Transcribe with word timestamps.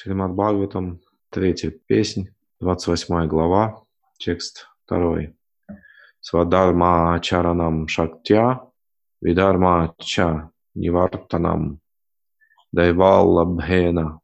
Шримад 0.00 0.30
Бхагаватам, 0.30 1.00
третья 1.28 1.72
песнь, 1.72 2.28
28 2.60 3.26
глава, 3.26 3.82
текст 4.16 4.68
второй. 4.84 5.34
Свадарма 6.20 7.18
чаранам 7.20 7.88
шактя, 7.88 8.60
видарма 9.20 9.96
ча 9.98 10.52
нивартанам, 10.76 11.80
дайвалабхена 12.70 14.20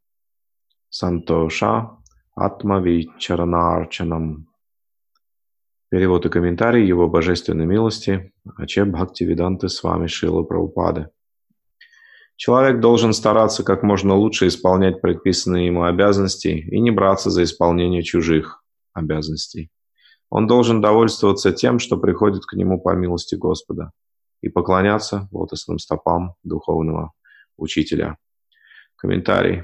сантоша 0.91 1.91
атмави 2.37 3.11
чаранарчанам. 3.19 4.47
Перевод 5.89 6.25
и 6.27 6.29
комментарий 6.29 6.87
Его 6.87 7.09
Божественной 7.09 7.67
милости 7.67 8.33
Ачеб 8.57 8.91
Бхактивиданты 8.91 9.69
с 9.69 9.83
вами 9.83 10.07
Шила 10.07 10.45
Прабхупады. 10.45 11.11
Человек 12.37 12.81
должен 12.81 13.13
стараться 13.13 13.63
как 13.63 13.83
можно 13.83 14.15
лучше 14.15 14.49
исполнять 14.49 15.01
предписанные 15.01 15.67
ему 15.67 15.85
обязанности 15.85 16.49
и 16.49 16.81
не 16.81 16.91
браться 16.91 17.31
за 17.31 17.45
исполнение 17.45 18.03
чужих 18.03 18.63
обязанностей. 18.93 19.71
Он 20.31 20.47
должен 20.47 20.81
довольствоваться 20.81 21.53
тем, 21.53 21.79
что 21.79 21.97
приходит 21.97 22.45
к 22.45 22.55
нему 22.55 22.81
по 22.81 22.95
милости 22.95 23.37
Господа, 23.37 23.93
и 24.45 24.51
поклоняться 24.51 25.27
лотосным 25.33 25.79
стопам 25.79 26.35
духовного 26.43 27.13
учителя. 27.57 28.19
Комментарий. 28.97 29.63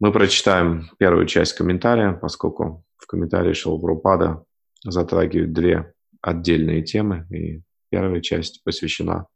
Мы 0.00 0.10
прочитаем 0.10 0.88
первую 0.98 1.26
часть 1.26 1.52
комментария, 1.52 2.12
поскольку 2.12 2.84
в 2.96 3.06
комментарии 3.06 3.52
Шилпрупада 3.52 4.42
затрагивают 4.82 5.52
две 5.52 5.92
отдельные 6.22 6.82
темы, 6.82 7.26
и 7.30 7.60
первая 7.90 8.22
часть 8.22 8.64
посвящена 8.64 9.26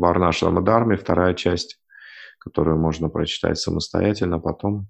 Варнашрама 0.00 0.62
Дharме, 0.62 0.96
вторая 0.96 1.34
часть, 1.34 1.78
которую 2.38 2.78
можно 2.78 3.08
прочитать 3.08 3.58
самостоятельно, 3.58 4.40
потом 4.40 4.88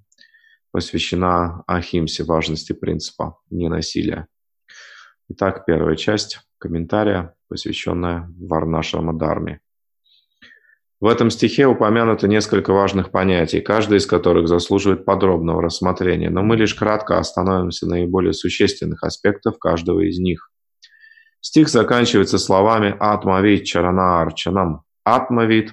посвящена 0.70 1.64
Ахимсе, 1.66 2.22
важности 2.24 2.72
принципа 2.72 3.38
ненасилия. 3.50 4.28
Итак, 5.28 5.64
первая 5.66 5.96
часть 5.96 6.40
комментария, 6.58 7.34
посвященная 7.48 8.32
Варнашрама 8.38 9.12
Дharме. 9.12 9.60
В 11.00 11.06
этом 11.06 11.30
стихе 11.30 11.66
упомянуто 11.66 12.28
несколько 12.28 12.72
важных 12.72 13.10
понятий, 13.10 13.60
каждое 13.60 13.98
из 13.98 14.06
которых 14.06 14.48
заслуживает 14.48 15.06
подробного 15.06 15.62
рассмотрения, 15.62 16.30
но 16.30 16.42
мы 16.42 16.56
лишь 16.56 16.74
кратко 16.74 17.18
остановимся 17.18 17.86
на 17.86 17.96
наиболее 17.96 18.34
существенных 18.34 19.02
аспектах 19.02 19.58
каждого 19.58 20.00
из 20.00 20.18
них. 20.18 20.50
Стих 21.40 21.68
заканчивается 21.68 22.38
словами 22.38 22.94
«Атмавид 23.00 23.64
чарана 23.64 24.20
арчанам», 24.20 24.84
Атмавид 25.04 25.72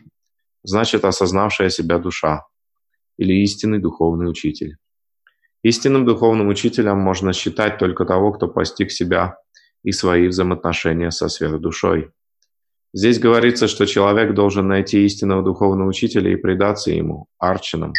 значит 0.64 1.06
осознавшая 1.06 1.70
себя 1.70 1.98
душа 1.98 2.46
или 3.18 3.34
истинный 3.44 3.80
духовный 3.80 4.30
учитель. 4.30 4.78
Истинным 5.64 6.06
духовным 6.06 6.50
учителем 6.50 7.00
можно 7.00 7.34
считать 7.34 7.78
только 7.78 8.06
того, 8.06 8.32
кто 8.32 8.48
постиг 8.48 8.92
себя 8.92 9.38
и 9.84 9.92
свои 9.92 10.28
взаимоотношения 10.28 11.12
со 11.12 11.30
сверхдушой. 11.30 12.12
Здесь 12.94 13.20
говорится, 13.20 13.68
что 13.68 13.86
человек 13.86 14.34
должен 14.34 14.68
найти 14.68 15.04
истинного 15.06 15.44
духовного 15.44 15.90
учителя 15.90 16.32
и 16.32 16.36
предаться 16.36 16.92
ему, 16.92 17.28
арчинам, 17.38 17.94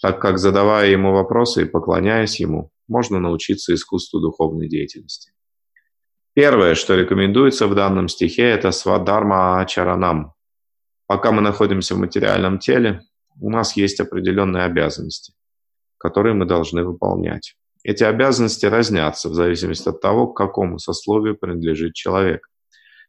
так 0.00 0.20
как, 0.20 0.38
задавая 0.38 0.90
ему 0.90 1.12
вопросы 1.12 1.62
и 1.62 1.66
поклоняясь 1.66 2.40
ему, 2.40 2.70
можно 2.88 3.20
научиться 3.20 3.74
искусству 3.74 4.20
духовной 4.20 4.68
деятельности. 4.68 5.32
Первое, 6.34 6.74
что 6.74 6.94
рекомендуется 6.94 7.66
в 7.66 7.74
данном 7.74 8.08
стихе, 8.08 8.44
это 8.44 8.70
свадарма 8.70 9.60
ачаранам, 9.60 10.34
Пока 11.08 11.32
мы 11.32 11.40
находимся 11.40 11.94
в 11.94 11.98
материальном 11.98 12.58
теле, 12.58 13.00
у 13.40 13.50
нас 13.50 13.76
есть 13.76 13.98
определенные 13.98 14.64
обязанности, 14.64 15.32
которые 15.96 16.34
мы 16.34 16.44
должны 16.44 16.84
выполнять. 16.84 17.56
Эти 17.82 18.04
обязанности 18.04 18.66
разнятся 18.66 19.30
в 19.30 19.34
зависимости 19.34 19.88
от 19.88 20.02
того, 20.02 20.26
к 20.26 20.36
какому 20.36 20.78
сословию 20.78 21.34
принадлежит 21.34 21.94
человек. 21.94 22.46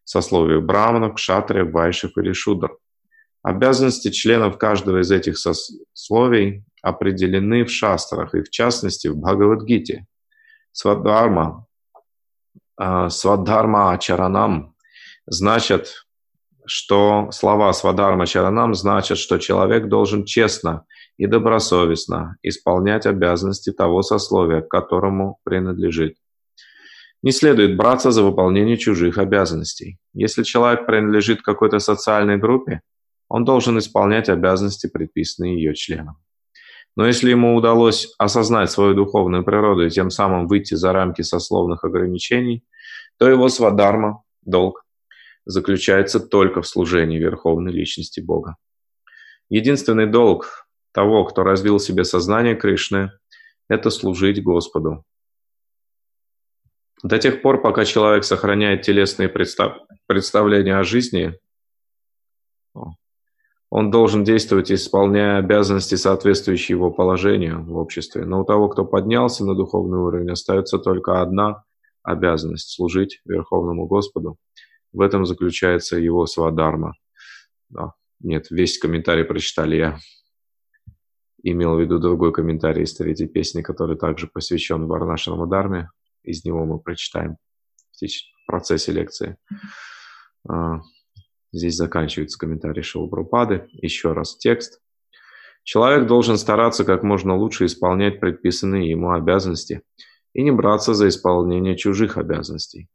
Сословию 0.05 0.61
браманов, 0.61 1.15
кшатриев, 1.15 1.73
вайшев 1.73 2.17
или 2.17 2.31
шудр. 2.31 2.77
Обязанности 3.43 4.11
членов 4.11 4.57
каждого 4.57 5.01
из 5.01 5.11
этих 5.11 5.37
сословий 5.37 6.63
определены 6.81 7.65
в 7.65 7.69
шастрах 7.69 8.33
и 8.33 8.43
в 8.43 8.49
частности 8.49 9.09
в 9.09 9.17
Бхагавадгите. 9.17 10.05
Свадхарма, 10.71 11.65
а, 12.77 13.09
свадхарма 13.09 13.91
ачаранам 13.91 14.73
значит 15.25 16.05
что 16.69 17.29
слова 17.31 17.73
Свадарма 17.73 18.27
Чаранам 18.27 18.75
значат, 18.75 19.17
что 19.17 19.39
человек 19.39 19.87
должен 19.87 20.23
честно 20.23 20.85
и 21.17 21.25
добросовестно 21.25 22.37
исполнять 22.43 23.05
обязанности 23.05 23.71
того 23.71 24.03
сословия, 24.03 24.61
к 24.61 24.69
которому 24.69 25.39
принадлежит. 25.43 26.15
Не 27.23 27.31
следует 27.31 27.75
браться 27.75 28.11
за 28.11 28.23
выполнение 28.23 28.77
чужих 28.77 29.17
обязанностей. 29.17 29.97
Если 30.13 30.43
человек 30.43 30.85
принадлежит 30.85 31.41
какой-то 31.41 31.79
социальной 31.79 32.37
группе, 32.37 32.81
он 33.27 33.45
должен 33.45 33.77
исполнять 33.77 34.29
обязанности, 34.29 34.87
предписанные 34.87 35.55
ее 35.55 35.73
членам. 35.73 36.17
Но 36.95 37.07
если 37.07 37.31
ему 37.31 37.55
удалось 37.55 38.13
осознать 38.17 38.71
свою 38.71 38.93
духовную 38.93 39.43
природу 39.43 39.85
и 39.85 39.89
тем 39.89 40.09
самым 40.09 40.47
выйти 40.47 40.75
за 40.75 40.93
рамки 40.93 41.23
сословных 41.23 41.83
ограничений, 41.83 42.63
то 43.17 43.27
его 43.27 43.49
свадарма, 43.49 44.21
долг, 44.43 44.85
заключается 45.49 46.19
только 46.19 46.61
в 46.61 46.67
служении 46.67 47.17
Верховной 47.17 47.71
Личности 47.71 48.19
Бога. 48.19 48.55
Единственный 49.49 50.05
долг 50.05 50.67
того, 50.91 51.25
кто 51.25 51.43
развил 51.43 51.79
в 51.79 51.83
себе 51.83 52.03
сознание 52.03 52.55
Кришны, 52.55 53.11
это 53.67 53.89
служить 53.89 54.43
Господу. 54.43 55.03
До 57.01 57.17
тех 57.17 57.41
пор, 57.41 57.61
пока 57.61 57.83
человек 57.83 58.25
сохраняет 58.25 58.83
телесные 58.83 59.27
представ... 59.27 59.77
представления 60.05 60.77
о 60.77 60.83
жизни, 60.83 61.39
он 63.71 63.89
должен 63.89 64.23
действовать, 64.23 64.71
исполняя 64.71 65.39
обязанности, 65.39 65.95
соответствующие 65.95 66.75
его 66.75 66.91
положению 66.91 67.63
в 67.63 67.75
обществе. 67.77 68.23
Но 68.23 68.41
у 68.41 68.45
того, 68.45 68.67
кто 68.69 68.85
поднялся 68.85 69.45
на 69.45 69.55
духовный 69.55 69.97
уровень, 69.97 70.31
остается 70.31 70.77
только 70.77 71.21
одна 71.21 71.63
обязанность– 72.03 72.69
служить 72.75 73.19
Верховному 73.25 73.87
Господу– 73.87 74.37
в 74.91 75.01
этом 75.01 75.25
заключается 75.25 75.97
его 75.97 76.25
свадарма. 76.25 76.93
Да. 77.69 77.93
Нет, 78.19 78.47
весь 78.49 78.77
комментарий 78.77 79.23
прочитали 79.23 79.75
я. 79.75 79.99
Имел 81.41 81.75
в 81.75 81.79
виду 81.79 81.99
другой 81.99 82.33
комментарий 82.33 82.83
из 82.83 82.93
третьей 82.93 83.27
песни, 83.27 83.61
который 83.61 83.97
также 83.97 84.27
посвящен 84.27 84.87
Варнашиному 84.87 85.47
Дарме. 85.47 85.89
Из 86.23 86.43
него 86.43 86.65
мы 86.65 86.79
прочитаем 86.79 87.37
в 87.91 88.45
процессе 88.45 88.91
лекции. 88.91 89.37
А, 90.47 90.81
здесь 91.53 91.75
заканчивается 91.75 92.37
комментарий 92.37 92.83
Шилпрапады. 92.83 93.67
Еще 93.71 94.13
раз 94.13 94.37
текст. 94.37 94.81
Человек 95.63 96.07
должен 96.07 96.37
стараться 96.37 96.83
как 96.83 97.03
можно 97.03 97.35
лучше 97.35 97.65
исполнять 97.65 98.19
предписанные 98.19 98.89
ему 98.89 99.11
обязанности 99.11 99.83
и 100.33 100.43
не 100.43 100.51
браться 100.51 100.93
за 100.93 101.07
исполнение 101.07 101.77
чужих 101.77 102.17
обязанностей. 102.17 102.89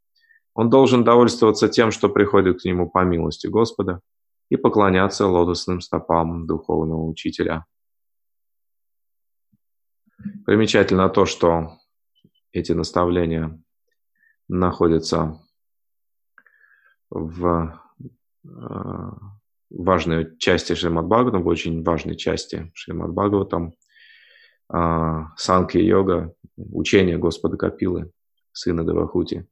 Он 0.55 0.69
должен 0.69 1.03
довольствоваться 1.03 1.67
тем, 1.67 1.91
что 1.91 2.09
приходит 2.09 2.61
к 2.61 2.65
нему 2.65 2.89
по 2.89 3.03
милости 3.03 3.47
Господа, 3.47 4.01
и 4.49 4.57
поклоняться 4.57 5.27
лотосным 5.27 5.81
стопам 5.81 6.47
духовного 6.47 7.05
учителя. 7.05 7.65
Примечательно 10.45 11.09
то, 11.09 11.25
что 11.25 11.77
эти 12.51 12.71
наставления 12.71 13.61
находятся 14.47 15.41
в 17.09 17.81
э, 18.43 18.49
важной 19.69 20.37
части 20.37 20.73
Шримад 20.73 21.05
Бхагаватам, 21.05 21.43
в 21.43 21.47
очень 21.47 21.83
важной 21.83 22.15
части 22.15 22.71
Шримад 22.75 23.11
Бхагаватам, 23.11 23.73
э, 24.71 25.23
Санкья-йога, 25.37 26.33
учение 26.55 27.17
Господа 27.17 27.57
Капилы, 27.57 28.11
сына 28.53 28.83
Девахути 28.83 29.47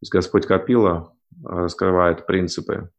есть 0.00 0.12
Господь 0.12 0.46
Капила 0.46 1.14
раскрывает 1.42 2.26
принципы 2.26 2.90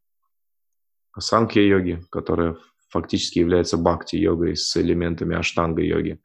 санкья-йоги, 1.18 2.02
которая 2.10 2.56
фактически 2.88 3.38
является 3.38 3.76
бхакти-йогой 3.76 4.56
с 4.56 4.76
элементами 4.76 5.36
аштанга-йоги. 5.36 6.20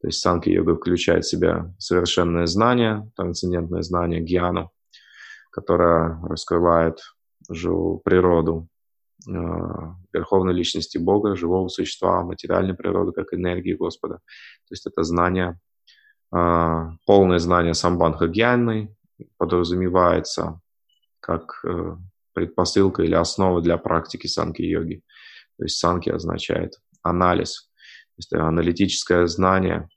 То 0.00 0.06
есть 0.06 0.20
санкья-йога 0.20 0.76
включает 0.76 1.24
в 1.24 1.28
себя 1.30 1.74
совершенное 1.78 2.46
знание, 2.46 3.10
трансцендентное 3.16 3.82
знание, 3.82 4.20
гьяну, 4.20 4.70
которое 5.50 6.18
раскрывает 6.22 7.00
природу 8.04 8.68
э, 9.28 9.32
верховной 10.12 10.54
личности 10.54 10.98
Бога, 10.98 11.36
живого 11.36 11.68
существа, 11.68 12.22
материальной 12.22 12.74
природы, 12.74 13.12
как 13.12 13.34
энергии 13.34 13.74
Господа. 13.74 14.16
То 14.16 14.72
есть 14.72 14.86
это 14.86 15.02
знание, 15.02 15.58
э, 16.34 16.86
полное 17.06 17.38
знание 17.38 17.74
самбанха 17.74 18.26
гьяны, 18.26 18.94
подразумевается 19.36 20.60
как 21.20 21.60
э, 21.64 21.96
предпосылка 22.32 23.02
или 23.02 23.14
основа 23.14 23.60
для 23.60 23.76
практики 23.76 24.26
санки-йоги. 24.26 25.02
То 25.58 25.64
есть 25.64 25.78
санки 25.78 26.10
означает 26.10 26.80
анализ. 27.02 27.70
есть 28.16 28.32
аналитическое 28.32 29.26
знание 29.26 29.88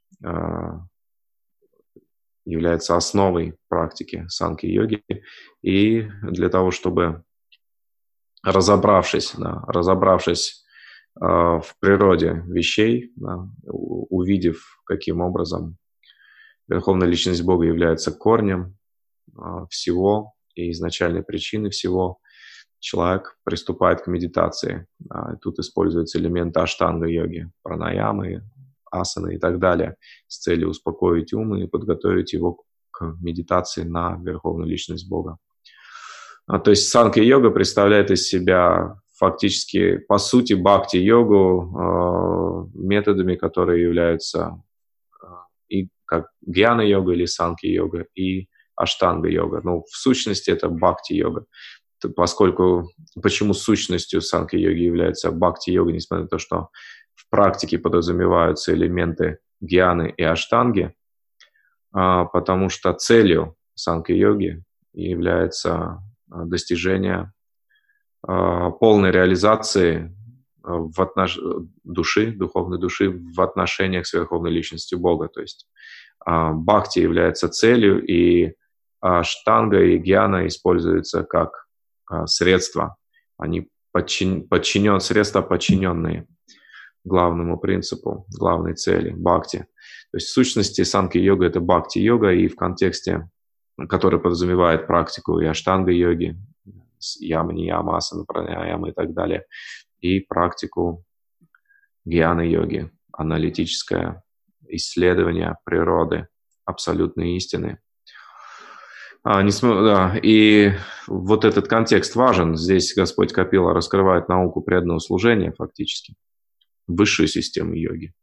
является 2.45 2.95
основой 2.95 3.55
практики 3.67 4.25
санки-йоги. 4.27 5.03
И 5.61 6.07
для 6.23 6.49
того, 6.49 6.71
чтобы 6.71 7.23
разобравшись, 8.43 9.33
да, 9.37 9.63
разобравшись 9.67 10.65
э, 11.15 11.25
в 11.25 11.73
природе 11.79 12.43
вещей, 12.47 13.13
да, 13.15 13.47
увидев, 13.63 14.81
каким 14.85 15.21
образом 15.21 15.77
Верховная 16.67 17.07
Личность 17.07 17.43
Бога 17.43 17.65
является 17.65 18.11
корнем 18.11 18.61
э, 18.61 18.82
всего 19.69 20.33
и 20.55 20.71
изначальной 20.71 21.23
причиной 21.23 21.69
всего, 21.69 22.19
человек 22.83 23.37
приступает 23.43 24.01
к 24.01 24.07
медитации. 24.07 24.87
Э, 25.09 25.37
тут 25.41 25.57
используются 25.59 26.19
элементы 26.19 26.59
аштанга-йоги, 26.59 27.49
пранаямы, 27.63 28.43
асаны 28.91 29.35
и 29.35 29.39
так 29.39 29.59
далее, 29.59 29.95
с 30.27 30.39
целью 30.39 30.69
успокоить 30.69 31.33
ум 31.33 31.55
и 31.55 31.65
подготовить 31.65 32.33
его 32.33 32.61
к 32.91 33.15
медитации 33.21 33.83
на 33.83 34.19
Верховную 34.21 34.69
Личность 34.69 35.09
Бога. 35.09 35.37
А, 36.45 36.59
то 36.59 36.71
есть 36.71 36.89
санка-йога 36.89 37.51
представляет 37.51 38.11
из 38.11 38.27
себя 38.27 38.97
фактически, 39.17 39.97
по 39.97 40.17
сути, 40.17 40.53
бхакти-йогу, 40.53 42.69
методами, 42.73 43.35
которые 43.35 43.83
являются 43.83 44.61
и 45.69 45.87
как 46.05 46.27
гьяна-йога 46.41 47.13
или 47.13 47.25
санки-йога, 47.25 48.07
и 48.13 48.49
аштанга-йога. 48.75 49.61
Ну, 49.63 49.83
в 49.83 49.95
сущности, 49.95 50.51
это 50.51 50.69
бхакти-йога. 50.69 51.45
Поскольку, 52.15 52.89
почему 53.21 53.53
сущностью 53.53 54.21
санки-йоги 54.21 54.81
является 54.81 55.31
бхакти-йога, 55.31 55.91
несмотря 55.91 56.23
на 56.23 56.29
то, 56.29 56.37
что 56.37 56.69
в 57.15 57.29
практике 57.29 57.77
подразумеваются 57.77 58.73
элементы 58.73 59.39
гьяны 59.61 60.13
и 60.17 60.23
аштанги, 60.23 60.93
а, 61.93 62.25
потому 62.25 62.69
что 62.69 62.91
целью 62.93 63.55
санки-йоги 63.75 64.63
является 64.93 66.01
а, 66.29 66.45
достижения 66.45 67.33
а, 68.21 68.71
полной 68.71 69.11
реализации 69.11 70.15
а, 70.63 70.77
в 70.77 70.99
отнош... 70.99 71.39
души, 71.83 72.31
духовной 72.31 72.79
души 72.79 73.09
в 73.09 73.41
отношениях 73.41 74.05
с 74.05 74.13
Верховной 74.13 74.51
Личностью 74.51 74.99
Бога. 74.99 75.27
То 75.27 75.41
есть 75.41 75.67
бхакти 76.25 76.99
является 76.99 77.49
целью, 77.49 78.01
и 78.05 78.53
штанга 79.23 79.83
и 79.83 79.97
гьяна 79.97 80.47
используются 80.47 81.23
как 81.23 81.67
средства. 82.25 82.95
Они 83.37 83.69
подчин... 83.91 84.47
подчинен... 84.47 84.99
средства 84.99 85.41
подчиненные 85.41 86.27
главному 87.03 87.57
принципу, 87.59 88.25
главной 88.37 88.75
цели 88.75 89.11
бхакти. 89.11 89.67
То 90.11 90.17
есть 90.17 90.27
в 90.27 90.33
сущности 90.33 90.83
санки-йога– 90.83 91.45
это 91.47 91.59
бхакти-йога, 91.59 92.31
и 92.33 92.47
в 92.47 92.55
контексте 92.55 93.27
который 93.89 94.19
подразумевает 94.19 94.87
практику 94.87 95.39
и 95.39 95.45
аштанга-йоги, 95.45 96.37
яма, 97.19 97.53
нияма, 97.53 97.97
асана, 97.97 98.25
пранаяма 98.25 98.89
и 98.89 98.91
так 98.93 99.13
далее, 99.13 99.45
и 99.99 100.19
практику 100.19 101.03
гьяны-йоги, 102.05 102.91
аналитическое 103.11 104.23
исследование 104.67 105.57
природы, 105.65 106.27
абсолютной 106.65 107.35
истины. 107.35 107.79
А, 109.23 109.41
не 109.41 109.51
см... 109.51 109.83
да, 109.85 110.19
и 110.21 110.73
вот 111.07 111.45
этот 111.45 111.67
контекст 111.69 112.15
важен. 112.15 112.57
Здесь 112.57 112.93
Господь 112.93 113.31
Капила 113.31 113.73
раскрывает 113.73 114.27
науку 114.27 114.61
преданного 114.61 114.99
служения 114.99 115.53
фактически, 115.57 116.15
высшую 116.87 117.27
систему 117.27 117.73
йоги. 117.73 118.13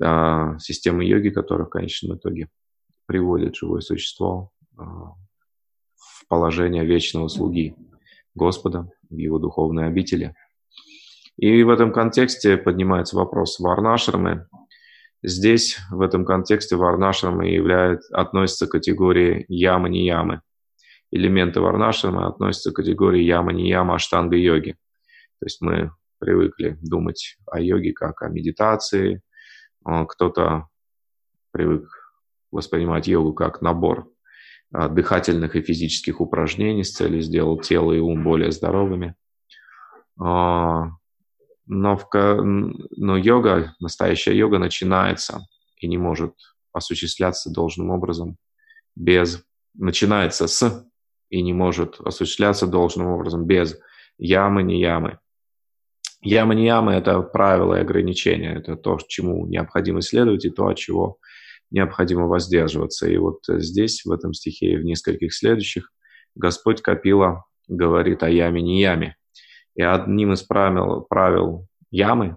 А, 0.00 0.56
систему 0.58 1.02
йоги, 1.02 1.30
которая 1.30 1.66
в 1.66 1.70
конечном 1.70 2.16
итоге 2.16 2.48
приводит 3.06 3.56
живое 3.56 3.80
существо 3.80 4.52
в 4.76 6.28
положение 6.28 6.84
вечного 6.84 7.26
слуги 7.26 7.74
Господа 8.34 8.88
в 9.10 9.16
его 9.16 9.38
духовной 9.38 9.88
обители. 9.88 10.36
И 11.36 11.62
в 11.64 11.70
этом 11.70 11.92
контексте 11.92 12.56
поднимается 12.56 13.16
вопрос 13.16 13.58
варнашрамы. 13.58 14.46
Здесь, 15.22 15.78
в 15.90 16.00
этом 16.00 16.24
контексте, 16.24 16.76
варнашрамы 16.76 17.48
являют, 17.48 18.02
относятся 18.12 18.66
к 18.66 18.72
категории 18.72 19.44
ямы-не 19.48 20.06
ямы. 20.06 20.42
Элементы 21.10 21.60
варнашрамы 21.60 22.26
относятся 22.26 22.70
к 22.70 22.76
категории 22.76 23.22
ямы-не 23.22 23.68
яма 23.68 23.96
аштанга-йоги. 23.96 24.72
То 25.40 25.46
есть 25.46 25.60
мы 25.60 25.90
привыкли 26.18 26.78
думать 26.82 27.36
о 27.46 27.60
йоге 27.60 27.92
как 27.92 28.22
о 28.22 28.28
медитации. 28.28 29.22
Кто-то 29.84 30.68
привык 31.50 31.88
воспринимать 32.50 33.08
йогу 33.08 33.32
как 33.34 33.62
набор 33.62 34.10
а, 34.72 34.88
дыхательных 34.88 35.56
и 35.56 35.62
физических 35.62 36.20
упражнений 36.20 36.84
с 36.84 36.92
целью 36.92 37.20
сделать 37.22 37.66
тело 37.66 37.92
и 37.92 37.98
ум 37.98 38.22
более 38.22 38.52
здоровыми. 38.52 39.14
Но, 41.70 41.98
в, 41.98 42.08
но 42.96 43.16
йога, 43.16 43.74
настоящая 43.78 44.34
йога 44.36 44.58
начинается 44.58 45.46
и 45.76 45.86
не 45.86 45.98
может 45.98 46.34
осуществляться 46.72 47.50
должным 47.50 47.90
образом 47.90 48.36
без... 48.96 49.44
Начинается 49.74 50.48
с 50.48 50.88
и 51.28 51.42
не 51.42 51.52
может 51.52 52.00
осуществляться 52.00 52.66
должным 52.66 53.08
образом 53.08 53.44
без 53.44 53.78
ямы, 54.16 54.62
не 54.62 54.80
ямы. 54.80 55.18
Ямы, 56.22 56.54
не 56.56 56.64
ямы– 56.64 56.92
это 56.94 57.20
правила 57.20 57.76
и 57.76 57.80
ограничения, 57.80 58.56
это 58.56 58.76
то, 58.76 58.98
чему 59.06 59.46
необходимо 59.46 60.00
следовать 60.00 60.46
и 60.46 60.50
то, 60.50 60.66
от 60.66 60.78
чего 60.78 61.18
необходимо 61.70 62.26
воздерживаться. 62.26 63.08
И 63.08 63.16
вот 63.18 63.40
здесь, 63.46 64.04
в 64.04 64.10
этом 64.10 64.32
стихе 64.32 64.72
и 64.72 64.76
в 64.78 64.84
нескольких 64.84 65.34
следующих, 65.34 65.92
Господь 66.34 66.82
Капила 66.82 67.44
говорит 67.68 68.22
о 68.22 68.30
яме 68.30 68.62
не 68.62 68.80
яме. 68.80 69.17
И 69.78 69.82
одним 69.82 70.32
из 70.32 70.42
правил, 70.42 71.02
правил 71.08 71.68
ямы, 71.92 72.36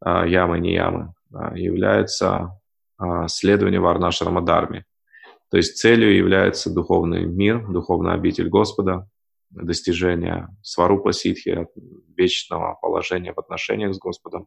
а, 0.00 0.24
ямы 0.24 0.60
не 0.60 0.74
ямы, 0.74 1.12
а, 1.34 1.58
является 1.58 2.56
а, 2.98 3.26
следование 3.26 3.80
Варнаша 3.80 4.24
Рамадарме. 4.24 4.84
То 5.50 5.56
есть 5.56 5.76
целью 5.76 6.14
является 6.14 6.72
духовный 6.72 7.26
мир, 7.26 7.66
духовная 7.68 8.14
обитель 8.14 8.48
Господа, 8.48 9.08
достижение 9.50 10.48
сварупа 10.62 11.12
ситхи, 11.12 11.66
вечного 12.16 12.78
положения 12.80 13.34
в 13.34 13.40
отношениях 13.40 13.92
с 13.92 13.98
Господом, 13.98 14.46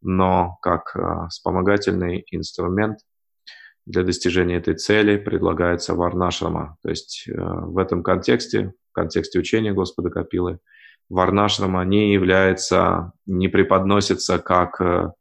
но 0.00 0.56
как 0.62 0.96
вспомогательный 1.28 2.24
инструмент 2.30 3.00
для 3.86 4.04
достижения 4.04 4.56
этой 4.56 4.74
цели 4.74 5.16
предлагается 5.16 5.94
варнашрама. 5.94 6.76
То 6.82 6.90
есть 6.90 7.24
э, 7.26 7.32
в 7.34 7.76
этом 7.76 8.02
контексте, 8.02 8.72
в 8.90 8.92
контексте 8.92 9.38
учения 9.38 9.72
Господа 9.72 10.10
Капилы, 10.10 10.60
варнашрама 11.10 11.84
не 11.84 12.12
является, 12.12 13.12
не 13.26 13.48
преподносится 13.48 14.38
как 14.38 14.80
э, 14.80 15.12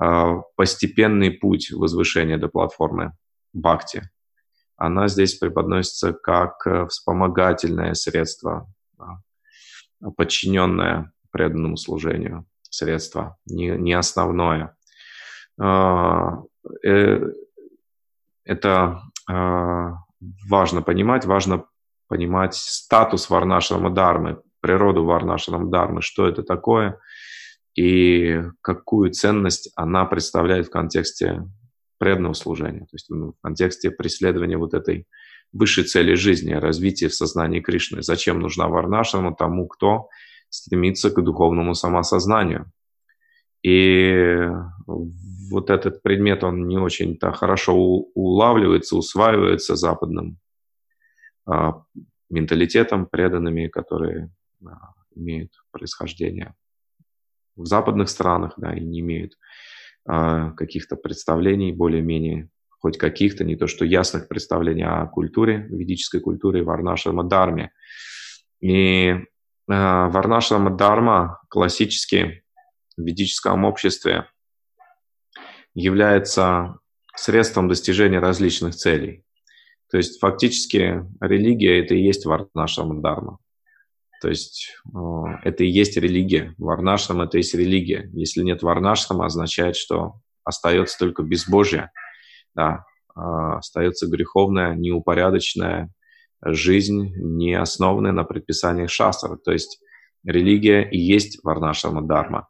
э, 0.00 0.42
постепенный 0.54 1.32
путь 1.32 1.72
возвышения 1.72 2.38
до 2.38 2.48
платформы 2.48 3.12
бхакти. 3.52 4.08
Она 4.76 5.08
здесь 5.08 5.34
преподносится 5.34 6.12
как 6.12 6.64
вспомогательное 6.88 7.92
средство, 7.94 8.72
подчиненное 10.16 11.12
преданному 11.30 11.76
служению 11.76 12.46
средство, 12.62 13.36
не, 13.44 13.92
основное 13.92 14.74
это 18.50 19.02
э, 19.30 19.92
важно 20.48 20.82
понимать, 20.82 21.24
важно 21.24 21.64
понимать 22.08 22.54
статус 22.54 23.30
Варнашрама 23.30 23.90
Дharмы, 23.90 24.42
природу 24.60 25.04
Варнашрама 25.04 25.70
Дharмы, 25.70 26.02
что 26.02 26.26
это 26.26 26.42
такое 26.42 26.98
и 27.76 28.42
какую 28.62 29.12
ценность 29.12 29.70
она 29.76 30.04
представляет 30.04 30.66
в 30.66 30.70
контексте 30.70 31.42
преданного 31.98 32.32
служения, 32.32 32.80
то 32.80 32.94
есть 32.94 33.10
ну, 33.10 33.32
в 33.32 33.42
контексте 33.42 33.90
преследования 33.90 34.56
вот 34.56 34.74
этой 34.74 35.06
высшей 35.52 35.84
цели 35.84 36.14
жизни, 36.14 36.52
развития 36.52 37.08
в 37.08 37.14
сознании 37.14 37.60
Кришны. 37.60 38.02
Зачем 38.02 38.40
нужна 38.40 38.68
Варнашрама 38.68 39.34
тому, 39.34 39.66
кто 39.66 40.08
стремится 40.48 41.10
к 41.10 41.22
духовному 41.22 41.74
самосознанию. 41.74 42.70
И 43.62 44.48
вот 44.86 45.70
этот 45.70 46.02
предмет, 46.02 46.44
он 46.44 46.66
не 46.66 46.78
очень-то 46.78 47.32
хорошо 47.32 47.74
улавливается, 47.74 48.96
усваивается 48.96 49.76
западным 49.76 50.38
а, 51.46 51.82
менталитетом, 52.30 53.06
преданными, 53.06 53.66
которые 53.66 54.30
имеют 55.14 55.52
происхождение 55.70 56.54
в 57.56 57.66
западных 57.66 58.08
странах, 58.08 58.54
да, 58.56 58.74
и 58.74 58.80
не 58.80 59.00
имеют 59.00 59.38
а, 60.06 60.52
каких-то 60.52 60.96
представлений 60.96 61.72
более-менее, 61.72 62.48
хоть 62.78 62.96
каких-то, 62.96 63.44
не 63.44 63.56
то 63.56 63.66
что 63.66 63.84
ясных 63.84 64.28
представлений 64.28 64.84
о 64.84 65.06
культуре, 65.06 65.66
ведической 65.70 66.20
культуре, 66.20 66.62
варнашрама 66.62 67.24
дарме. 67.24 67.72
И 68.60 69.14
а, 69.68 70.08
варнашрама 70.08 70.76
дарма 70.76 71.40
классически 71.48 72.44
в 72.96 73.02
ведическом 73.02 73.64
обществе– 73.64 74.26
является 75.74 76.78
средством 77.14 77.68
достижения 77.68 78.18
различных 78.18 78.74
целей. 78.74 79.24
То 79.90 79.96
есть 79.96 80.20
фактически 80.20 81.04
религия– 81.20 81.80
это 81.84 81.94
и 81.94 82.02
есть 82.02 82.24
Варнашрама 82.24 83.00
Дharma. 83.00 83.36
То 84.20 84.28
есть 84.28 84.74
э, 84.84 84.98
это 85.44 85.64
и 85.64 85.68
есть 85.68 85.96
религия. 85.96 86.54
Варнашрам– 86.58 87.20
это 87.22 87.38
и 87.38 87.40
есть 87.40 87.54
религия. 87.54 88.08
Если 88.12 88.42
нет 88.42 88.62
Варнашрама, 88.62 89.26
означает, 89.26 89.76
что 89.76 90.14
остается 90.44 90.98
только 90.98 91.22
безбожие. 91.22 91.90
Да, 92.54 92.84
э, 93.16 93.20
остается 93.20 94.06
греховная, 94.06 94.74
неупорядоченная 94.74 95.90
жизнь, 96.42 97.12
не 97.16 97.54
основанная 97.54 98.12
на 98.12 98.24
предписаниях 98.24 98.90
шастры. 98.90 99.36
То 99.36 99.52
есть 99.52 99.80
религия 100.24 100.82
и 100.82 100.98
есть 100.98 101.42
Варнашрама 101.42 102.02
Дharma. 102.02 102.44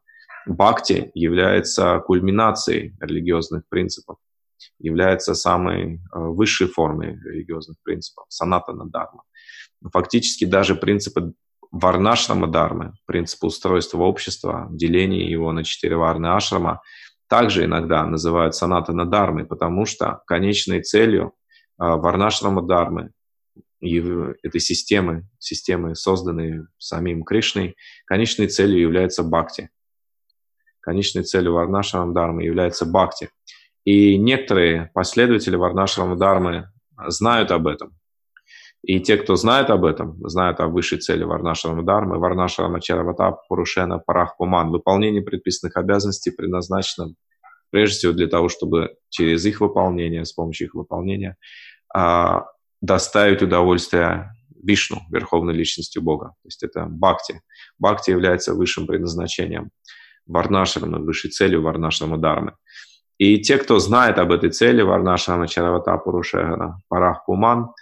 Бхакти 0.46 1.10
является 1.14 2.00
кульминацией 2.00 2.96
религиозных 3.00 3.62
принципов 3.68 4.16
является 4.78 5.34
самой 5.34 5.96
э, 5.96 5.98
высшей 6.12 6.66
формой 6.66 7.18
религиозных 7.22 7.76
принципов, 7.82 8.26
санатана 8.28 8.86
дарма. 8.86 9.22
Фактически 9.92 10.44
даже 10.44 10.74
принципы 10.74 11.32
варнашрама 11.70 12.46
дармы, 12.46 12.94
принципы 13.06 13.46
устройства 13.46 13.98
общества, 14.02 14.68
деление 14.70 15.30
его 15.30 15.52
на 15.52 15.64
четыре 15.64 15.96
варны 15.96 16.28
ашрама, 16.28 16.80
также 17.28 17.64
иногда 17.64 18.04
называют 18.04 18.54
санатана 18.54 19.06
дармой, 19.06 19.44
потому 19.44 19.86
что 19.86 20.22
конечной 20.26 20.82
целью 20.82 21.32
э, 21.80 21.84
варнашрама 21.84 22.62
дармы 22.62 23.10
этой 23.80 24.60
системы, 24.60 25.26
системы, 25.38 25.94
созданной 25.94 26.66
самим 26.78 27.24
Кришной, 27.24 27.76
конечной 28.04 28.48
целью 28.48 28.80
является 28.80 29.22
бхакти. 29.22 29.70
Конечной 30.80 31.24
целью 31.24 31.54
Варнашрама 31.54 32.12
Дharma 32.12 32.42
является 32.42 32.86
бхакти. 32.86 33.30
И 33.84 34.16
некоторые 34.18 34.90
последователи 34.94 35.56
Варнашрама 35.56 36.16
Дharмы 36.16 36.70
знают 37.08 37.50
об 37.50 37.66
этом. 37.66 37.98
И 38.82 38.98
те, 39.00 39.18
кто 39.18 39.36
знает 39.36 39.68
об 39.68 39.84
этом, 39.84 40.16
знают 40.28 40.60
о 40.60 40.66
высшей 40.66 40.98
цели 40.98 41.22
Варнашрама 41.22 41.82
Дharмы, 41.82 42.18
Варнашрама 42.18 42.80
Чаравата 42.80 43.36
Пурушена 43.48 43.98
Парахпуман. 43.98 44.70
Выполнение 44.70 45.22
предписанных 45.22 45.76
обязанностей 45.76 46.30
предназначено 46.30 47.14
прежде 47.70 47.98
всего 47.98 48.12
для 48.12 48.26
того, 48.26 48.48
чтобы 48.48 48.96
через 49.10 49.44
их 49.44 49.60
выполнение, 49.60 50.24
с 50.24 50.32
помощью 50.32 50.68
их 50.68 50.74
выполнения, 50.74 51.36
а, 51.94 52.46
доставить 52.80 53.42
удовольствие 53.42 54.32
Вишну, 54.62 55.02
Верховной 55.10 55.54
Личностью 55.54 56.02
Бога. 56.02 56.28
То 56.42 56.46
есть 56.46 56.62
это 56.62 56.86
Бхакти. 56.86 57.42
Бхакти 57.78 58.10
является 58.10 58.54
высшим 58.54 58.86
предназначением 58.86 59.70
Варнашрама, 60.26 60.98
высшей 60.98 61.30
целью 61.30 61.62
Варнашрама 61.62 62.16
Дharмы. 62.16 62.54
И 63.18 63.38
те, 63.38 63.58
кто 63.58 63.78
знает 63.78 64.18
об 64.18 64.32
этой 64.32 64.50
цели, 64.50 64.80
Варнашана 64.80 65.46
Чаравата 65.46 65.96
Пурушегана, 65.98 66.80
Парах 66.88 67.26
Пуман, 67.26 67.72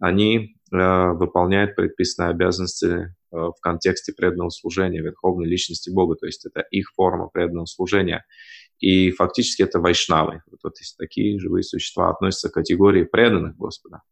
они 0.00 0.56
э, 0.72 1.12
выполняют 1.12 1.76
предписанные 1.76 2.30
обязанности 2.30 2.86
э, 2.86 3.10
в 3.30 3.54
контексте 3.60 4.12
преданного 4.12 4.50
служения 4.50 5.00
Верховной 5.00 5.46
Личности 5.46 5.90
Бога, 5.90 6.16
то 6.16 6.26
есть 6.26 6.44
это 6.46 6.60
их 6.70 6.92
форма 6.94 7.28
преданного 7.28 7.66
служения. 7.66 8.24
И 8.80 9.10
фактически 9.12 9.62
это 9.62 9.78
вайшнавы. 9.78 10.42
Вот, 10.50 10.60
вот 10.64 10.74
такие 10.98 11.38
живые 11.38 11.62
существа 11.62 12.10
относятся 12.10 12.50
к 12.50 12.54
категории 12.54 13.04
преданных 13.04 13.56
Господа. 13.56 14.02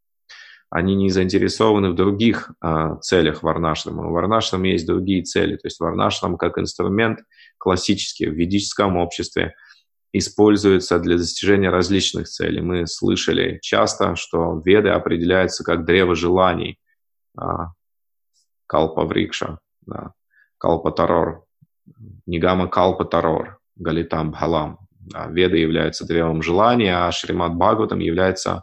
Они 0.70 0.94
не 0.94 1.10
заинтересованы 1.10 1.90
в 1.90 1.94
других 1.94 2.50
э, 2.64 2.96
целях 3.02 3.42
Варнашрама. 3.42 4.08
У 4.08 4.12
Варнашрама 4.12 4.68
есть 4.68 4.86
другие 4.86 5.22
цели. 5.22 5.56
То 5.56 5.66
есть 5.66 5.80
Варнашрам 5.80 6.38
как 6.38 6.58
инструмент 6.58 7.20
классический 7.58 8.26
в 8.26 8.34
ведическом 8.34 8.96
обществе– 8.96 9.54
используется 10.12 10.98
для 10.98 11.16
достижения 11.16 11.70
различных 11.70 12.28
целей. 12.28 12.60
Мы 12.60 12.86
слышали 12.86 13.58
часто, 13.62 14.14
что 14.16 14.60
веды 14.64 14.90
определяются 14.90 15.64
как 15.64 15.84
древо 15.84 16.14
желаний, 16.14 16.78
а, 17.36 17.72
калпа 18.66 19.04
врикша, 19.04 19.58
да, 19.86 20.12
калпа 20.58 20.92
тарор, 20.92 21.44
нигама 22.26 22.68
калпа 22.68 23.04
тарор, 23.04 23.58
галитам 23.76 24.30
бхалам. 24.30 24.78
Веды 25.30 25.58
являются 25.58 26.06
древом 26.06 26.42
желания, 26.42 26.94
а 26.96 27.10
Шримад 27.10 27.56
Бхагаватам 27.56 27.98
является 27.98 28.62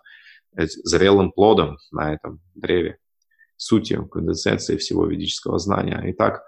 зрелым 0.55 1.31
плодом 1.31 1.77
на 1.91 2.13
этом 2.13 2.39
древе, 2.55 2.97
сутью, 3.57 4.07
конденсенцией 4.07 4.79
всего 4.79 5.05
ведического 5.05 5.59
знания. 5.59 6.01
Итак, 6.05 6.43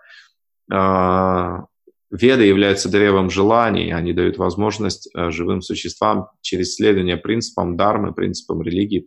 а, 0.72 1.65
Веды 2.11 2.43
являются 2.43 2.89
древом 2.89 3.29
желаний, 3.29 3.93
они 3.93 4.11
дают 4.11 4.37
возможность 4.37 5.09
э, 5.15 5.31
живым 5.31 5.61
существам 5.61 6.27
через 6.41 6.75
следование 6.75 7.15
принципам 7.15 7.77
дармы, 7.77 8.13
принципам 8.13 8.61
религии, 8.61 9.05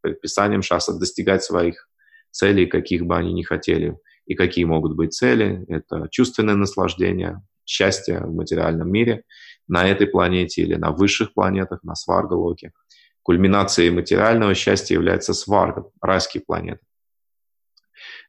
предписаниям 0.00 0.62
шаса 0.62 0.96
достигать 0.96 1.42
своих 1.42 1.88
целей, 2.30 2.66
каких 2.66 3.04
бы 3.04 3.16
они 3.16 3.32
ни 3.32 3.42
хотели. 3.42 3.96
И 4.26 4.34
какие 4.34 4.64
могут 4.64 4.94
быть 4.94 5.12
цели? 5.12 5.64
Это 5.68 6.06
чувственное 6.12 6.54
наслаждение, 6.54 7.42
счастье 7.64 8.20
в 8.20 8.32
материальном 8.32 8.92
мире 8.92 9.24
на 9.66 9.88
этой 9.88 10.06
планете 10.06 10.62
или 10.62 10.76
на 10.76 10.92
высших 10.92 11.34
планетах, 11.34 11.82
на 11.82 11.96
Сваргалоке. 11.96 12.72
Кульминацией 13.22 13.90
материального 13.90 14.54
счастья 14.54 14.94
является 14.94 15.34
Сварга, 15.34 15.90
райские 16.00 16.44
планеты. 16.46 16.80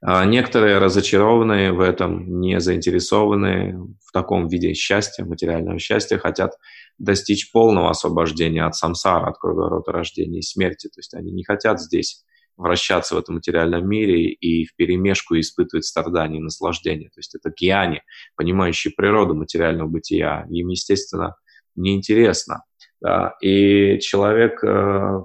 А 0.02 0.26
некоторые 0.26 0.78
разочарованные 0.78 1.72
в 1.72 1.80
этом, 1.80 2.40
не 2.40 2.60
заинтересованные 2.60 3.78
в 4.06 4.12
таком 4.12 4.48
виде 4.48 4.74
счастья, 4.74 5.26
материального 5.26 5.80
счастья, 5.80 6.18
хотят 6.18 6.54
достичь 7.00 7.52
полного 7.52 7.90
освобождения 7.90 8.64
от 8.64 8.76
самсара, 8.76 9.28
от 9.28 9.38
круговорота 9.38 9.92
рождения 9.92 10.40
и 10.40 10.44
смерти. 10.44 10.88
То 10.88 11.00
есть 11.00 11.14
они 11.14 11.32
не 11.32 11.44
хотят 11.44 11.82
здесь 11.82 12.24
вращаться 12.58 13.16
в 13.16 13.20
этом 13.20 13.36
материальном 13.36 13.88
мире 13.88 14.32
и 14.32 14.66
в 14.66 14.76
перемешку 14.76 15.40
испытывать 15.40 15.86
страдания 15.86 16.40
и 16.40 16.42
наслаждение. 16.42 17.10
То 17.10 17.20
есть 17.20 17.36
это 17.36 17.52
гьяни, 17.56 18.02
понимающие 18.36 18.94
природу 18.96 19.36
материального 19.36 19.88
бытия. 19.88 20.46
Им, 20.50 20.70
естественно, 20.70 21.36
неинтересно. 21.76 22.64
Да? 23.00 23.36
И 23.42 24.00
человек, 24.00 24.64
э, 24.64 25.22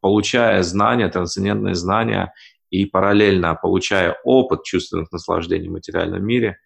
получая 0.00 0.62
знания, 0.62 1.08
трансцендентные 1.08 1.74
знания, 1.74 2.32
и 2.72 2.86
параллельно 2.86 3.54
получая 3.54 4.16
опыт 4.24 4.64
чувственных 4.64 5.12
наслаждений 5.12 5.68
в 5.68 5.72
материальном 5.72 6.24
мире, 6.24 6.56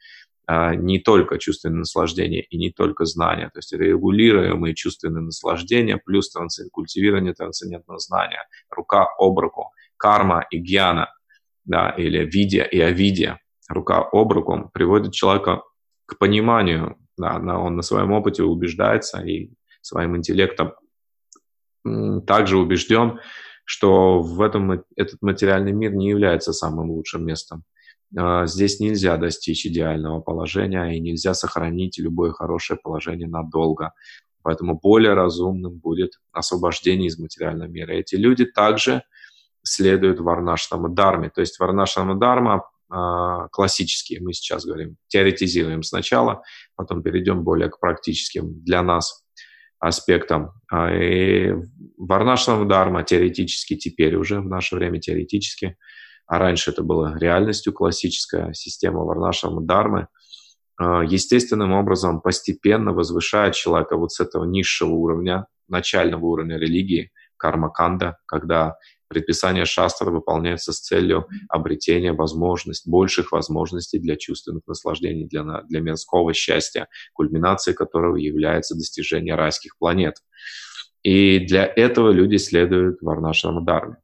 а, 0.47 0.77
не 0.77 1.01
только 1.01 1.39
чувственные 1.39 1.81
наслаждения 1.81 2.43
и 2.43 2.57
не 2.57 2.71
только 2.71 3.05
знания, 3.07 3.51
то 3.53 3.59
есть 3.59 3.73
регулируемые 3.73 4.77
чувственные 4.77 5.23
наслаждения 5.23 5.97
плюс 5.97 6.31
трансцен... 6.31 6.69
культивирование 6.71 7.35
трансцендентного 7.35 7.99
знания, 7.99 8.47
рука 8.71 9.09
об 9.19 9.37
руку, 9.41 9.73
карма 9.97 10.47
и 10.49 10.59
гьяна, 10.59 11.13
да, 11.65 11.91
или 11.91 12.25
видя 12.25 12.63
и 12.63 12.79
овидия, 12.79 13.41
рука 13.69 13.99
об 14.13 14.31
руку 14.33 14.71
приводит 14.73 15.13
человека 15.13 15.63
к 16.07 16.19
пониманию, 16.19 16.97
да, 17.19 17.39
он 17.39 17.75
на 17.75 17.83
своем 17.83 18.13
опыте 18.13 18.45
убеждается 18.45 19.21
и 19.23 19.51
своим 19.81 20.17
интеллектом 20.17 20.75
также 22.27 22.59
убежден, 22.59 23.19
что 23.67 24.21
в 24.21 24.41
этом 24.41 24.85
этот 24.95 25.21
материальный 25.21 25.73
мир 25.73 25.93
не 25.93 26.09
является 26.09 26.53
самым 26.53 26.91
лучшим 26.91 27.27
местом. 27.27 27.65
А, 28.17 28.47
здесь 28.47 28.79
нельзя 28.79 29.17
достичь 29.17 29.67
идеального 29.67 30.21
положения 30.21 30.97
и 30.97 31.01
нельзя 31.01 31.35
сохранить 31.35 31.99
любое 31.99 32.31
хорошее 32.31 32.79
положение 32.83 33.29
надолго. 33.29 33.93
Поэтому 34.43 34.79
более 34.79 35.15
разумным 35.15 35.79
будет 35.79 36.13
освобождение 36.33 37.09
из 37.09 37.19
материального 37.19 37.69
мира. 37.69 37.91
Эти 37.91 38.15
люди 38.15 38.45
также 38.45 39.03
следуют 39.65 40.21
Варнашнама 40.21 40.89
Дарме. 40.89 41.29
То 41.31 41.41
есть 41.41 41.59
Варнашнама 41.59 42.15
Дарма 42.15 42.71
а, 42.89 43.49
классические, 43.49 44.21
мы 44.21 44.33
сейчас 44.33 44.65
говорим, 44.65 44.97
теоретизируем 45.09 45.83
сначала, 45.83 46.45
потом 46.77 47.03
перейдем 47.03 47.43
более 47.43 47.69
к 47.69 47.81
практическим 47.81 48.63
для 48.63 48.85
нас 48.85 49.26
аспектам. 49.79 50.53
А, 50.71 50.93
и 50.93 51.53
Варнашрама 51.99 52.67
Дharma 52.67 53.05
теоретически 53.05 53.77
теперь 53.77 54.17
уже, 54.17 54.41
в 54.41 54.47
наше 54.47 54.77
время 54.77 55.01
теоретически, 55.01 55.77
а 56.27 56.39
раньше 56.39 56.71
это 56.71 56.83
было 56.83 57.17
реальностью 57.19 57.73
классическая 57.73 58.53
система 58.53 59.01
Варнашрама 59.05 59.63
Дharma, 59.63 60.07
а, 60.79 61.03
естественным 61.05 61.73
образом 61.73 62.21
постепенно 62.21 62.93
возвышает 62.93 63.55
человека 63.55 63.97
вот 63.97 64.13
с 64.13 64.21
этого 64.21 64.45
низшего 64.45 64.91
уровня, 64.91 65.47
начального 65.69 66.25
уровня 66.25 66.59
религии, 66.59 67.11
карма-канда, 67.37 68.19
когда 68.27 68.77
Предписания 69.09 69.65
шастра 69.65 70.11
выполняются 70.11 70.73
с 70.73 70.81
целью 70.81 71.29
обретения 71.49 72.13
возможностей, 72.13 72.91
больших 72.91 73.31
возможностей 73.31 73.99
для 73.99 74.17
чувственных 74.17 74.67
наслаждений, 74.67 75.27
для, 75.27 75.63
для 75.63 75.81
мирского 75.81 76.35
счастья, 76.35 76.89
кульминацией 77.13 77.77
которого 77.77 78.17
является 78.17 78.75
достижение 78.75 79.37
райских 79.37 79.79
планет. 79.79 80.17
И 81.05 81.39
для 81.39 81.65
этого 81.65 82.11
люди 82.11 82.37
следуют 82.37 83.01
Варнашрама 83.01 83.65
Дharме. 83.65 83.99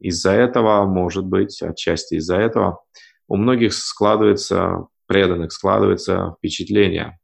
Из-за 0.00 0.32
этого, 0.32 0.84
может 0.84 1.26
быть, 1.26 1.62
отчасти 1.62 2.14
из-за 2.14 2.36
этого, 2.36 2.82
у 3.28 3.36
многих 3.36 3.72
складывается, 3.72 4.88
преданных 5.06 5.52
складывается 5.52 6.34
впечатление, 6.38 7.19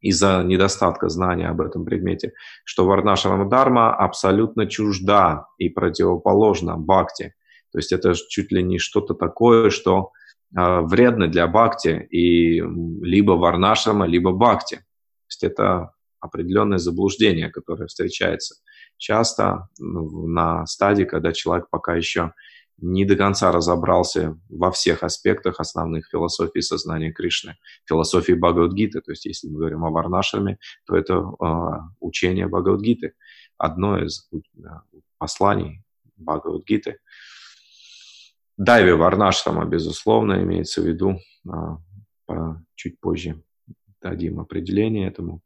из-за 0.00 0.42
недостатка 0.42 1.08
знания 1.08 1.48
об 1.48 1.60
этом 1.60 1.84
предмете, 1.84 2.32
что 2.64 2.84
Варнашрама 2.86 3.48
Дharma 3.48 3.90
абсолютно 3.90 4.66
чужда 4.66 5.46
и 5.58 5.68
противоположна 5.68 6.76
бхакти. 6.76 7.34
То 7.72 7.78
есть 7.78 7.92
это 7.92 8.14
чуть 8.14 8.52
ли 8.52 8.62
не 8.62 8.78
что-то 8.78 9.14
такое, 9.14 9.70
что 9.70 10.10
э, 10.56 10.80
вредно 10.80 11.28
для 11.28 11.46
бхакти 11.46 12.06
и 12.10 12.60
либо 13.02 13.32
варнашрама, 13.32 14.06
либо 14.06 14.32
бхакти. 14.32 14.76
То 14.76 15.30
есть 15.30 15.44
это 15.44 15.92
определенное 16.20 16.78
заблуждение, 16.78 17.50
которое 17.50 17.86
встречается 17.86 18.56
часто 18.96 19.68
на 19.78 20.66
стадии, 20.66 21.04
когда 21.04 21.32
человек 21.32 21.68
пока 21.70 21.94
еще 21.94 22.32
не 22.80 23.04
до 23.04 23.16
конца 23.16 23.50
разобрался 23.52 24.38
во 24.48 24.70
всех 24.70 25.02
аспектах 25.02 25.60
основных 25.60 26.08
философии 26.08 26.60
сознания 26.60 27.12
Кришны, 27.12 27.56
философии 27.86 28.32
Бхагавадгиты. 28.32 29.00
То 29.00 29.12
есть, 29.12 29.26
если 29.26 29.48
мы 29.48 29.58
говорим 29.58 29.84
о 29.84 29.90
Варнашраме, 29.90 30.58
то 30.86 30.96
это 30.96 31.14
э, 31.14 31.44
учение 32.00 32.46
Бхагавадгиты, 32.46 33.14
одно 33.56 33.98
из 33.98 34.28
э, 34.32 34.38
посланий 35.18 35.82
Бхагавадгиты. 36.16 36.98
Дайве 38.56 38.94
Варнашрама, 38.94 39.64
безусловно, 39.64 40.42
имеется 40.42 40.80
в 40.80 40.86
виду, 40.86 41.18
э, 41.46 42.32
чуть 42.74 43.00
позже 43.00 43.42
дадим 44.00 44.40
определение 44.40 45.08
этому. 45.08 45.42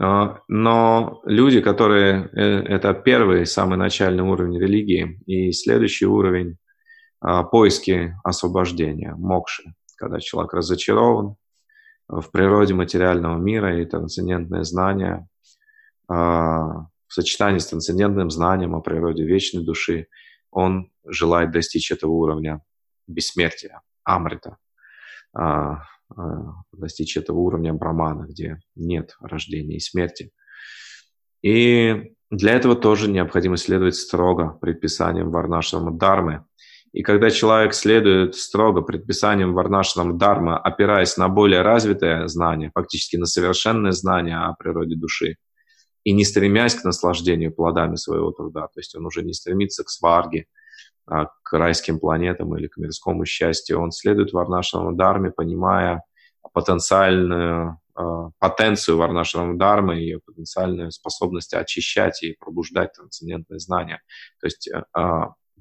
А, 0.00 0.40
но 0.48 1.20
люди, 1.24 1.60
которые... 1.60 2.28
Э, 2.32 2.62
это 2.62 2.94
первый, 2.94 3.46
самый 3.46 3.78
начальный 3.78 4.22
уровень 4.22 4.58
религии, 4.58 5.20
и 5.26 5.52
следующий 5.52 6.06
уровень 6.06 6.56
а, 7.20 7.44
поиски 7.44 8.14
освобождения, 8.24 9.14
мокши, 9.16 9.62
когда 9.96 10.20
человек 10.20 10.52
разочарован 10.52 11.36
в 12.08 12.30
природе 12.30 12.74
материального 12.74 13.38
мира 13.38 13.80
и 13.80 13.86
трансцендентное 13.86 14.64
знание 14.64 15.26
а, 16.08 16.86
в 17.06 17.12
сочетании 17.12 17.58
с 17.58 17.66
трансцендентным 17.66 18.30
знанием 18.30 18.74
о 18.74 18.80
природе 18.80 19.24
вечной 19.24 19.64
души, 19.64 20.08
он 20.50 20.90
желает 21.06 21.50
достичь 21.50 21.92
этого 21.92 22.10
уровня 22.10 22.62
бессмертия, 23.06 23.80
амрита, 24.04 24.56
достичь 26.72 27.16
этого 27.16 27.38
уровня 27.38 27.72
брамана, 27.72 28.26
где 28.26 28.58
нет 28.74 29.16
рождения 29.20 29.76
и 29.76 29.80
смерти. 29.80 30.30
И 31.42 32.12
для 32.30 32.52
этого 32.52 32.74
тоже 32.74 33.10
необходимо 33.10 33.56
следовать 33.56 33.96
строго 33.96 34.58
предписаниям 34.60 35.30
Варнашрама 35.30 35.92
Дharмы. 35.92 36.44
И 36.92 37.02
когда 37.02 37.30
человек 37.30 37.74
следует 37.74 38.34
строго 38.36 38.80
предписаниям 38.80 39.52
Варнашрама 39.52 40.14
Дharмы, 40.14 40.56
опираясь 40.56 41.16
на 41.16 41.28
более 41.28 41.62
развитое 41.62 42.26
знание, 42.28 42.70
фактически 42.72 43.16
на 43.16 43.26
совершенное 43.26 43.92
знание 43.92 44.36
о 44.36 44.54
природе 44.54 44.94
души, 44.96 45.36
и 46.04 46.12
не 46.12 46.24
стремясь 46.24 46.74
к 46.74 46.84
наслаждению 46.84 47.52
плодами 47.52 47.96
своего 47.96 48.30
труда, 48.30 48.62
то 48.62 48.78
есть 48.78 48.94
он 48.94 49.06
уже 49.06 49.22
не 49.22 49.32
стремится 49.32 49.84
к 49.84 49.90
сварге, 49.90 50.46
к 51.06 51.52
райским 51.52 51.98
планетам 51.98 52.56
или 52.56 52.66
к 52.66 52.76
мирскому 52.76 53.24
счастью. 53.24 53.80
Он 53.80 53.92
следует 53.92 54.32
Варнашрама 54.32 54.94
Дharме, 54.94 55.30
понимая 55.30 56.02
потенциальную 56.52 57.78
э, 57.98 58.02
потенцию 58.38 58.96
Варнашрама 58.96 59.58
Дharмы, 59.58 59.96
ее 59.96 60.20
потенциальную 60.24 60.90
способность 60.90 61.54
очищать 61.54 62.22
и 62.22 62.36
пробуждать 62.38 62.92
трансцендентные 62.94 63.58
знания. 63.58 64.00
То 64.40 64.46
есть 64.46 64.68
э, 64.68 64.80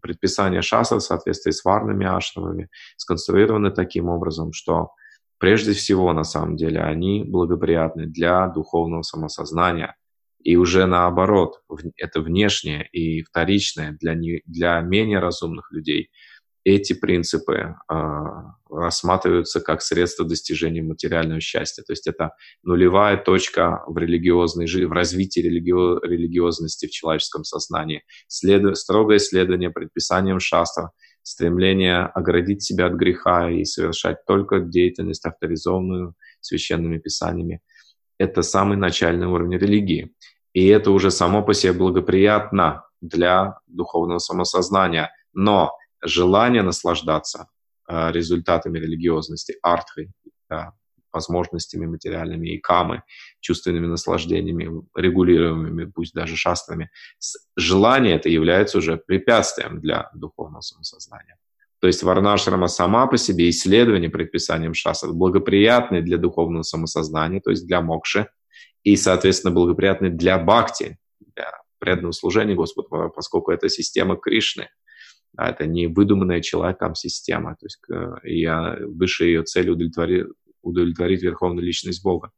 предписания 0.01 0.61
шастры 0.61 0.99
в 0.99 1.03
соответствии 1.03 1.51
с 1.51 1.63
варными 1.63 2.05
ашрамами 2.05 2.69
сконструированы 2.97 3.71
таким 3.71 4.09
образом, 4.09 4.53
что 4.53 4.91
прежде 5.39 5.73
всего, 5.73 6.13
на 6.13 6.23
самом 6.23 6.57
деле, 6.57 6.81
они 6.81 7.23
благоприятны 7.23 8.05
для 8.05 8.47
духовного 8.47 9.01
самосознания, 9.01 9.95
и 10.43 10.55
уже 10.55 10.85
наоборот, 10.85 11.61
это 11.97 12.21
внешнее 12.21 12.87
и 12.91 13.23
вторичное 13.23 13.97
для, 13.99 14.13
не, 14.13 14.41
для 14.45 14.81
менее 14.81 15.19
разумных 15.19 15.71
людей. 15.71 16.09
Эти 16.65 16.93
принципы 16.93 17.53
э, 17.53 17.93
рассматриваются 18.69 19.59
как 19.59 19.81
средство 19.81 20.25
достижения 20.25 20.81
материального 20.81 21.41
счастья. 21.41 21.83
То 21.83 21.91
есть 21.91 22.07
это 22.07 22.31
нулевая 22.63 23.17
точка 23.17 23.83
в 23.85 23.97
религиозной 23.97 24.67
жизни, 24.67 24.85
в 24.85 24.93
развитии 24.93 25.41
религи- 25.41 26.07
религиозности 26.07 26.87
в 26.87 26.91
человеческом 26.91 27.43
сознании. 27.43 28.03
Следу- 28.27 28.75
строгое 28.75 29.19
следование 29.19 29.71
предписаниям 29.71 30.39
шастра, 30.39 30.91
стремление 31.21 32.05
оградить 32.05 32.63
себя 32.63 32.87
от 32.87 32.93
греха 32.93 33.49
и 33.49 33.65
совершать 33.65 34.25
только 34.25 34.59
деятельность, 34.59 35.25
авторизованную 35.25 36.15
священными 36.39 36.97
писаниями. 36.97 37.61
Это 38.17 38.41
самый 38.41 38.77
начальный 38.77 39.27
уровень 39.27 39.57
религии. 39.57 40.13
И 40.53 40.67
это 40.67 40.91
уже 40.91 41.11
само 41.11 41.43
по 41.43 41.53
себе 41.53 41.73
благоприятно 41.73 42.85
для 43.01 43.57
духовного 43.67 44.19
самосознания. 44.19 45.11
Но 45.33 45.71
желание 46.01 46.61
наслаждаться 46.61 47.47
э, 47.87 48.11
результатами 48.11 48.79
религиозности, 48.79 49.57
артхой, 49.61 50.11
да, 50.49 50.73
возможностями 51.13 51.85
материальными 51.85 52.49
и 52.49 52.59
камы, 52.59 53.03
чувственными 53.39 53.87
наслаждениями, 53.87 54.83
регулируемыми, 54.95 55.85
пусть 55.85 56.13
даже 56.13 56.35
шастрами, 56.35 56.89
желание 57.55 58.15
это 58.15 58.29
является 58.29 58.79
уже 58.79 58.97
препятствием 58.97 59.79
для 59.79 60.09
духовного 60.13 60.61
самосознания. 60.61 61.37
То 61.79 61.87
есть 61.87 62.01
варнашрама 62.01 62.67
сама 62.67 63.07
по 63.07 63.17
себе, 63.17 63.49
исследование 63.49 64.09
предписанием 64.09 64.73
шастр, 64.73 65.11
благоприятны 65.11 66.01
для 66.01 66.17
духовного 66.17 66.63
самосознания, 66.63 67.41
то 67.41 67.51
есть 67.51 67.67
для 67.67 67.81
мокши, 67.81 68.29
и, 68.83 68.95
соответственно, 68.95 69.53
благоприятны 69.53 70.09
для 70.09 70.37
бхакти, 70.37 70.97
для 71.35 71.51
преданного 71.79 72.11
служения 72.11 72.55
Господу, 72.55 73.11
поскольку 73.15 73.51
это 73.51 73.69
система 73.69 74.15
Кришны, 74.15 74.69
а 75.35 75.49
это 75.49 75.65
не 75.65 75.87
выдуманная 75.87 76.41
человеком 76.41 76.95
система, 76.95 77.55
то 77.59 77.65
есть 77.65 77.79
и 78.23 78.47
высшая 78.85 79.27
ее 79.27 79.43
цель 79.43 79.69
удовлетворить, 79.69 80.27
удовлетворить 80.61 81.23
верховную 81.23 81.65
личность 81.65 82.03
Бога. 82.03 82.31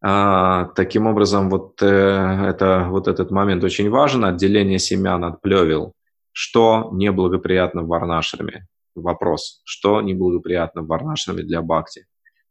А, 0.00 0.66
таким 0.76 1.06
образом, 1.06 1.50
вот, 1.50 1.82
э, 1.82 1.86
это, 1.86 2.86
вот 2.88 3.08
этот 3.08 3.32
момент 3.32 3.64
очень 3.64 3.90
важен, 3.90 4.24
отделение 4.24 4.78
семян 4.78 5.24
от 5.24 5.40
плевел. 5.42 5.94
Что 6.30 6.90
неблагоприятно 6.92 7.82
в 7.82 7.88
Варнашраме? 7.88 8.68
Вопрос. 8.94 9.60
Что 9.64 10.00
неблагоприятно 10.00 10.82
в 10.82 10.86
Варнашраме 10.86 11.42
для 11.42 11.62
Бхакти? 11.62 12.06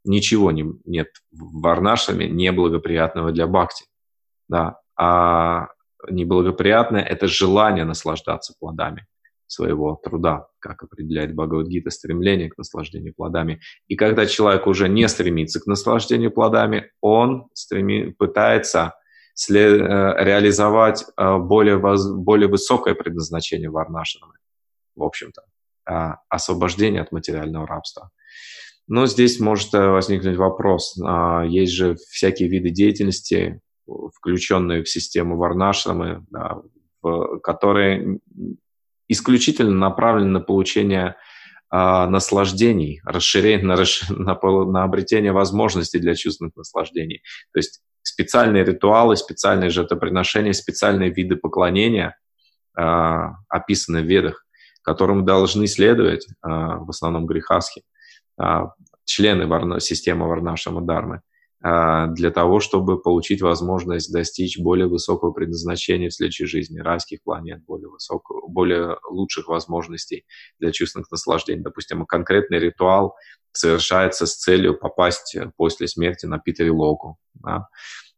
Ничего 0.07 0.51
не, 0.51 0.65
нет 0.85 1.09
в 1.31 1.61
Варнашаме 1.61 2.27
неблагоприятного 2.27 3.31
для 3.31 3.47
Бхакти. 3.47 3.85
Да. 4.47 4.79
А 4.97 5.67
неблагоприятное– 6.09 7.01
это 7.03 7.27
желание 7.27 7.85
наслаждаться 7.85 8.53
плодами 8.59 9.05
своего 9.47 9.99
труда, 10.03 10.47
как 10.59 10.83
определяет 10.83 11.33
Бхагавадгита, 11.33 11.89
стремление 11.89 12.49
к 12.49 12.57
наслаждению 12.57 13.13
плодами. 13.13 13.61
И 13.87 13.95
когда 13.95 14.25
человек 14.25 14.67
уже 14.67 14.89
не 14.89 15.07
стремится 15.07 15.59
к 15.59 15.67
наслаждению 15.67 16.31
плодами, 16.31 16.91
он 17.01 17.47
стреми, 17.53 18.13
пытается 18.17 18.95
след, 19.33 19.81
э, 19.81 20.15
реализовать 20.19 21.05
э, 21.15 21.37
более, 21.37 21.77
воз, 21.77 22.11
более 22.11 22.49
высокое 22.49 22.93
предназначение 22.93 23.69
Варнашрама, 23.69 24.33
в 24.95 25.03
общем-то, 25.03 25.43
а, 25.85 26.17
освобождение 26.27 27.01
от 27.01 27.11
материального 27.11 27.65
рабства. 27.65 28.11
Но 28.87 29.05
здесь 29.05 29.39
может 29.39 29.73
э, 29.73 29.87
возникнуть 29.87 30.37
вопрос. 30.37 30.97
А, 31.03 31.43
есть 31.43 31.73
же 31.73 31.97
всякие 32.09 32.49
виды 32.49 32.69
деятельности, 32.69 33.61
включенные 34.15 34.83
в 34.83 34.89
систему 34.89 35.37
Варнашрамы, 35.37 36.25
да, 36.29 36.61
которые 37.41 38.19
исключительно 39.07 39.71
направлены 39.71 40.31
на 40.31 40.39
получение 40.41 41.15
а, 41.69 42.07
наслаждений, 42.07 43.01
расширение, 43.03 43.65
на, 43.65 43.75
на, 44.09 44.65
на 44.65 44.83
обретение 44.83 45.31
возможностей 45.31 45.99
для 45.99 46.15
чувственных 46.15 46.55
наслаждений. 46.55 47.21
То 47.53 47.59
есть 47.59 47.81
специальные 48.01 48.63
ритуалы, 48.63 49.17
специальные 49.17 49.69
жертвоприношения, 49.69 50.53
специальные 50.53 51.11
виды 51.11 51.35
поклонения 51.35 52.17
а, 52.75 53.35
описаны 53.49 54.01
в 54.01 54.05
Ведах, 54.05 54.45
которым 54.81 55.25
должны 55.25 55.67
следовать 55.67 56.25
а, 56.41 56.77
в 56.77 56.89
основном 56.89 57.25
грехасхи. 57.25 57.83
А, 58.37 58.71
члены 59.05 59.47
варна, 59.47 59.79
системы 59.79 60.27
Варнашама 60.27 60.81
Дharмы, 60.81 61.21
а, 61.63 62.07
для 62.07 62.29
того, 62.29 62.59
чтобы 62.59 63.01
получить 63.01 63.41
возможность 63.41 64.11
достичь 64.13 64.59
более 64.59 64.87
высокого 64.87 65.31
предназначения 65.31 66.09
в 66.09 66.13
следующей 66.13 66.45
жизни, 66.45 66.79
райских 66.79 67.23
планет, 67.23 67.63
более, 67.65 67.89
высокого, 67.89 68.47
более 68.47 68.97
лучших 69.09 69.47
возможностей 69.47 70.25
для 70.59 70.71
чувственных 70.71 71.09
наслаждений. 71.09 71.63
Допустим, 71.63 72.05
конкретный 72.05 72.59
ритуал 72.59 73.15
совершается 73.51 74.27
с 74.27 74.35
целью 74.35 74.77
попасть 74.77 75.35
после 75.55 75.87
смерти 75.87 76.27
на 76.27 76.37
Питере 76.37 76.71
Локу. 76.71 77.17
Да? 77.33 77.67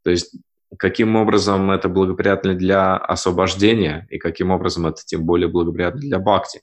То 0.04 0.12
есть 0.12 0.36
каким 0.78 1.16
образом 1.16 1.72
это 1.72 1.90
благоприятно 1.90 2.54
для 2.54 2.98
освобождения 2.98 4.06
и 4.10 4.18
каким 4.20 4.52
образом 4.52 4.86
это 4.88 5.02
тем 5.06 5.26
более 5.26 5.48
благоприятно 5.48 6.02
для 6.02 6.20
бхакти. 6.20 6.62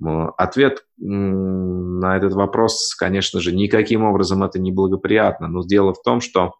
Ответ 0.00 0.84
на 0.96 2.16
этот 2.16 2.32
вопрос, 2.32 2.94
конечно 2.94 3.40
же, 3.40 3.54
никаким 3.54 4.04
образом 4.04 4.44
это 4.44 4.58
не 4.58 4.72
благоприятно. 4.72 5.48
Но 5.48 5.64
дело 5.64 5.92
в 5.94 6.02
том, 6.02 6.20
что 6.20 6.54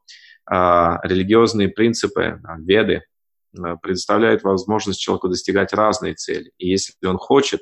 а, 0.44 0.98
религиозные 1.04 1.68
принципы, 1.68 2.40
а, 2.42 2.58
веды, 2.58 3.02
предоставляют 3.82 4.42
возможность 4.42 5.00
человеку 5.00 5.28
достигать 5.28 5.72
разные 5.72 6.14
цели. 6.14 6.52
И 6.58 6.68
если 6.68 6.92
он 7.06 7.16
хочет 7.16 7.60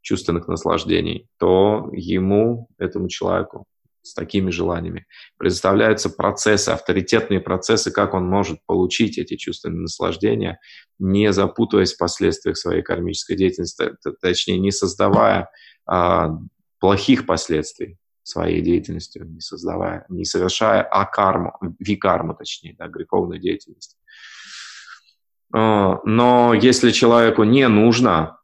чувственных 0.00 0.48
наслаждений, 0.48 1.28
то 1.38 1.88
ему, 1.92 2.68
этому 2.78 3.08
человеку, 3.08 3.64
с 4.02 4.14
такими 4.14 4.50
желаниями. 4.50 5.06
Предоставляются 5.36 6.10
процессы, 6.10 6.70
авторитетные 6.70 7.40
процессы, 7.40 7.90
как 7.90 8.14
он 8.14 8.28
может 8.28 8.58
получить 8.66 9.18
эти 9.18 9.36
чувственные 9.36 9.82
наслаждения, 9.82 10.58
не 10.98 11.32
запутываясь 11.32 11.94
в 11.94 11.98
последствиях 11.98 12.56
своей 12.56 12.82
кармической 12.82 13.36
деятельности, 13.36 13.92
точнее, 14.20 14.58
не 14.58 14.70
создавая 14.70 15.50
а, 15.86 16.30
плохих 16.80 17.26
последствий 17.26 17.98
своей 18.22 18.60
деятельностью, 18.60 19.26
не 19.26 19.40
создавая, 19.40 20.04
не 20.08 20.24
совершая 20.24 20.82
акарму, 20.82 21.52
викарму, 21.78 22.34
точнее, 22.34 22.74
да, 22.78 22.88
греховную 22.88 23.40
деятельность. 23.40 23.96
А, 25.52 26.00
но 26.04 26.54
если 26.54 26.90
человеку 26.90 27.44
не 27.44 27.66
нужно 27.68 28.12
а, 28.20 28.37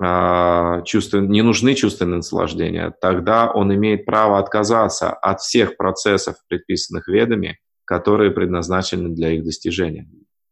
чувства, 0.00 1.18
не 1.18 1.42
нужны 1.42 1.74
чувственные 1.74 2.16
наслаждения, 2.18 2.94
тогда 3.00 3.50
он 3.50 3.74
имеет 3.74 4.04
право 4.04 4.38
отказаться 4.38 5.10
от 5.10 5.40
всех 5.40 5.76
процессов, 5.76 6.36
предписанных 6.48 7.08
ведами, 7.08 7.58
которые 7.84 8.30
предназначены 8.30 9.08
для 9.08 9.32
их 9.32 9.44
достижения, 9.44 10.08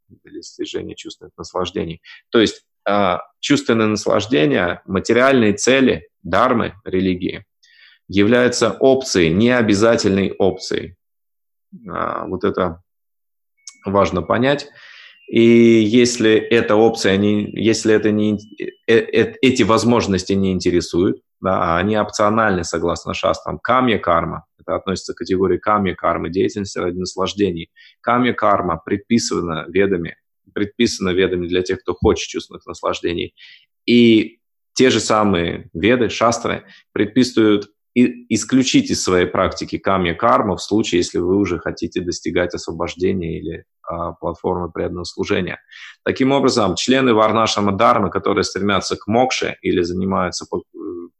для 0.09 0.33
достижения 0.33 0.97
чувственных 0.97 1.33
наслаждений. 1.37 2.01
То 2.31 2.41
есть 2.41 2.65
а, 2.89 3.21
чувственные 3.41 3.89
наслаждения, 3.89 4.83
материальные 4.87 5.53
цели, 5.53 6.09
дармы 6.23 6.75
религии 6.85 7.45
являются 8.09 8.71
опцией, 8.73 9.33
необязательной 9.33 10.35
опцией. 10.39 10.97
А, 11.89 12.27
вот 12.27 12.45
это 12.45 12.83
важно 13.85 14.23
понять. 14.23 14.69
И 15.29 15.41
если 15.41 16.35
эта 16.35 16.77
опция, 16.77 17.17
не, 17.17 17.51
если 17.53 17.93
это 17.95 18.13
не, 18.13 18.39
э, 18.89 18.95
э, 18.95 19.35
эти 19.43 19.65
возможности 19.65 20.35
не 20.35 20.53
интересуют, 20.53 21.21
да, 21.41 21.75
а 21.75 21.79
они 21.79 21.99
опциональны 21.99 22.65
согласно 22.65 23.13
шастрам, 23.13 23.59
камья 23.59 23.99
карма, 23.99 24.47
это 24.59 24.77
относится 24.77 25.15
к 25.15 25.19
категории 25.19 25.59
камья 25.59 25.95
кармы, 25.95 26.31
деятельности 26.31 26.79
ради 26.79 26.99
наслаждений. 26.99 27.71
Камья 28.01 28.33
карма 28.33 28.81
предписана 28.85 29.65
ведами, 29.69 30.17
предписана 30.55 31.11
ведами 31.11 31.47
для 31.49 31.63
тех, 31.63 31.81
кто 31.81 31.95
хочет 31.95 32.29
чувственных 32.29 32.65
наслаждений. 32.67 33.35
И 33.85 34.39
те 34.75 34.91
же 34.91 35.01
самые 35.01 35.71
веды, 35.73 36.09
шастры, 36.09 36.65
предписывают 36.93 37.69
и 37.97 38.27
исключить 38.35 38.91
из 38.91 39.03
своей 39.03 39.25
практики 39.25 39.79
камья 39.79 40.13
карма 40.13 40.57
в 40.57 40.63
случае, 40.63 40.99
если 40.99 41.17
вы 41.17 41.35
уже 41.37 41.59
хотите 41.59 42.03
достигать 42.03 42.53
освобождения 42.53 43.39
или 43.39 43.65
а, 43.83 44.13
платформы 44.13 44.71
преданного 44.71 45.05
служения. 45.05 45.61
Таким 46.05 46.31
образом, 46.31 46.75
члены 46.75 47.15
Варнашама 47.15 47.73
Дharma, 47.73 48.11
которые 48.11 48.45
стремятся 48.45 48.97
к 48.97 49.07
мокше 49.07 49.57
или 49.63 49.81
занимаются 49.81 50.45
э, 50.45 50.59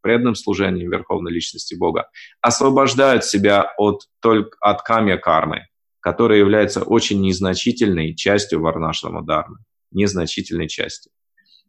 преданным 0.01 0.35
служением 0.35 0.91
Верховной 0.91 1.31
Личности 1.31 1.73
Бога, 1.73 2.09
освобождают 2.41 3.25
себя 3.25 3.73
от, 3.79 4.03
только 4.21 4.55
от 4.61 4.83
камья 4.83 5.17
кармы, 5.17 5.65
которая 5.99 6.37
является 6.37 6.83
очень 6.83 7.19
незначительной 7.21 8.13
частью 8.13 8.61
Варнашама 8.61 9.23
Дharma, 9.23 9.55
незначительной 9.89 10.67
частью. 10.67 11.11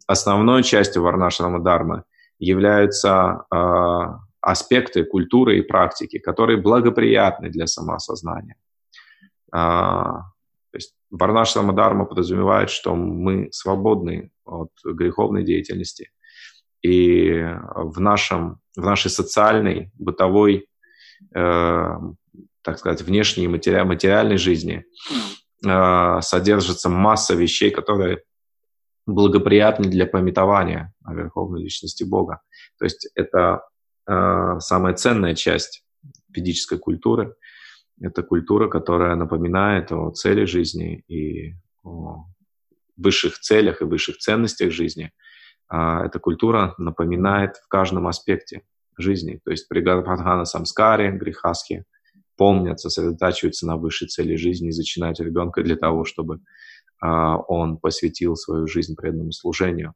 Основной 0.07 0.62
частью 0.64 1.03
Варнашама 1.03 1.61
Дharma 1.61 2.03
являются 2.38 3.47
э, 3.51 4.28
аспекты 4.51 5.05
культуры 5.05 5.59
и 5.59 5.63
практики, 5.63 6.19
которые 6.19 6.57
благоприятны 6.57 7.51
для 7.51 7.67
самоосознания. 7.67 8.57
А, 9.53 10.23
Варнашрама 11.11 11.73
Дharma 11.73 12.07
подразумевает, 12.07 12.71
что 12.71 12.95
мы 12.95 13.49
свободны 13.51 14.31
от 14.45 14.71
греховной 14.85 15.43
деятельности. 15.43 16.11
И 16.83 17.45
в, 17.75 18.01
нашем, 18.01 18.61
в 18.77 18.85
нашей 18.85 19.11
социальной, 19.11 19.91
бытовой, 19.99 20.69
э, 21.35 21.89
так 22.63 22.79
сказать, 22.79 23.03
внешней 23.03 23.49
матери, 23.49 23.83
материальной 23.83 24.37
жизни 24.37 24.85
э, 25.67 26.21
содержится 26.21 26.89
масса 26.89 27.35
вещей, 27.35 27.71
которые 27.71 28.23
благоприятны 29.07 29.89
для 29.89 30.07
пометования 30.07 30.93
о 31.05 31.15
верховной 31.15 31.63
личности 31.63 32.05
Бога. 32.05 32.41
То 32.79 32.85
есть 32.85 33.11
это 33.15 33.63
самая 34.09 34.94
ценная 34.94 35.35
часть 35.35 35.85
ведической 36.29 36.79
культуры. 36.79 37.35
Это 38.01 38.23
культура, 38.23 38.68
которая 38.68 39.16
напоминает 39.16 39.92
о 39.92 40.11
цели 40.11 40.44
жизни 40.44 41.05
и 41.09 41.55
о 41.83 42.25
высших 42.97 43.38
целях 43.38 43.81
и 43.81 43.85
высших 43.85 44.18
ценностях 44.18 44.71
жизни. 44.71 45.12
А 45.68 46.07
эта 46.07 46.18
культура 46.18 46.75
напоминает 46.79 47.57
в 47.57 47.68
каждом 47.68 48.07
аспекте 48.07 48.62
жизни. 48.97 49.40
То 49.44 49.51
есть 49.51 49.68
при 49.68 49.81
Гадбхадхана 49.81 50.44
Самскаре, 50.44 51.11
Грихасхе 51.12 51.85
помнят, 52.37 52.81
сосредотачиваются 52.81 53.66
на 53.66 53.77
высшей 53.77 54.09
цели 54.09 54.37
жизни 54.37 54.68
и 54.68 54.73
зачинают 54.73 55.21
ребенка 55.21 55.62
для 55.62 55.77
того, 55.77 56.05
чтобы 56.05 56.40
а, 57.01 57.37
он 57.37 57.79
посвятил 57.79 58.37
свою 58.37 58.66
жизнь 58.66 58.97
преданному 58.97 59.33
служению. 59.33 59.94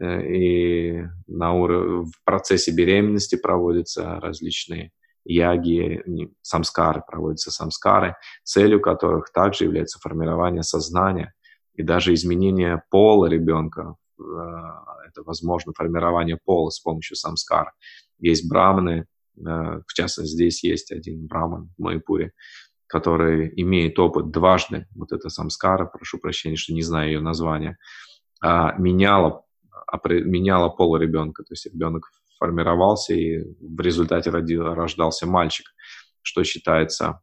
Э, 0.00 0.22
и 0.26 1.04
на 1.26 1.54
ур... 1.54 2.02
в 2.02 2.12
процессе 2.24 2.72
беременности 2.72 3.36
проводятся 3.36 4.20
различные 4.20 4.92
яги, 5.24 6.02
самскары, 6.42 7.02
проводятся 7.06 7.50
самскары, 7.50 8.16
целью 8.42 8.80
которых 8.80 9.32
также 9.32 9.64
является 9.64 9.98
формирование 9.98 10.62
сознания 10.62 11.32
и 11.74 11.82
даже 11.82 12.12
изменение 12.12 12.82
пола 12.90 13.26
ребенка. 13.26 13.96
Э, 14.18 14.22
это 15.08 15.22
возможно 15.22 15.72
формирование 15.76 16.38
пола 16.44 16.70
с 16.70 16.80
помощью 16.80 17.16
самскар. 17.16 17.72
Есть 18.18 18.48
браманы, 18.48 19.06
э, 19.36 19.40
в 19.86 19.92
частности, 19.94 20.32
здесь 20.32 20.64
есть 20.64 20.92
один 20.92 21.26
браман 21.26 21.70
в 21.76 21.82
Майпуре, 21.82 22.32
который 22.86 23.52
имеет 23.56 23.98
опыт 23.98 24.30
дважды, 24.30 24.86
вот 24.94 25.12
это 25.12 25.28
самскара, 25.28 25.86
прошу 25.86 26.18
прощения, 26.18 26.56
что 26.56 26.74
не 26.74 26.82
знаю 26.82 27.08
ее 27.12 27.20
название, 27.20 27.76
а, 28.40 28.74
меняла 28.78 29.43
меняла 30.02 30.68
пол 30.68 30.96
ребенка. 30.96 31.42
То 31.42 31.52
есть 31.52 31.66
ребенок 31.66 32.10
формировался, 32.38 33.14
и 33.14 33.44
в 33.60 33.80
результате 33.80 34.30
родил, 34.30 34.74
рождался 34.74 35.26
мальчик, 35.26 35.66
что 36.22 36.44
считается 36.44 37.20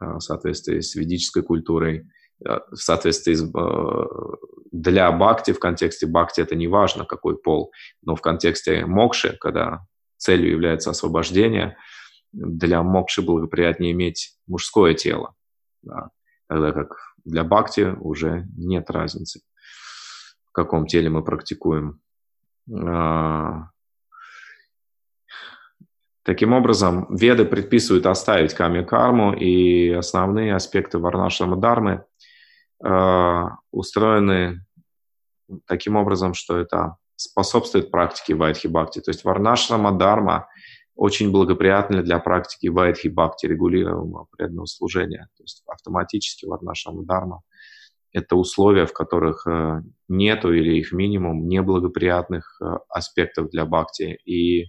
э, 0.00 0.04
в 0.04 0.20
соответствии 0.20 0.80
с 0.80 0.94
ведической 0.94 1.42
культурой, 1.42 2.08
э, 2.44 2.58
в 2.70 2.76
соответствии 2.76 3.34
с, 3.34 3.44
э, 3.44 4.36
для 4.72 5.10
бхакти, 5.12 5.52
в 5.52 5.60
контексте 5.60 6.06
бхакти 6.06 6.40
это 6.40 6.54
не 6.54 6.68
важно, 6.68 7.04
какой 7.04 7.38
пол, 7.38 7.72
но 8.02 8.16
в 8.16 8.20
контексте 8.20 8.84
мокши, 8.84 9.36
когда 9.40 9.86
целью 10.16 10.50
является 10.50 10.90
освобождение, 10.90 11.76
для 12.32 12.82
мокши 12.82 13.22
благоприятнее 13.22 13.92
иметь 13.92 14.36
мужское 14.46 14.92
тело, 14.92 15.34
да, 15.82 16.10
тогда 16.46 16.72
как 16.72 17.14
для 17.24 17.44
бхакти 17.44 17.96
уже 18.00 18.46
нет 18.56 18.90
разницы 18.90 19.40
каком 20.58 20.86
теле 20.86 21.08
мы 21.08 21.22
практикуем. 21.22 22.00
А, 22.72 23.70
таким 26.22 26.52
образом, 26.52 27.06
веды 27.14 27.44
предписывают 27.44 28.06
оставить 28.06 28.54
ками 28.54 28.84
карму, 28.84 29.32
и 29.32 29.90
основные 29.90 30.54
аспекты 30.54 30.98
варнашрама 30.98 31.56
дармы 31.56 32.04
а, 32.82 33.56
устроены 33.70 34.64
таким 35.66 35.96
образом, 35.96 36.34
что 36.34 36.58
это 36.58 36.96
способствует 37.16 37.90
практике 37.90 38.34
вайдхи 38.34 38.68
бхакти. 38.68 39.00
То 39.00 39.10
есть 39.10 39.24
варнашрама 39.24 39.92
дарма 39.92 40.48
очень 40.94 41.32
благоприятна 41.32 42.02
для 42.02 42.18
практики 42.18 42.68
вайдхи 42.68 43.08
бхакти, 43.08 43.46
регулируемого 43.46 44.26
преданного 44.36 44.66
служения. 44.66 45.28
То 45.36 45.42
есть 45.42 45.62
автоматически 45.66 46.46
варнашрама 46.46 47.04
дарма 47.04 47.42
это 48.12 48.36
условия, 48.36 48.86
в 48.86 48.92
которых 48.92 49.46
э, 49.46 49.82
нету 50.08 50.52
или 50.52 50.78
их 50.78 50.92
минимум 50.92 51.46
неблагоприятных 51.48 52.60
э, 52.60 52.64
аспектов 52.88 53.50
для 53.50 53.66
бхакти 53.66 54.18
и 54.24 54.62
э, 54.62 54.66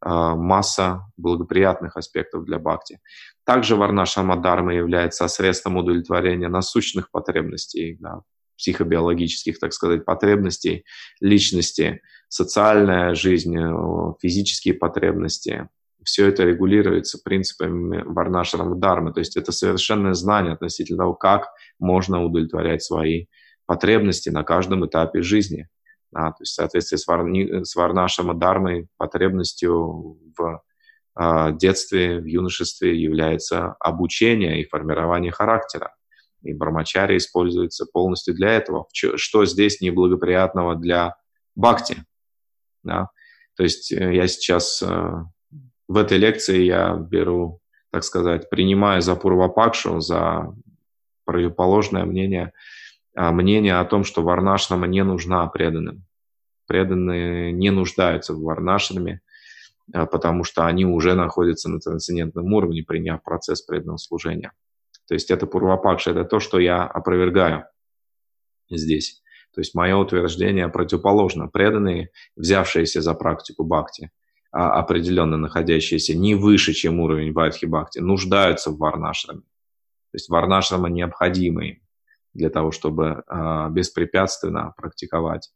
масса 0.00 1.02
благоприятных 1.16 1.96
аспектов 1.96 2.44
для 2.44 2.58
бхакти. 2.58 3.00
Также 3.44 3.76
варнашама 3.76 4.36
дharma 4.36 4.74
является 4.74 5.28
средством 5.28 5.76
удовлетворения 5.76 6.48
насущных 6.48 7.10
потребностей, 7.10 7.96
да, 8.00 8.22
психобиологических, 8.56 9.58
так 9.58 9.72
сказать, 9.72 10.04
потребностей 10.04 10.84
личности, 11.20 12.00
социальная 12.28 13.14
жизнь, 13.14 13.54
физические 14.20 14.74
потребности, 14.74 15.68
все 16.08 16.26
это 16.26 16.44
регулируется 16.44 17.18
принципами 17.22 18.02
Варнашрама 18.02 18.76
Дharмы. 18.76 19.12
То 19.12 19.20
есть 19.20 19.36
это 19.36 19.52
совершенное 19.52 20.14
знание 20.14 20.54
относительно 20.54 21.00
того, 21.00 21.12
как 21.12 21.50
можно 21.78 22.24
удовлетворять 22.24 22.82
свои 22.82 23.26
потребности 23.66 24.30
на 24.30 24.42
каждом 24.42 24.86
этапе 24.86 25.20
жизни. 25.20 25.68
А, 26.14 26.30
то 26.30 26.38
есть 26.40 26.52
в 26.52 26.54
соответствии 26.54 26.96
с, 26.96 27.06
варни, 27.06 27.62
с 27.62 27.76
Варнашем 27.76 28.38
Дармой 28.38 28.88
потребностью 28.96 30.18
в 30.34 30.62
а, 31.14 31.52
детстве, 31.52 32.20
в 32.20 32.24
юношестве 32.24 32.98
является 32.98 33.76
обучение 33.78 34.62
и 34.62 34.66
формирование 34.66 35.30
характера. 35.30 35.94
И 36.40 36.54
бармачари 36.54 37.18
используется 37.18 37.84
полностью 37.84 38.34
для 38.34 38.52
этого. 38.52 38.86
Что 38.92 39.44
здесь 39.44 39.82
неблагоприятного 39.82 40.74
для 40.74 41.16
бхакти? 41.54 41.98
Да? 42.82 43.10
То 43.58 43.64
есть 43.64 43.92
э, 43.92 44.14
я 44.14 44.26
сейчас 44.28 44.82
э, 44.82 45.12
в 45.88 45.96
этой 45.96 46.18
лекции 46.18 46.62
я 46.62 46.94
беру, 46.94 47.60
так 47.90 48.04
сказать, 48.04 48.50
принимаю 48.50 49.00
за 49.00 49.16
Пурвапакшу, 49.16 50.00
за 50.00 50.54
противоположное 51.24 52.04
мнение, 52.04 52.52
а, 53.16 53.32
мнение 53.32 53.78
о 53.78 53.84
том, 53.84 54.04
что 54.04 54.22
Варнашнама 54.22 54.86
не 54.86 55.02
нужна 55.02 55.46
преданным. 55.46 56.04
Преданные 56.66 57.52
не 57.52 57.70
нуждаются 57.70 58.34
в 58.34 58.42
Варнашнаме, 58.42 59.22
а, 59.92 60.06
потому 60.06 60.44
что 60.44 60.66
они 60.66 60.84
уже 60.84 61.14
находятся 61.14 61.70
на 61.70 61.80
трансцендентном 61.80 62.52
уровне, 62.52 62.82
приняв 62.82 63.22
процесс 63.22 63.62
преданного 63.62 63.96
служения. 63.96 64.52
То 65.06 65.14
есть 65.14 65.30
это 65.30 65.46
Пурвапакша, 65.46 66.10
это 66.10 66.24
то, 66.24 66.38
что 66.38 66.58
я 66.58 66.84
опровергаю 66.84 67.64
здесь. 68.70 69.22
То 69.54 69.62
есть 69.62 69.74
мое 69.74 69.96
утверждение 69.96 70.68
противоположно. 70.68 71.48
Преданные, 71.48 72.10
взявшиеся 72.36 73.00
за 73.00 73.14
практику 73.14 73.64
бхакти, 73.64 74.10
определенно 74.50 75.36
находящиеся 75.36 76.16
не 76.16 76.34
выше, 76.34 76.72
чем 76.72 77.00
уровень 77.00 77.32
Вайдхи 77.32 77.66
Бхакти, 77.66 77.98
нуждаются 77.98 78.70
в 78.70 78.78
варнашраме. 78.78 79.40
То 79.40 80.14
есть 80.14 80.28
варнашрама 80.28 80.88
необходимы 80.88 81.68
им 81.68 81.82
для 82.32 82.50
того, 82.50 82.70
чтобы 82.70 83.24
а, 83.26 83.68
беспрепятственно 83.68 84.72
практиковать 84.76 85.50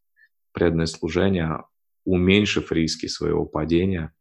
преданное 0.52 0.86
служение, 0.86 1.64
уменьшив 2.04 2.70
риски 2.72 3.06
своего 3.06 3.46
падения 3.46 4.12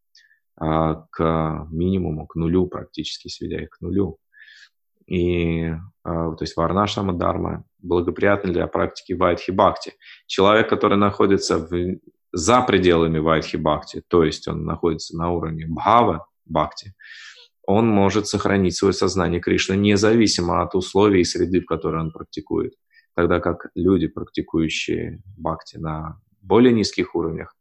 а, 0.56 1.06
к 1.12 1.68
минимуму, 1.70 2.28
к 2.28 2.36
нулю 2.36 2.68
практически, 2.68 3.28
сведя 3.28 3.62
их 3.62 3.72
к 3.72 3.82
нулю. 3.82 4.20
И, 5.08 5.74
то 6.04 6.38
есть 6.40 6.56
варнашрама 6.56 7.12
дарма 7.12 7.66
благоприятна 7.80 8.54
для 8.54 8.68
практики 8.68 9.12
вайдхи 9.12 9.52
бхакти. 9.52 9.96
Человек, 10.26 10.70
который 10.70 10.98
находится 10.98 11.58
в 11.58 11.98
за 12.32 12.62
пределами 12.62 13.20
Вайдхи 13.20 13.58
Бхакти, 13.58 14.04
то 14.08 14.24
есть 14.24 14.48
он 14.48 14.65
находится 14.65 15.17
на 15.17 15.32
уровне 15.32 15.65
Бхава 15.67 16.28
Бхакти, 16.46 16.94
он 17.63 17.88
может 17.88 18.28
сохранить 18.28 18.76
свое 18.76 18.94
сознание 18.94 19.39
Кришны 19.39 19.76
независимо 19.76 20.62
от 20.62 20.76
условий 20.76 21.22
и 21.22 21.26
среды, 21.26 21.62
в 21.62 21.65
которой 21.65 22.02
он 22.02 22.12
практикует. 22.12 22.74
Тогда 23.15 23.39
как 23.39 23.67
люди, 23.76 24.08
практикующие 24.08 25.22
Бхакти 25.38 25.78
на 25.78 26.20
более 26.41 26.74
низких 26.74 27.15
уровнях, 27.15 27.56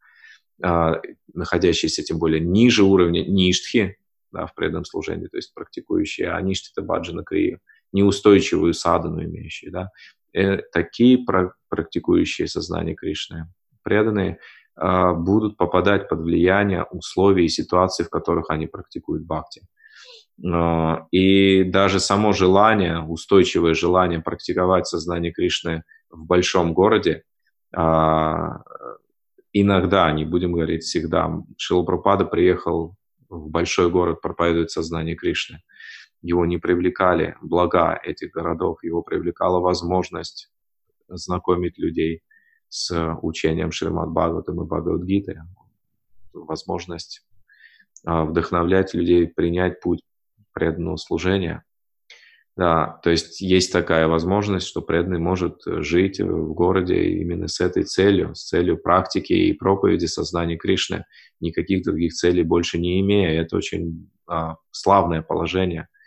а, 0.62 1.00
находящиеся 1.32 2.02
тем 2.02 2.18
более 2.18 2.40
ниже 2.40 2.82
уровня 2.82 3.24
ништхи, 3.24 3.96
да, 4.32 4.46
в 4.46 4.54
преданном 4.54 4.84
служении, 4.84 5.26
то 5.26 5.36
есть 5.36 5.52
практикующие 5.54 6.30
аништхи 6.30 6.80
баджана 6.80 7.24
крию, 7.24 7.60
неустойчивую 7.92 8.74
садану 8.74 9.24
имеющие, 9.24 9.70
да, 9.70 9.90
э, 10.32 10.58
такие 10.72 11.24
практикующие 11.68 12.46
сознание 12.46 12.94
Кришны, 12.94 13.52
преданные, 13.82 14.32
а, 14.32 14.38
будут 14.80 15.56
попадать 15.56 16.08
под 16.08 16.20
влияние 16.20 16.84
условий 16.84 17.44
и 17.44 17.48
ситуаций, 17.48 18.04
в 18.04 18.10
которых 18.10 18.50
они 18.50 18.66
практикуют 18.66 19.24
бхакти. 19.24 19.62
А, 20.46 21.06
и 21.10 21.64
даже 21.64 22.00
само 22.00 22.32
желание, 22.32 23.00
устойчивое 23.00 23.74
желание 23.74 24.20
практиковать 24.20 24.86
сознание 24.86 25.32
Кришны 25.32 25.82
в 26.10 26.24
большом 26.24 26.72
городе, 26.72 27.24
а, 27.74 28.62
иногда, 29.52 30.10
не 30.12 30.24
будем 30.24 30.52
говорить 30.52 30.82
всегда, 30.82 31.30
Шилапрапада 31.56 32.24
приехал 32.24 32.96
в 33.28 33.50
большой 33.50 33.90
город 33.90 34.20
проповедовать 34.20 34.70
сознание 34.70 35.14
Кришны. 35.14 35.60
Его 36.22 36.44
не 36.46 36.58
привлекали 36.58 37.36
блага 37.40 37.98
этих 38.02 38.30
городов, 38.30 38.82
его 38.82 39.02
привлекала 39.02 39.60
возможность 39.60 40.50
знакомить 41.08 41.78
людей 41.78 42.22
с 42.70 43.18
учением 43.20 43.72
Шримад 43.72 44.10
Бхагаватам 44.10 44.62
и 44.62 44.64
Бхагавадгиты, 44.64 45.42
возможность 46.32 47.26
а, 48.06 48.24
вдохновлять 48.24 48.94
людей 48.94 49.26
принять 49.26 49.80
путь 49.80 50.02
преданного 50.52 50.96
служения. 50.96 51.64
Да, 52.56 53.00
то 53.02 53.10
есть 53.10 53.40
есть 53.40 53.72
такая 53.72 54.06
возможность, 54.06 54.66
что 54.66 54.82
преданный 54.82 55.18
может 55.18 55.62
жить 55.64 56.20
в 56.20 56.52
городе 56.52 57.10
именно 57.20 57.48
с 57.48 57.60
этой 57.60 57.84
целью, 57.84 58.34
с 58.34 58.48
целью 58.48 58.76
практики 58.76 59.32
и 59.32 59.52
проповеди 59.52 60.06
сознания 60.06 60.56
Кришны, 60.56 61.04
никаких 61.40 61.84
других 61.84 62.12
целей 62.12 62.42
больше 62.42 62.78
не 62.78 63.00
имея. 63.00 63.40
Это 63.40 63.56
очень 63.56 64.10
а, 64.26 64.56
славное 64.70 65.22
положение– 65.22 65.88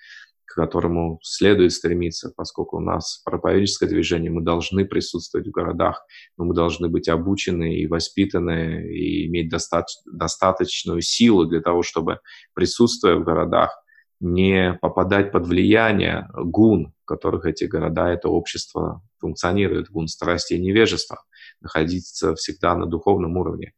к 0.45 0.56
которому 0.56 1.19
следует 1.23 1.71
стремиться, 1.71 2.32
поскольку 2.36 2.77
у 2.77 2.82
нас 2.82 3.21
проповедческое 3.25 3.89
движение, 3.89 4.32
мы 4.32 4.41
должны 4.41 4.86
присутствовать 4.86 5.47
в 5.47 5.51
городах, 5.51 6.06
но 6.38 6.45
мы 6.45 6.53
должны 6.53 6.89
быть 6.89 7.10
обучены 7.10 7.75
и 7.75 7.88
воспитаны, 7.88 8.88
и 8.88 9.27
иметь 9.27 9.49
доста- 9.49 9.86
достаточную 10.06 11.01
силу 11.01 11.45
для 11.45 11.62
того, 11.62 11.82
чтобы, 11.82 12.19
присутствуя 12.53 13.15
в 13.15 13.23
городах, 13.23 13.71
не 14.19 14.77
попадать 14.82 15.32
под 15.32 15.47
влияние 15.47 16.29
гун, 16.34 16.93
в 17.03 17.06
которых 17.06 17.45
эти 17.45 17.65
города, 17.65 18.08
это 18.08 18.29
общество 18.29 19.01
функционирует, 19.19 19.89
гун 19.89 20.08
страсти 20.08 20.53
и 20.53 20.62
невежества, 20.62 21.23
находиться 21.62 22.36
всегда 22.36 22.75
на 22.75 22.86
духовном 22.86 23.36
уровне. 23.38 23.73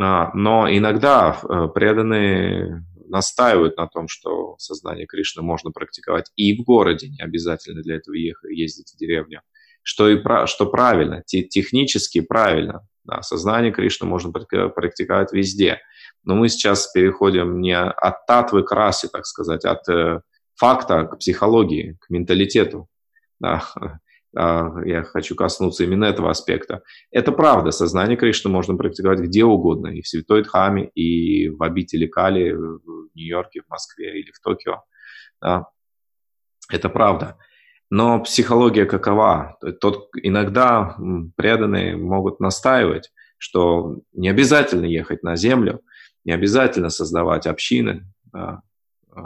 А, 0.00 0.32
но 0.34 0.68
иногда 0.68 1.38
э, 1.42 1.68
преданные 1.74 2.84
настаивают 3.12 3.76
на 3.76 3.86
том, 3.86 4.08
что 4.08 4.56
сознание 4.58 5.06
Кришны 5.06 5.42
можно 5.42 5.70
практиковать 5.70 6.32
и 6.34 6.56
в 6.56 6.64
городе, 6.64 7.08
не 7.08 7.22
обязательно 7.22 7.82
для 7.82 7.96
этого 7.96 8.14
ехать, 8.14 8.50
ездить 8.50 8.92
в 8.92 8.96
деревню. 8.96 9.42
Что, 9.82 10.08
и, 10.08 10.20
что 10.46 10.66
правильно, 10.66 11.22
технически 11.26 12.20
правильно. 12.20 12.86
Да, 13.04 13.20
сознание 13.22 13.72
Кришны 13.72 14.06
можно 14.06 14.32
практиковать 14.32 15.32
везде. 15.32 15.80
Но 16.24 16.36
мы 16.36 16.48
сейчас 16.48 16.90
переходим 16.92 17.60
не 17.60 17.76
от 17.76 18.26
татвы 18.26 18.62
к 18.62 18.72
расе, 18.72 19.08
так 19.08 19.26
сказать, 19.26 19.64
от 19.64 19.88
э, 19.88 20.20
факта 20.54 21.04
к 21.04 21.18
психологии, 21.18 21.98
к 22.00 22.10
менталитету. 22.10 22.88
Да. 23.40 23.64
А, 24.36 24.70
я 24.84 25.02
хочу 25.02 25.34
коснуться 25.34 25.84
именно 25.84 26.04
этого 26.04 26.30
аспекта. 26.30 26.82
Это 27.10 27.32
правда, 27.32 27.70
сознание 27.70 28.16
Кришны 28.16 28.50
можно 28.50 28.76
практиковать 28.76 29.20
где 29.20 29.44
угодно, 29.44 29.88
и 29.88 30.02
в 30.02 30.08
Святой 30.08 30.42
Дхаме, 30.42 30.88
и 30.94 31.48
в 31.50 31.62
обители 31.62 32.06
Кали, 32.06 32.52
в 32.52 33.08
Нью-Йорке, 33.14 33.62
в 33.62 33.70
Москве 33.70 34.20
или 34.20 34.30
в 34.32 34.40
Токио. 34.40 34.82
Да. 35.40 35.66
Это 36.70 36.88
правда. 36.88 37.36
Но 37.90 38.20
психология 38.22 38.86
какова? 38.86 39.58
Тот, 39.80 40.08
иногда 40.22 40.96
преданные 41.36 41.96
могут 41.96 42.40
настаивать, 42.40 43.12
что 43.36 43.98
не 44.12 44.30
обязательно 44.30 44.86
ехать 44.86 45.22
на 45.22 45.36
землю, 45.36 45.82
не 46.24 46.32
обязательно 46.32 46.88
создавать 46.88 47.46
общины, 47.46 48.06
да, 48.32 48.62
э. 49.14 49.22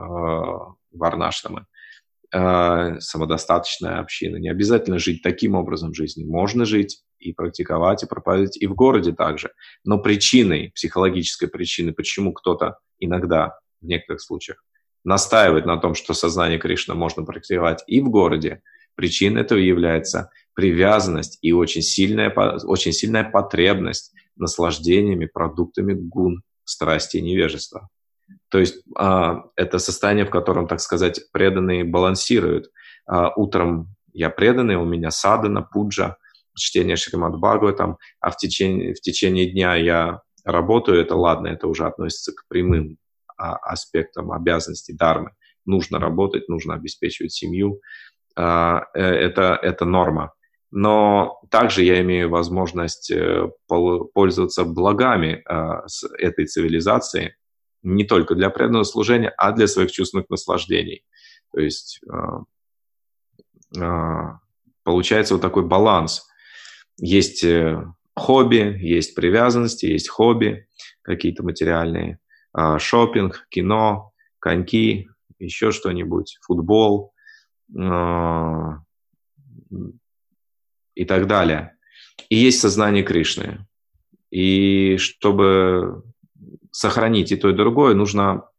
Э, 2.33 2.99
самодостаточная 2.99 4.01
община. 4.01 4.37
Не 4.37 4.49
обязательно 4.49 4.99
жить 4.99 5.23
таким 5.23 5.55
образом 5.55 5.95
жизни. 5.95 6.25
Можно 6.25 6.65
жить 6.65 7.03
и 7.19 7.33
практиковать, 7.33 8.03
и 8.03 8.07
проповедовать 8.07 8.57
и 8.57 8.67
в 8.67 8.75
городе 8.75 9.13
также. 9.13 9.53
Но 9.85 9.99
причиной, 9.99 10.73
психологической 10.75 11.49
причиной, 11.49 11.93
почему 11.93 12.33
кто-то 12.33 12.79
иногда, 12.99 13.59
в 13.81 13.87
некоторых 13.87 14.21
случаях, 14.23 14.65
настаивает 15.05 15.67
на 15.67 15.77
том, 15.77 15.95
что 15.95 16.15
сознание 16.15 16.59
Кришны 16.59 16.95
можно 16.95 17.25
практиковать 17.25 17.85
и 17.87 18.01
в 18.01 18.11
городе, 18.11 18.63
причиной 18.97 19.43
этого 19.43 19.59
является 19.59 20.31
привязанность 20.55 21.39
и 21.43 21.53
очень 21.53 21.83
сильная, 21.83 22.31
очень 22.31 22.93
сильная 22.93 23.23
потребность 23.23 24.13
наслаждениями, 24.35 25.27
продуктами 25.27 25.93
гун, 25.95 26.43
страсти 26.65 27.19
и 27.19 27.23
невежества. 27.23 27.89
То 28.57 28.61
есть 28.61 28.83
а, 28.97 29.43
это 29.55 29.79
состояние, 29.79 30.25
в 30.25 30.31
котором, 30.31 30.67
так 30.67 30.81
сказать, 30.81 31.21
преданные 31.31 31.85
балансируют. 31.85 32.71
А, 33.07 33.31
утром 33.37 33.95
я 34.15 34.31
преданный, 34.31 34.77
у 34.77 34.87
меня 34.87 35.11
садана, 35.11 35.61
пуджа, 35.61 36.17
чтение 36.55 36.97
Шримад 36.97 37.35
там, 37.77 37.99
а 38.19 38.31
в 38.31 38.39
течение, 38.39 38.95
в 38.95 39.03
течение 39.03 39.53
дня 39.53 39.75
я 39.75 40.23
работаю, 40.43 41.03
это 41.03 41.17
ладно, 41.17 41.49
это 41.49 41.69
уже 41.69 41.85
относится 41.85 42.33
к 42.33 42.49
прямым 42.49 42.97
а, 43.37 43.57
аспектам 43.57 44.33
обязанностей 44.33 44.95
дармы. 44.95 45.33
Нужно 45.67 45.99
работать, 45.99 46.49
нужно 46.49 46.73
обеспечивать 46.77 47.35
семью. 47.35 47.83
А, 48.37 48.85
э, 48.95 49.03
это, 49.03 49.59
это 49.61 49.85
норма. 49.85 50.33
Но 50.71 51.43
также 51.51 51.83
я 51.83 52.01
имею 52.01 52.31
возможность 52.31 53.11
э, 53.11 53.51
пользоваться 53.69 54.65
благами 54.65 55.43
а, 55.45 55.87
с 55.87 56.09
этой 56.19 56.47
цивилизации, 56.47 57.35
не 57.87 58.05
только 58.05 58.35
для 58.35 58.51
преданного 58.51 58.85
служения, 58.85 59.33
а 59.37 59.53
для 59.53 59.69
своих 59.69 59.93
чувственных 59.93 60.29
наслаждений. 60.29 61.05
То 61.53 61.61
есть 61.61 62.01
э, 62.11 62.17
э, 63.81 64.23
получается 64.83 65.35
вот 65.35 65.41
такой 65.41 65.65
баланс. 65.65 66.29
Есть 66.99 67.45
э, 67.45 67.87
хобби, 68.15 68.77
есть 68.81 69.15
привязанности, 69.15 69.87
есть 69.87 70.09
хобби, 70.09 70.67
какие-то 71.03 71.45
материальные, 71.45 72.19
шопинг, 72.79 73.47
кино, 73.49 74.11
коньки, 74.41 75.09
еще 75.39 75.71
что-нибудь, 75.71 76.39
футбол 76.41 77.13
и 77.69 77.75
так 81.05 81.27
далее. 81.27 81.77
И 82.31 82.37
есть 82.37 82.61
сознание 82.61 83.05
Кришны. 83.05 83.67
И 84.31 84.97
чтобы 84.97 86.03
сохранить 86.77 87.33
и 87.33 87.37
то, 87.37 87.49
и 87.49 87.55
другое, 87.55 87.95
нужно 87.95 88.51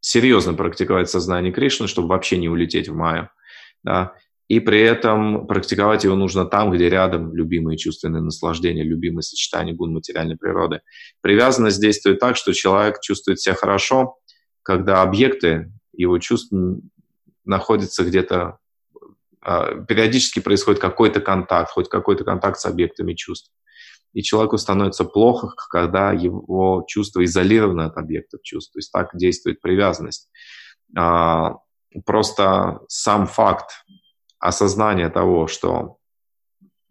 серьезно 0.00 0.52
практиковать 0.54 1.08
сознание 1.08 1.52
Кришны, 1.52 1.86
чтобы 1.86 2.08
вообще 2.08 2.36
не 2.36 2.48
улететь 2.48 2.88
в 2.88 2.94
Майю. 2.96 3.30
Да? 3.84 4.14
И 4.48 4.58
при 4.58 4.80
этом 4.80 5.46
практиковать 5.46 6.02
его 6.02 6.16
нужно 6.16 6.44
там, 6.44 6.72
где 6.72 6.88
рядом 6.88 7.32
любимые 7.32 7.78
чувственные 7.78 8.20
наслаждения, 8.20 8.82
любимые 8.82 9.22
сочетания 9.22 9.74
гун 9.74 9.92
материальной 9.92 10.36
природы. 10.36 10.80
Привязанность 11.20 11.80
действует 11.80 12.18
так, 12.18 12.36
что 12.36 12.52
человек 12.52 13.00
чувствует 13.00 13.38
себя 13.38 13.54
хорошо, 13.54 14.16
когда 14.64 15.02
объекты 15.02 15.72
его 15.92 16.18
чувств 16.18 16.52
находятся 17.44 18.02
где-то, 18.02 18.58
а, 19.40 19.84
периодически 19.84 20.40
происходит 20.40 20.80
какой-то 20.80 21.20
контакт, 21.20 21.70
хоть 21.70 21.88
какой-то 21.88 22.24
контакт 22.24 22.58
с 22.58 22.66
объектами 22.66 23.14
чувств. 23.14 23.52
И 24.12 24.22
человеку 24.22 24.58
становится 24.58 25.04
плохо, 25.04 25.52
когда 25.70 26.12
его 26.12 26.84
чувства 26.86 27.24
изолированы 27.24 27.82
от 27.82 27.96
объектов 27.96 28.42
чувств. 28.42 28.72
То 28.72 28.78
есть 28.78 28.92
так 28.92 29.10
действует 29.14 29.60
привязанность. 29.60 30.30
А, 30.96 31.56
просто 32.04 32.80
сам 32.88 33.26
факт 33.26 33.70
осознания 34.38 35.08
того, 35.08 35.46
что 35.46 35.98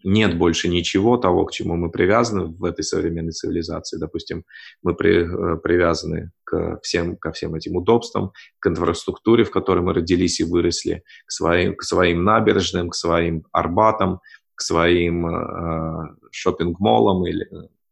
нет 0.04 0.38
больше 0.38 0.68
ничего 0.68 1.18
того, 1.18 1.46
к 1.46 1.52
чему 1.52 1.76
мы 1.76 1.92
привязаны 1.92 2.46
в 2.46 2.66
этой 2.66 2.84
современной 2.84 3.32
цивилизации. 3.34 4.00
Допустим, 4.00 4.46
мы 4.82 4.96
при, 4.96 5.24
э, 5.24 5.58
привязаны 5.58 6.32
к 6.44 6.80
всем, 6.82 7.18
ко 7.18 7.32
всем 7.32 7.56
этим 7.56 7.76
удобствам, 7.76 8.32
к 8.60 8.68
инфраструктуре, 8.68 9.44
в 9.44 9.52
которой 9.52 9.82
мы 9.82 9.94
родились 9.94 10.40
и 10.40 10.44
выросли, 10.44 11.04
к 11.26 11.32
своим, 11.32 11.76
к 11.76 11.84
своим 11.84 12.24
набережным, 12.24 12.90
к 12.90 12.96
своим 12.96 13.46
арбатам, 13.52 14.22
к 14.56 14.62
своим 14.62 15.28
э, 15.28 16.16
шопинг-молам 16.32 17.26
или 17.26 17.48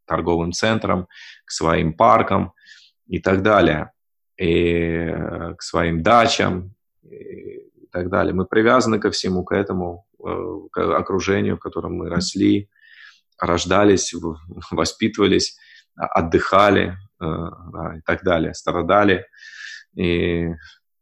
торговым 0.06 0.52
центрам, 0.52 1.08
к 1.46 1.52
своим 1.52 1.94
паркам 1.94 2.54
и 3.08 3.20
так 3.20 3.44
далее, 3.44 3.92
и 4.38 5.12
э, 5.12 5.56
к 5.56 5.62
своим 5.62 6.02
дачам 6.02 6.74
и 7.04 7.88
так 7.92 8.10
далее. 8.10 8.34
Мы 8.34 8.46
привязаны 8.46 9.00
ко 9.00 9.12
всему, 9.12 9.44
к 9.44 9.54
этому, 9.54 10.06
э, 10.26 10.60
к 10.72 10.98
окружению, 10.98 11.58
в 11.58 11.60
котором 11.60 11.96
мы 11.96 12.10
росли, 12.10 12.70
рождались, 13.38 14.14
воспитывались, 14.72 15.58
отдыхали 15.96 16.98
э, 17.22 17.26
и 17.98 18.02
так 18.02 18.24
далее, 18.24 18.54
страдали 18.54 19.26
и 19.96 20.50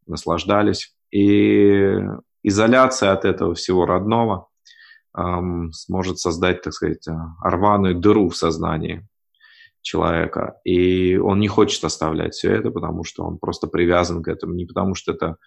наслаждались. 0.06 0.94
И 1.12 2.00
изоляция 2.44 3.12
от 3.12 3.26
этого 3.26 3.54
всего 3.54 3.86
родного 3.86 4.48
сможет 5.74 6.20
создать, 6.20 6.62
так 6.62 6.74
сказать, 6.74 7.08
рваную 7.44 7.96
дыру 7.96 8.30
в 8.30 8.38
сознании 8.38 9.08
человека. 9.82 10.60
И 10.64 11.18
он 11.18 11.40
не 11.40 11.48
хочет 11.48 11.84
оставлять 11.84 12.34
все 12.34 12.52
это, 12.52 12.72
потому 12.72 13.04
что 13.04 13.24
он 13.24 13.38
просто 13.38 13.68
привязан 13.68 14.22
к 14.22 14.28
этому, 14.28 14.54
не 14.54 14.66
потому 14.66 14.96
что 14.96 15.14
это 15.14 15.38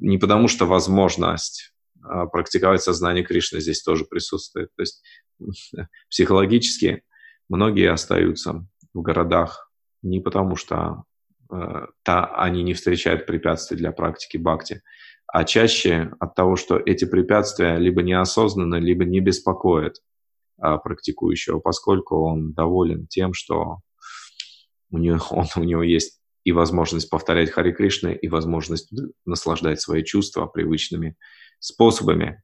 не 0.00 0.18
потому 0.18 0.48
что 0.48 0.66
возможность 0.66 1.72
а, 2.02 2.26
практиковать 2.26 2.82
сознание 2.82 3.24
Кришны 3.24 3.60
здесь 3.60 3.82
тоже 3.82 4.04
присутствует. 4.04 4.70
То 4.76 4.82
есть 4.82 5.02
психологически 6.08 7.02
многие 7.48 7.90
остаются 7.90 8.66
в 8.94 9.02
городах 9.02 9.70
не 10.02 10.20
потому, 10.20 10.56
что 10.56 11.04
э, 11.52 11.86
та, 12.02 12.24
они 12.36 12.62
не 12.62 12.72
встречают 12.72 13.26
препятствий 13.26 13.76
для 13.76 13.92
практики 13.92 14.38
бхакти, 14.38 14.82
а 15.32 15.44
чаще 15.44 16.12
от 16.18 16.34
того, 16.34 16.56
что 16.56 16.76
эти 16.78 17.04
препятствия 17.04 17.76
либо 17.76 18.02
неосознанно, 18.02 18.76
либо 18.76 19.04
не 19.04 19.20
беспокоят 19.20 19.96
э, 20.62 20.76
практикующего, 20.82 21.60
поскольку 21.60 22.24
он 22.24 22.52
доволен 22.52 23.06
тем, 23.06 23.32
что 23.32 23.78
у 24.90 24.98
него, 24.98 25.20
он, 25.30 25.46
у 25.56 25.64
него 25.64 25.82
есть 25.82 26.20
и 26.44 26.52
возможность 26.52 27.10
повторять 27.10 27.50
Хари 27.50 27.72
Кришны, 27.72 28.14
и 28.14 28.28
возможность 28.28 28.92
наслаждать 29.26 29.80
свои 29.80 30.02
чувства 30.02 30.46
привычными 30.46 31.16
способами. 31.58 32.42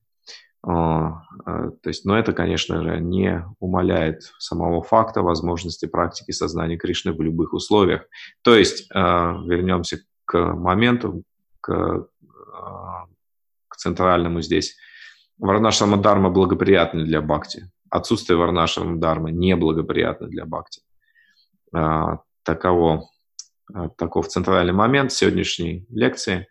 А, 0.62 1.22
а, 1.44 1.70
то 1.70 1.88
есть, 1.88 2.04
но 2.04 2.18
это, 2.18 2.32
конечно 2.32 2.82
же, 2.82 3.00
не 3.00 3.44
умаляет 3.58 4.32
самого 4.38 4.82
факта 4.82 5.22
возможности 5.22 5.86
практики 5.86 6.32
сознания 6.32 6.76
Кришны 6.76 7.12
в 7.12 7.22
любых 7.22 7.52
условиях. 7.52 8.06
То 8.42 8.54
есть, 8.54 8.88
а, 8.92 9.40
вернемся 9.44 9.98
к 10.24 10.38
моменту, 10.54 11.22
к, 11.60 12.08
к 13.68 13.76
центральному 13.76 14.40
здесь. 14.40 14.76
Варнашама 15.38 15.96
Дарма 15.96 16.30
благоприятны 16.30 17.04
для 17.04 17.20
бхакти. 17.20 17.70
Отсутствие 17.90 18.38
Варнашама 18.38 18.96
Дармы 18.96 19.32
неблагоприятно 19.32 20.28
для 20.28 20.44
бхакти. 20.46 20.82
Таково 22.42 23.08
Э, 23.74 23.88
таков 23.96 24.28
центральный 24.28 24.72
момент 24.72 25.12
сегодняшней 25.12 25.86
лекции. 25.90 26.48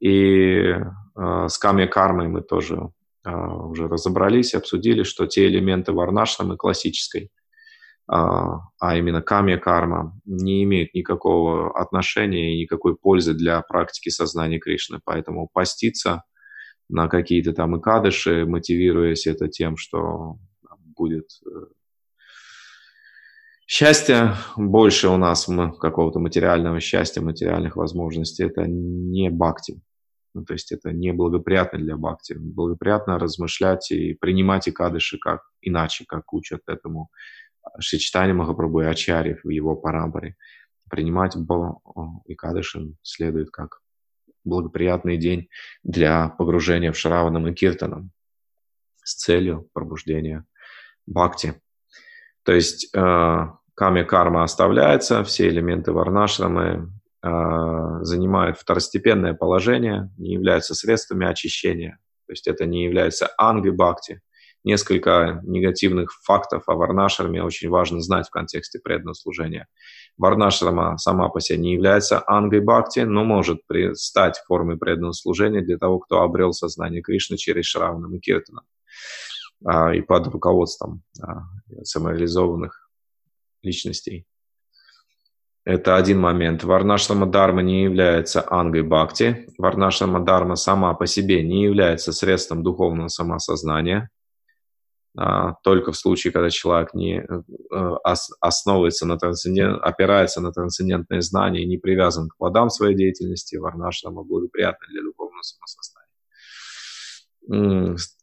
И 0.00 0.74
э, 0.74 1.48
с 1.48 1.58
ками 1.58 1.86
кармой 1.86 2.28
мы 2.28 2.42
тоже 2.42 2.90
уже 3.24 3.88
разобрались, 3.88 4.54
обсудили, 4.54 5.02
что 5.02 5.26
те 5.26 5.48
элементы 5.48 5.92
варнашрамы 5.92 6.56
классической, 6.56 7.30
а 8.10 8.96
именно 8.96 9.20
ками 9.20 9.56
карма, 9.56 10.18
не 10.24 10.64
имеют 10.64 10.94
никакого 10.94 11.78
отношения 11.78 12.54
и 12.54 12.62
никакой 12.62 12.96
пользы 12.96 13.34
для 13.34 13.60
практики 13.60 14.08
сознания 14.08 14.58
Кришны. 14.58 15.00
Поэтому 15.04 15.48
поститься 15.52 16.22
на 16.88 17.08
какие-то 17.08 17.52
там 17.52 17.78
икадыши, 17.78 18.46
мотивируясь 18.46 19.26
это 19.26 19.48
тем, 19.48 19.76
что 19.76 20.38
будет 20.96 21.26
э, 21.46 21.66
Счастье 23.70 24.34
больше 24.56 25.08
у 25.08 25.18
нас 25.18 25.46
какого-то 25.78 26.20
материального 26.20 26.80
счастья, 26.80 27.20
материальных 27.20 27.76
возможностей. 27.76 28.44
Это 28.44 28.66
не 28.66 29.28
бхакти. 29.28 29.78
Ну, 30.32 30.42
то 30.42 30.54
есть 30.54 30.72
это 30.72 30.90
не 30.90 31.12
благоприятно 31.12 31.78
для 31.78 31.98
бхакти. 31.98 32.34
Благоприятно 32.38 33.18
размышлять 33.18 33.90
и 33.90 34.14
принимать 34.14 34.70
икадыши 34.70 35.18
как 35.18 35.42
иначе, 35.60 36.06
как 36.08 36.32
учат 36.32 36.62
этому 36.66 37.10
Махапрабху 38.32 38.80
и 38.80 38.86
Ачари 38.86 39.38
в 39.42 39.48
его 39.48 39.76
парампаре. 39.76 40.36
Принимать 40.90 41.36
икадыши 42.26 42.94
следует 43.02 43.50
как 43.50 43.80
благоприятный 44.44 45.18
день 45.18 45.48
для 45.82 46.28
погружения 46.28 46.92
в 46.92 46.98
Шраванам 46.98 47.48
и 47.48 47.54
Киртанам 47.54 48.10
с 49.02 49.14
целью 49.14 49.68
пробуждения 49.72 50.44
бхакти. 51.06 51.60
То 52.44 52.52
есть 52.52 52.90
э, 52.94 53.46
ками 53.74 54.02
карма 54.04 54.44
оставляется, 54.44 55.24
все 55.24 55.48
элементы 55.48 55.92
варнашрамы 55.92 56.92
э, 57.22 57.28
занимают 58.02 58.58
второстепенное 58.58 59.34
положение, 59.34 60.10
не 60.18 60.32
являются 60.32 60.74
средствами 60.74 61.26
очищения. 61.26 61.98
То 62.26 62.32
есть 62.32 62.46
это 62.46 62.66
не 62.66 62.84
является 62.84 63.30
анги 63.38 63.70
бхакти. 63.70 64.20
Несколько 64.64 65.40
негативных 65.44 66.12
фактов 66.24 66.64
о 66.66 66.74
варнашраме 66.74 67.42
очень 67.42 67.68
важно 67.68 68.00
знать 68.00 68.26
в 68.26 68.30
контексте 68.30 68.80
преданного 68.80 69.14
служения. 69.14 69.66
Варнашрама 70.16 70.98
сама 70.98 71.28
по 71.28 71.40
себе 71.40 71.58
не 71.58 71.72
является 71.74 72.22
ангой 72.26 72.60
бхакти, 72.60 73.00
но 73.00 73.24
может 73.24 73.60
стать 73.94 74.38
формой 74.46 74.76
преданного 74.76 75.12
служения 75.12 75.60
для 75.60 75.78
того, 75.78 76.00
кто 76.00 76.22
обрел 76.22 76.52
сознание 76.52 77.02
Кришны 77.02 77.36
через 77.36 77.66
Шравнам 77.66 78.14
и 78.14 78.18
Киртанам 78.18 78.64
а, 79.64 79.94
и 79.94 80.00
под 80.00 80.26
руководством 80.26 81.02
а, 81.22 81.42
самореализованных 81.84 82.90
личностей. 83.62 84.26
Это 85.64 85.96
один 85.96 86.18
момент. 86.18 86.64
Варнашрама 86.64 87.26
Дharma 87.26 87.62
не 87.62 87.84
является 87.84 88.42
ангой 88.50 88.82
бхакти. 88.82 89.50
Варнашрама 89.58 90.18
Дharma 90.20 90.56
сама 90.56 90.94
по 90.94 91.06
себе 91.06 91.42
не 91.42 91.62
является 91.62 92.12
средством 92.12 92.62
духовного 92.62 93.08
самосознания. 93.08 94.08
А, 95.20 95.54
только 95.64 95.90
в 95.90 95.96
случае, 95.96 96.32
когда 96.32 96.48
человек 96.48 96.94
не 96.94 97.20
э, 97.20 97.24
основывается 98.40 99.04
на 99.04 99.18
трансцендент, 99.18 99.82
опирается 99.82 100.40
на 100.40 100.52
трансцендентные 100.52 101.22
знания 101.22 101.62
и 101.62 101.66
не 101.66 101.76
привязан 101.76 102.28
к 102.28 102.36
плодам 102.36 102.70
своей 102.70 102.94
деятельности, 102.94 103.56
Варнашрама 103.56 104.22
благоприятна 104.22 104.86
для 104.88 105.02
духовного 105.02 105.42
самосознания. 105.42 106.06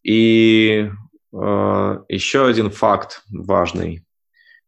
И 0.03 0.89
Э, 1.35 2.03
еще 2.07 2.47
один 2.47 2.69
факт 2.71 3.23
важный. 3.29 4.05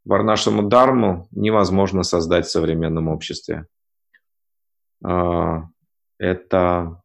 Варнашаму 0.03 0.63
Дарму 0.63 1.28
невозможно 1.32 2.03
создать 2.03 2.45
в 2.45 2.51
современном 2.51 3.07
обществе. 3.07 3.67
Э, 5.05 5.61
это 6.17 7.01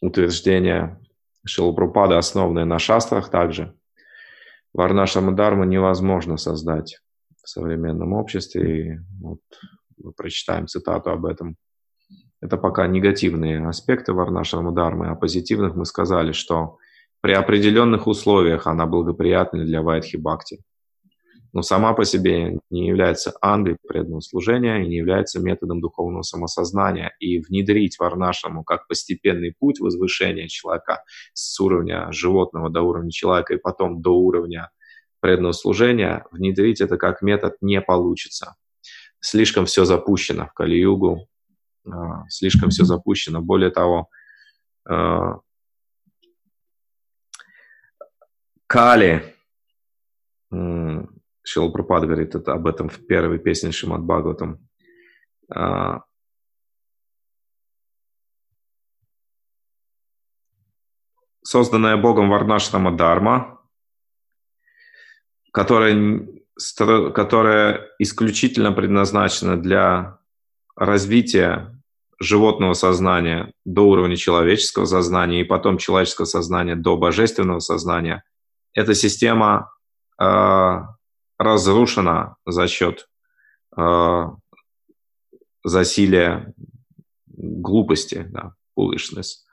утверждение 0.00 1.00
Шилапрупада, 1.48 2.18
основанное 2.18 2.64
на 2.64 2.78
шастрах 2.78 3.30
также. 3.30 3.74
Варнашама 4.72 5.32
Дharma 5.32 5.66
невозможно 5.66 6.36
создать 6.36 7.00
в 7.42 7.48
современном 7.48 8.12
обществе. 8.12 8.80
И 8.80 8.98
вот 9.20 9.40
мы 9.96 10.12
прочитаем 10.12 10.66
цитату 10.66 11.10
об 11.10 11.26
этом. 11.26 11.56
Это 12.40 12.56
пока 12.56 12.86
негативные 12.86 13.66
аспекты 13.66 14.12
Варнашама 14.12 14.72
Дharмы, 14.72 15.08
а 15.08 15.14
позитивных 15.16 15.74
мы 15.74 15.84
сказали, 15.84 16.32
что 16.32 16.78
при 17.20 17.32
определенных 17.32 18.06
условиях 18.06 18.66
она 18.66 18.86
благоприятна 18.86 19.64
для 19.64 19.82
Вайдхи 19.82 20.16
Бхакти 20.16 20.60
но 21.52 21.62
сама 21.62 21.94
по 21.94 22.04
себе 22.04 22.58
не 22.70 22.86
является 22.86 23.34
ангой 23.40 23.76
преданного 23.86 24.20
служения 24.20 24.82
и 24.82 24.88
не 24.88 24.96
является 24.96 25.40
методом 25.40 25.80
духовного 25.80 26.22
самосознания. 26.22 27.14
И 27.20 27.38
внедрить 27.38 27.98
варнашаму 27.98 28.64
как 28.64 28.86
постепенный 28.86 29.54
путь 29.58 29.80
возвышения 29.80 30.48
человека 30.48 31.02
с 31.32 31.58
уровня 31.60 32.12
животного 32.12 32.70
до 32.70 32.82
уровня 32.82 33.10
человека 33.10 33.54
и 33.54 33.58
потом 33.58 34.02
до 34.02 34.10
уровня 34.10 34.70
преданного 35.20 35.52
служения, 35.52 36.24
внедрить 36.30 36.80
это 36.80 36.96
как 36.96 37.22
метод 37.22 37.56
не 37.60 37.80
получится. 37.80 38.54
Слишком 39.20 39.66
все 39.66 39.84
запущено 39.84 40.46
в 40.46 40.52
Кали-югу, 40.52 41.26
а, 41.90 42.28
слишком 42.28 42.70
все 42.70 42.84
запущено. 42.84 43.40
Более 43.40 43.70
того, 43.70 44.08
а, 44.88 45.38
Кали, 48.66 49.34
Шила 51.48 51.70
Пропад 51.70 52.04
говорит 52.04 52.34
это, 52.34 52.52
об 52.52 52.66
этом 52.66 52.90
в 52.90 53.06
первой 53.06 53.38
песне 53.38 53.72
Шимат 53.72 54.02
Бхагаватам. 54.02 54.68
А, 55.50 56.02
созданная 61.42 61.96
Богом 61.96 62.28
Варнашрама 62.28 62.94
Дарма, 62.94 63.62
которая, 65.50 66.26
которая 67.14 67.88
исключительно 67.98 68.72
предназначена 68.72 69.56
для 69.56 70.18
развития 70.76 71.80
животного 72.20 72.74
сознания 72.74 73.54
до 73.64 73.88
уровня 73.88 74.16
человеческого 74.16 74.84
сознания 74.84 75.40
и 75.40 75.44
потом 75.44 75.78
человеческого 75.78 76.26
сознания 76.26 76.76
до 76.76 76.98
божественного 76.98 77.60
сознания, 77.60 78.22
эта 78.74 78.92
система 78.92 79.72
а, 80.18 80.97
разрушена 81.38 82.36
за 82.44 82.66
счет 82.66 83.08
э, 83.76 84.24
засилия 85.64 86.52
глупости, 87.26 88.26
да, 88.28 88.54
foolishness. 88.78 89.44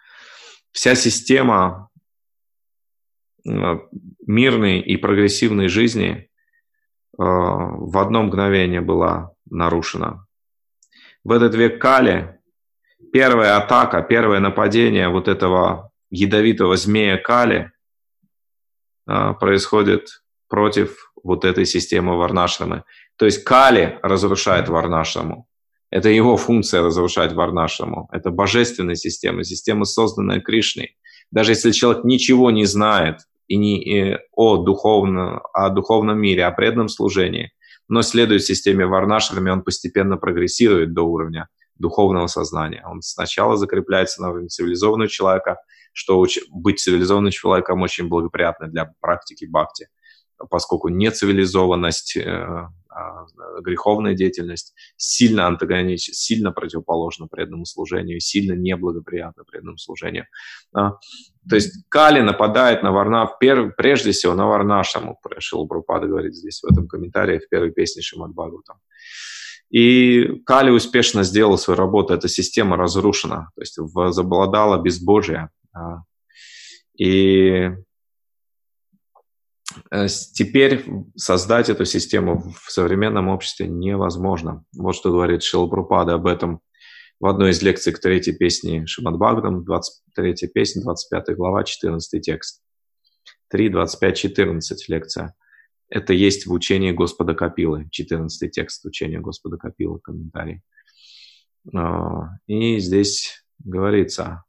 Вся 0.71 0.95
система 0.95 1.89
э, 3.47 3.51
мирной 4.25 4.79
и 4.79 4.97
прогрессивной 4.97 5.67
жизни 5.67 6.11
э, 6.11 6.27
в 7.17 7.97
одно 7.97 8.23
мгновение 8.23 8.81
была 8.81 9.31
нарушена. 9.49 10.25
В 11.23 11.31
этот 11.31 11.55
век 11.55 11.81
Кали 11.81 12.39
первая 13.13 13.57
атака, 13.57 14.01
первое 14.01 14.39
нападение 14.39 15.09
вот 15.09 15.27
этого 15.27 15.91
ядовитого 16.09 16.75
змея 16.77 17.17
Кали 17.17 17.71
э, 19.07 19.33
происходит 19.39 20.23
против 20.47 21.04
вот 21.25 21.43
этой 21.43 21.65
системы 21.65 22.17
Варнашрамы. 22.17 22.83
То 23.17 23.25
есть 23.25 23.43
Кали 23.43 23.99
разрушает 24.03 24.69
Варнашраму. 24.69 25.47
Это 25.89 26.09
его 26.09 26.37
функция 26.37 26.83
разрушать 26.83 27.33
Варнашраму. 27.33 28.07
Это 28.11 28.29
божественная 28.29 28.95
система, 28.95 29.43
система, 29.43 29.85
созданная 29.85 30.39
Кришной. 30.39 30.97
Даже 31.31 31.51
если 31.51 31.71
человек 31.71 32.03
ничего 32.03 32.51
не 32.51 32.65
знает 32.65 33.21
и 33.47 33.57
не 33.57 33.81
и 33.81 34.17
о, 34.33 34.57
духовном, 34.57 35.41
о 35.51 35.69
духовном 35.69 36.19
мире, 36.19 36.45
о 36.45 36.51
преданном 36.51 36.89
служении, 36.89 37.51
но 37.87 38.03
следует 38.03 38.43
системе 38.43 38.85
Варнашрами, 38.85 39.49
он 39.49 39.63
постепенно 39.63 40.17
прогрессирует 40.17 40.93
до 40.93 41.01
уровня 41.01 41.47
духовного 41.79 42.27
сознания. 42.27 42.83
Он 42.85 43.01
сначала 43.01 43.57
закрепляется 43.57 44.21
на 44.21 44.29
уровне 44.29 44.49
цивилизованного 44.49 45.09
человека, 45.09 45.57
что 45.91 46.23
быть 46.51 46.79
цивилизованным 46.79 47.31
человеком 47.31 47.81
очень 47.81 48.09
благоприятно 48.09 48.67
для 48.67 48.93
практики 49.01 49.45
бхакти 49.45 49.87
поскольку 50.49 50.89
нецивилизованность, 50.89 52.17
э, 52.17 52.67
а, 52.89 53.25
греховная 53.61 54.13
деятельность 54.13 54.73
сильно 54.95 55.47
антагонична, 55.47 56.13
сильно 56.13 56.51
противоположна 56.51 57.27
преданному 57.27 57.65
служению, 57.65 58.21
сильно 58.21 58.53
неблагоприятна 58.53 59.43
преданному 59.43 59.77
служению. 59.77 60.27
А, 60.73 60.91
то 61.49 61.55
есть 61.55 61.85
Кали 61.89 62.21
нападает 62.21 62.83
на 62.83 62.91
Варна, 62.91 63.25
прежде 63.25 64.11
всего 64.11 64.33
на 64.33 64.47
Варнашаму, 64.47 65.19
Шила 65.39 65.65
Брупада 65.65 66.07
говорит 66.07 66.35
здесь 66.35 66.61
в 66.61 66.71
этом 66.71 66.87
комментарии 66.87 67.39
в 67.39 67.49
первой 67.49 67.71
песне 67.71 68.01
Шимад 68.01 68.31
Бхагаватам. 68.31 68.77
И 69.69 70.41
Кали 70.45 70.69
успешно 70.69 71.23
сделал 71.23 71.57
свою 71.57 71.77
работу, 71.77 72.13
эта 72.13 72.29
система 72.29 72.77
разрушена, 72.77 73.49
то 73.55 73.61
есть 73.61 73.75
возобладала 73.77 74.81
безбожие. 74.81 75.49
А, 75.73 76.03
и 76.97 77.71
теперь 80.33 80.85
создать 81.15 81.69
эту 81.69 81.85
систему 81.85 82.53
в 82.61 82.71
современном 82.71 83.27
обществе 83.27 83.67
невозможно. 83.67 84.63
Вот 84.75 84.95
что 84.95 85.11
говорит 85.11 85.43
Шилпрупада 85.43 86.13
об 86.13 86.27
этом 86.27 86.61
в 87.19 87.27
одной 87.27 87.51
из 87.51 87.61
лекций 87.61 87.93
к 87.93 87.99
третьей 87.99 88.35
песне 88.35 88.85
Шимадбагдам, 88.85 89.63
23 89.63 90.47
песня, 90.53 90.83
25 90.83 91.35
глава, 91.35 91.63
14 91.63 92.21
текст. 92.21 92.61
3, 93.49 93.69
25, 93.69 94.17
14 94.17 94.89
лекция. 94.89 95.35
Это 95.89 96.13
есть 96.13 96.47
в 96.47 96.51
учении 96.51 96.91
Господа 96.91 97.35
Капилы, 97.35 97.87
14 97.91 98.51
текст 98.51 98.85
учения 98.85 99.19
Господа 99.19 99.57
Капилы, 99.57 99.99
комментарий. 99.99 100.61
А, 101.73 102.29
и 102.47 102.79
здесь 102.79 103.45
говорится, 103.59 104.44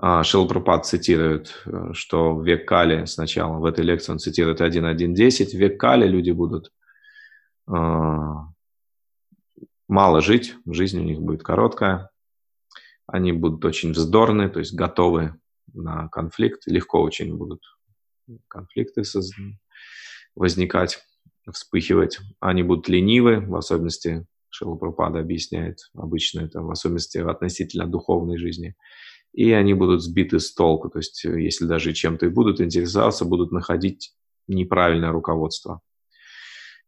Шилпрапад 0.00 0.86
цитирует, 0.86 1.60
э, 1.66 1.92
что 1.92 2.34
в 2.34 2.46
век 2.46 2.68
Кали 2.68 3.04
сначала, 3.06 3.58
в 3.58 3.64
этой 3.64 3.84
лекции 3.84 4.12
он 4.12 4.20
цитирует 4.20 4.60
1.1.10, 4.60 5.46
в 5.46 5.54
век 5.54 5.80
Кали 5.80 6.06
люди 6.06 6.30
будут 6.30 6.72
э, 7.68 7.72
мало 9.88 10.20
жить, 10.20 10.54
жизнь 10.66 11.00
у 11.00 11.02
них 11.02 11.20
будет 11.20 11.42
короткая, 11.42 12.10
они 13.08 13.32
будут 13.32 13.64
очень 13.64 13.90
вздорны, 13.90 14.48
то 14.48 14.60
есть 14.60 14.72
готовы 14.72 15.34
на 15.74 16.08
конфликт, 16.08 16.62
легко 16.66 17.02
очень 17.02 17.36
будут 17.36 17.62
конфликты 18.46 19.02
возникать, 20.36 21.02
вспыхивать. 21.50 22.20
Они 22.38 22.62
будут 22.62 22.88
ленивы, 22.88 23.40
в 23.40 23.56
особенности 23.56 24.26
Шилапрапада 24.50 25.18
объясняет 25.18 25.90
обычно 25.94 26.40
это, 26.40 26.60
в 26.62 26.70
особенности 26.70 27.18
относительно 27.18 27.88
духовной 27.88 28.38
жизни– 28.38 28.76
и 29.38 29.52
они 29.52 29.72
будут 29.72 30.02
сбиты 30.02 30.40
с 30.40 30.52
толку. 30.52 30.88
То 30.88 30.98
есть, 30.98 31.24
э, 31.24 31.40
если 31.40 31.64
даже 31.64 31.92
чем-то 31.92 32.26
и 32.26 32.28
будут 32.28 32.60
интересоваться, 32.60 33.24
будут 33.24 33.52
находить 33.52 34.12
неправильное 34.48 35.12
руководство. 35.12 35.80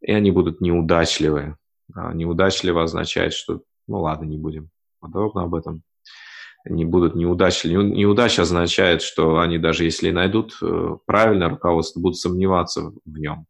И 0.01 0.11
они 0.11 0.33
будут 0.33 0.61
неудачливые. 0.61 1.57
А 1.95 2.13
неудачливо 2.13 2.83
означает, 2.83 3.35
что, 3.35 3.63
ну 3.87 4.01
ладно, 4.01 4.25
не 4.25 4.37
будем 4.37 4.71
подробно 4.99 5.45
об 5.45 5.55
этом. 5.55 5.85
Не 6.65 6.85
будут 6.85 7.15
неудачливы. 7.15 7.85
Неудача 7.85 8.43
означает, 8.43 9.03
что 9.03 9.39
они 9.39 9.59
даже 9.59 9.85
если 9.85 10.11
найдут 10.11 10.59
э, 10.61 10.97
правильное 11.07 11.51
руководство, 11.51 12.01
будут 12.01 12.19
сомневаться 12.19 12.91
в 13.05 13.17
нем. 13.17 13.47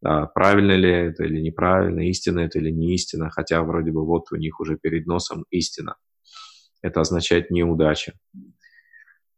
Да, 0.00 0.24
правильно 0.24 0.72
ли 0.72 0.88
это 0.88 1.24
или 1.24 1.38
неправильно, 1.38 2.08
истина 2.08 2.40
это 2.40 2.60
или 2.60 2.70
не 2.70 2.94
истина, 2.94 3.28
хотя 3.28 3.62
вроде 3.62 3.90
бы 3.90 4.06
вот 4.06 4.32
у 4.32 4.36
них 4.36 4.58
уже 4.58 4.78
перед 4.78 5.06
носом 5.06 5.44
истина 5.50 5.96
это 6.82 7.00
означает 7.00 7.50
неудача. 7.50 8.12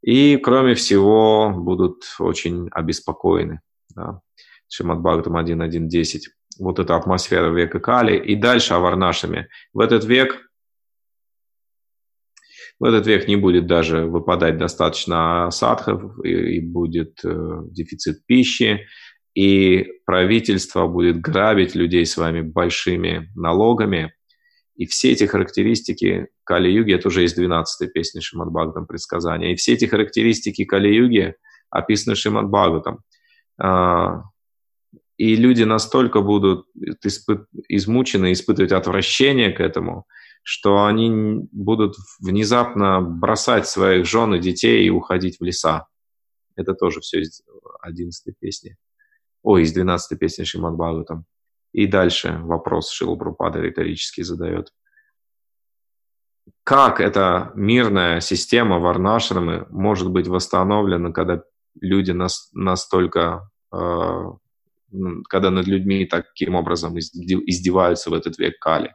И, 0.03 0.37
кроме 0.37 0.75
всего, 0.75 1.51
будут 1.51 2.05
очень 2.19 2.69
обеспокоены. 2.73 3.61
Да. 3.95 4.21
Шимат 4.69 5.01
Бхагатам 5.01 5.37
1.1.10. 5.37 6.21
Вот 6.59 6.79
эта 6.79 6.97
атмосфера 6.97 7.51
века 7.51 7.81
Кали. 7.81 8.17
И 8.17 8.37
дальше 8.37 8.75
аварнашами. 8.75 9.49
В 9.73 9.81
этот 9.81 10.05
век 10.05 10.41
в 12.81 12.85
этот 12.85 13.07
век 13.07 13.29
не 13.29 13.37
будет 13.37 13.67
даже 13.67 14.05
выпадать 14.05 14.59
достаточно 14.59 15.49
садхов, 15.51 16.25
и, 16.25 16.57
и 16.57 16.61
будет 16.61 17.25
э, 17.25 17.63
дефицит 17.71 18.27
пищи, 18.27 18.87
и 19.35 19.87
правительство 20.05 20.87
будет 20.87 21.21
грабить 21.21 21.75
людей 21.75 22.05
своими 22.07 22.41
большими 22.41 23.31
налогами, 23.37 24.14
и 24.77 24.87
все 24.87 25.13
эти 25.13 25.25
характеристики 25.25 26.29
Кали-юги, 26.45 26.95
это 26.95 27.09
уже 27.09 27.23
есть 27.23 27.39
12-й 27.39 27.89
песня 27.89 28.21
Шимад 28.21 28.49
Бхагаватам 28.51 28.87
предсказания, 28.87 29.53
и 29.53 29.57
все 29.57 29.75
эти 29.75 29.85
характеристики 29.85 30.65
Кали-юги 30.65 31.37
описаны 31.71 32.17
Шимад 32.17 32.49
Бхагаватам. 32.49 33.01
А, 33.59 34.23
и 35.17 35.37
люди 35.37 35.63
настолько 35.63 36.21
будут 36.21 36.67
измучены, 37.69 38.33
испытывать 38.33 38.73
отвращение 38.73 39.53
к 39.53 39.61
этому, 39.61 40.07
что 40.43 40.85
они 40.85 41.47
будут 41.53 41.95
внезапно 42.21 43.01
бросать 43.01 43.69
своих 43.69 44.07
жен 44.07 44.35
и 44.35 44.41
детей 44.41 44.85
и 44.87 44.91
уходить 44.91 45.39
в 45.39 45.45
леса. 45.45 45.87
Это 46.57 46.75
тоже 46.75 47.01
все 47.01 47.21
из 47.21 47.43
11 47.81 48.39
песни. 48.39 48.77
Ой, 49.43 49.63
из 49.63 49.73
12 49.73 50.19
песни 50.19 50.45
Шримад 50.45 50.75
Бхагаватам. 50.75 51.27
И 51.75 51.89
дальше 51.89 52.39
вопрос 52.45 52.93
Шилу 52.93 53.17
Прупада 53.17 53.61
риторически 53.61 54.23
задает. 54.23 54.73
Как 56.63 57.01
эта 57.01 57.51
мирная 57.57 58.21
система 58.21 58.79
Варнашрамы 58.79 59.67
может 59.71 60.09
быть 60.09 60.29
восстановлена, 60.29 61.11
когда 61.11 61.43
люди 61.81 62.13
нас, 62.13 62.49
настолько, 62.53 63.51
э, 63.73 64.23
когда 65.29 65.51
над 65.51 65.67
людьми 65.67 66.07
таким 66.07 66.55
образом 66.55 66.97
издеваются 66.97 68.11
в 68.11 68.15
этот 68.15 68.39
век 68.39 68.57
Кали? 68.61 68.95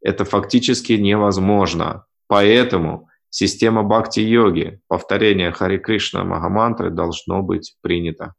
Это 0.00 0.24
фактически 0.24 0.92
невозможно. 0.92 2.06
Поэтому 2.28 3.08
система 3.28 3.82
бхакти-йоги, 3.82 4.82
повторение 4.86 5.50
Хари 5.50 5.78
Кришна 5.78 6.22
Магамантры 6.22 6.90
должно 6.90 7.42
быть 7.42 7.76
принято. 7.80 8.34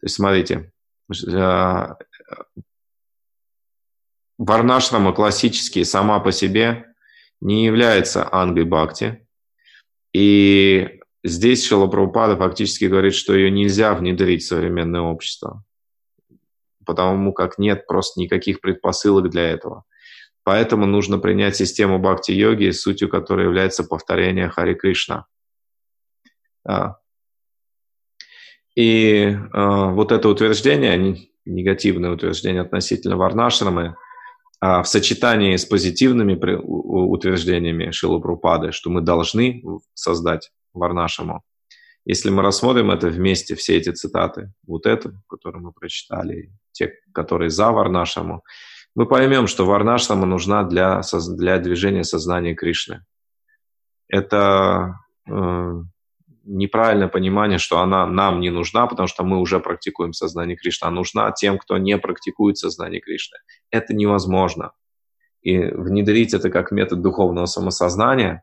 То 0.00 0.06
есть, 0.06 0.16
смотрите, 0.16 0.72
э, 1.12 1.94
Варнашрама 4.38 5.12
классические 5.12 5.84
сама 5.84 6.18
по 6.20 6.32
себе 6.32 6.86
не 7.40 7.64
является 7.64 8.28
ангой 8.32 8.64
бхакти. 8.64 9.26
И 10.12 11.00
здесь 11.22 11.64
Шилапрабхупада 11.66 12.36
фактически 12.36 12.86
говорит, 12.86 13.14
что 13.14 13.34
ее 13.34 13.50
нельзя 13.50 13.94
внедрить 13.94 14.42
в 14.42 14.48
современное 14.48 15.00
общество, 15.00 15.64
потому 16.84 17.32
как 17.32 17.58
нет 17.58 17.86
просто 17.86 18.20
никаких 18.20 18.60
предпосылок 18.60 19.30
для 19.30 19.50
этого. 19.50 19.84
Поэтому 20.44 20.86
нужно 20.86 21.18
принять 21.18 21.56
систему 21.56 21.98
бхакти-йоги, 21.98 22.70
сутью 22.70 23.08
которой 23.08 23.44
является 23.44 23.84
повторение 23.84 24.48
Хари 24.48 24.74
Кришна. 24.74 25.26
И 28.74 29.24
э, 29.24 29.38
вот 29.52 30.12
это 30.12 30.28
утверждение, 30.28 31.28
негативное 31.44 32.12
утверждение 32.12 32.62
относительно 32.62 33.16
Варнашрамы, 33.16 33.96
э, 34.62 34.82
в 34.82 34.84
сочетании 34.84 35.56
с 35.56 35.64
позитивными 35.64 36.34
утверждениями 36.34 37.90
Шилупрупады, 37.90 38.72
что 38.72 38.90
мы 38.90 39.00
должны 39.00 39.62
создать 39.94 40.50
Варнашаму, 40.72 41.42
если 42.04 42.30
мы 42.30 42.42
рассмотрим 42.42 42.90
это 42.90 43.08
вместе, 43.08 43.54
все 43.54 43.76
эти 43.76 43.90
цитаты, 43.90 44.52
вот 44.66 44.86
эту, 44.86 45.12
которую 45.28 45.64
мы 45.64 45.72
прочитали, 45.72 46.52
те, 46.72 46.94
которые 47.12 47.50
за 47.50 47.70
Варнашаму, 47.70 48.42
мы 48.94 49.06
поймем, 49.06 49.46
что 49.46 49.64
Варнашрама 49.64 50.26
нужна 50.26 50.64
для, 50.64 51.00
для 51.36 51.58
движения 51.58 52.04
сознания 52.04 52.54
Кришны. 52.54 53.04
Это 54.08 54.98
э, 55.28 55.82
неправильное 56.44 57.08
понимание, 57.08 57.58
что 57.58 57.78
она 57.80 58.06
нам 58.06 58.40
не 58.40 58.50
нужна, 58.50 58.86
потому 58.86 59.06
что 59.06 59.24
мы 59.24 59.38
уже 59.38 59.60
практикуем 59.60 60.12
сознание 60.12 60.56
Кришны, 60.56 60.86
а 60.86 60.90
нужна 60.90 61.30
тем, 61.32 61.58
кто 61.58 61.78
не 61.78 61.98
практикует 61.98 62.58
сознание 62.58 63.00
Кришны. 63.00 63.38
Это 63.70 63.94
невозможно. 63.94 64.72
И 65.42 65.58
внедрить 65.58 66.34
это 66.34 66.50
как 66.50 66.70
метод 66.70 67.02
духовного 67.02 67.46
самосознания 67.46 68.42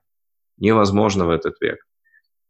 невозможно 0.58 1.26
в 1.26 1.30
этот 1.30 1.56
век. 1.62 1.80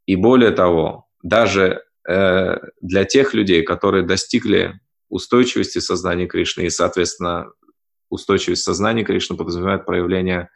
И 0.05 0.15
более 0.15 0.51
того, 0.51 1.07
даже 1.21 1.83
э, 2.07 2.55
для 2.81 3.05
тех 3.05 3.33
людей, 3.33 3.63
которые 3.63 4.03
достигли 4.03 4.79
устойчивости 5.09 5.79
сознания 5.79 6.27
Кришны 6.27 6.63
и, 6.63 6.69
соответственно, 6.69 7.51
устойчивость 8.09 8.63
сознания 8.63 9.03
Кришны 9.03 9.37
подразумевает 9.37 9.85
проявление 9.85 10.49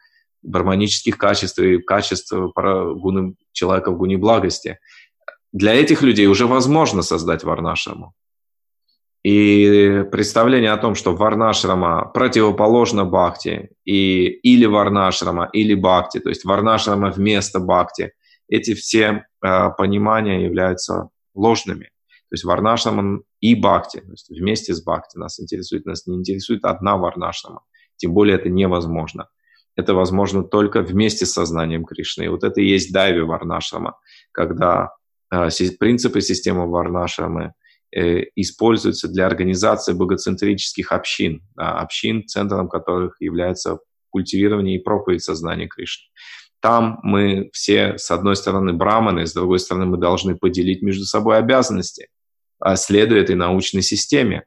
гармонических 0.44 1.18
качеств 1.18 1.58
и 1.58 1.78
качеств 1.78 2.32
гуны, 2.32 3.34
человека 3.52 3.90
в 3.90 3.96
гуне 3.96 4.16
благости. 4.16 4.78
Для 5.52 5.74
этих 5.74 6.02
людей 6.02 6.26
уже 6.26 6.46
возможно 6.46 7.02
создать 7.02 7.44
варнашраму. 7.44 8.14
И 9.24 10.04
представление 10.12 10.72
о 10.72 10.76
том, 10.76 10.94
что 10.94 11.16
варнашрама 11.16 12.10
противоположно 12.12 13.06
бхакти, 13.06 13.70
и, 13.86 14.26
или 14.26 14.66
варнашрама, 14.66 15.48
или 15.50 15.74
бхакти, 15.74 16.20
то 16.20 16.28
есть 16.28 16.44
варнашрама 16.44 17.10
вместо 17.10 17.58
бхакти, 17.58 18.12
эти 18.48 18.74
все 18.74 19.26
э, 19.42 19.70
понимания 19.78 20.44
являются 20.44 21.08
ложными. 21.34 21.84
То 21.84 22.34
есть 22.34 22.44
варнашрама 22.44 23.22
и 23.40 23.54
бхакти, 23.54 24.00
то 24.00 24.10
есть 24.10 24.28
вместе 24.28 24.74
с 24.74 24.82
бхакти 24.82 25.16
нас 25.16 25.40
интересует, 25.40 25.86
нас 25.86 26.06
не 26.06 26.16
интересует 26.16 26.64
одна 26.64 26.98
варнашрама. 26.98 27.62
Тем 27.96 28.12
более 28.12 28.36
это 28.36 28.50
невозможно. 28.50 29.28
Это 29.76 29.94
возможно 29.94 30.44
только 30.44 30.82
вместе 30.82 31.26
с 31.26 31.32
сознанием 31.32 31.84
Кришны. 31.84 32.24
И 32.24 32.28
вот 32.28 32.44
это 32.44 32.60
и 32.60 32.68
есть 32.68 32.92
дайви 32.92 33.20
варнашрама, 33.20 33.98
когда 34.32 34.90
э, 35.32 35.48
принципы 35.78 36.20
системы 36.20 36.70
варнашрамы 36.70 37.54
э, 37.94 38.24
используются 38.36 39.08
для 39.08 39.26
организации 39.26 39.92
богоцентрических 39.92 40.92
общин, 40.92 41.42
да, 41.56 41.78
общин, 41.78 42.26
центром 42.26 42.68
которых 42.68 43.16
является 43.20 43.78
культивирование 44.10 44.76
и 44.76 44.82
проповедь 44.82 45.24
сознания 45.24 45.66
Кришны. 45.66 46.04
Там 46.60 47.00
мы 47.02 47.50
все, 47.52 47.98
с 47.98 48.10
одной 48.10 48.36
стороны, 48.36 48.72
браманы, 48.72 49.26
с 49.26 49.34
другой 49.34 49.58
стороны, 49.58 49.86
мы 49.86 49.98
должны 49.98 50.34
поделить 50.34 50.80
между 50.82 51.04
собой 51.04 51.36
обязанности. 51.36 52.08
А, 52.58 52.76
следуя 52.76 53.20
этой 53.20 53.36
научной 53.36 53.82
системе. 53.82 54.44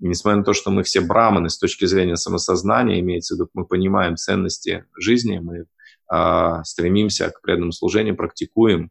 И 0.00 0.08
несмотря 0.08 0.38
на 0.38 0.44
то, 0.44 0.52
что 0.52 0.70
мы 0.70 0.82
все 0.82 1.00
браманы 1.00 1.50
с 1.50 1.58
точки 1.58 1.84
зрения 1.84 2.16
самосознания, 2.16 3.00
имеется 3.00 3.34
в 3.34 3.38
виду, 3.38 3.50
мы 3.54 3.66
понимаем 3.66 4.16
ценности 4.16 4.86
жизни, 4.98 5.38
мы 5.38 5.66
э, 6.12 6.64
стремимся 6.64 7.30
к 7.30 7.42
преданному 7.42 7.72
служению, 7.72 8.16
практикуем 8.16 8.90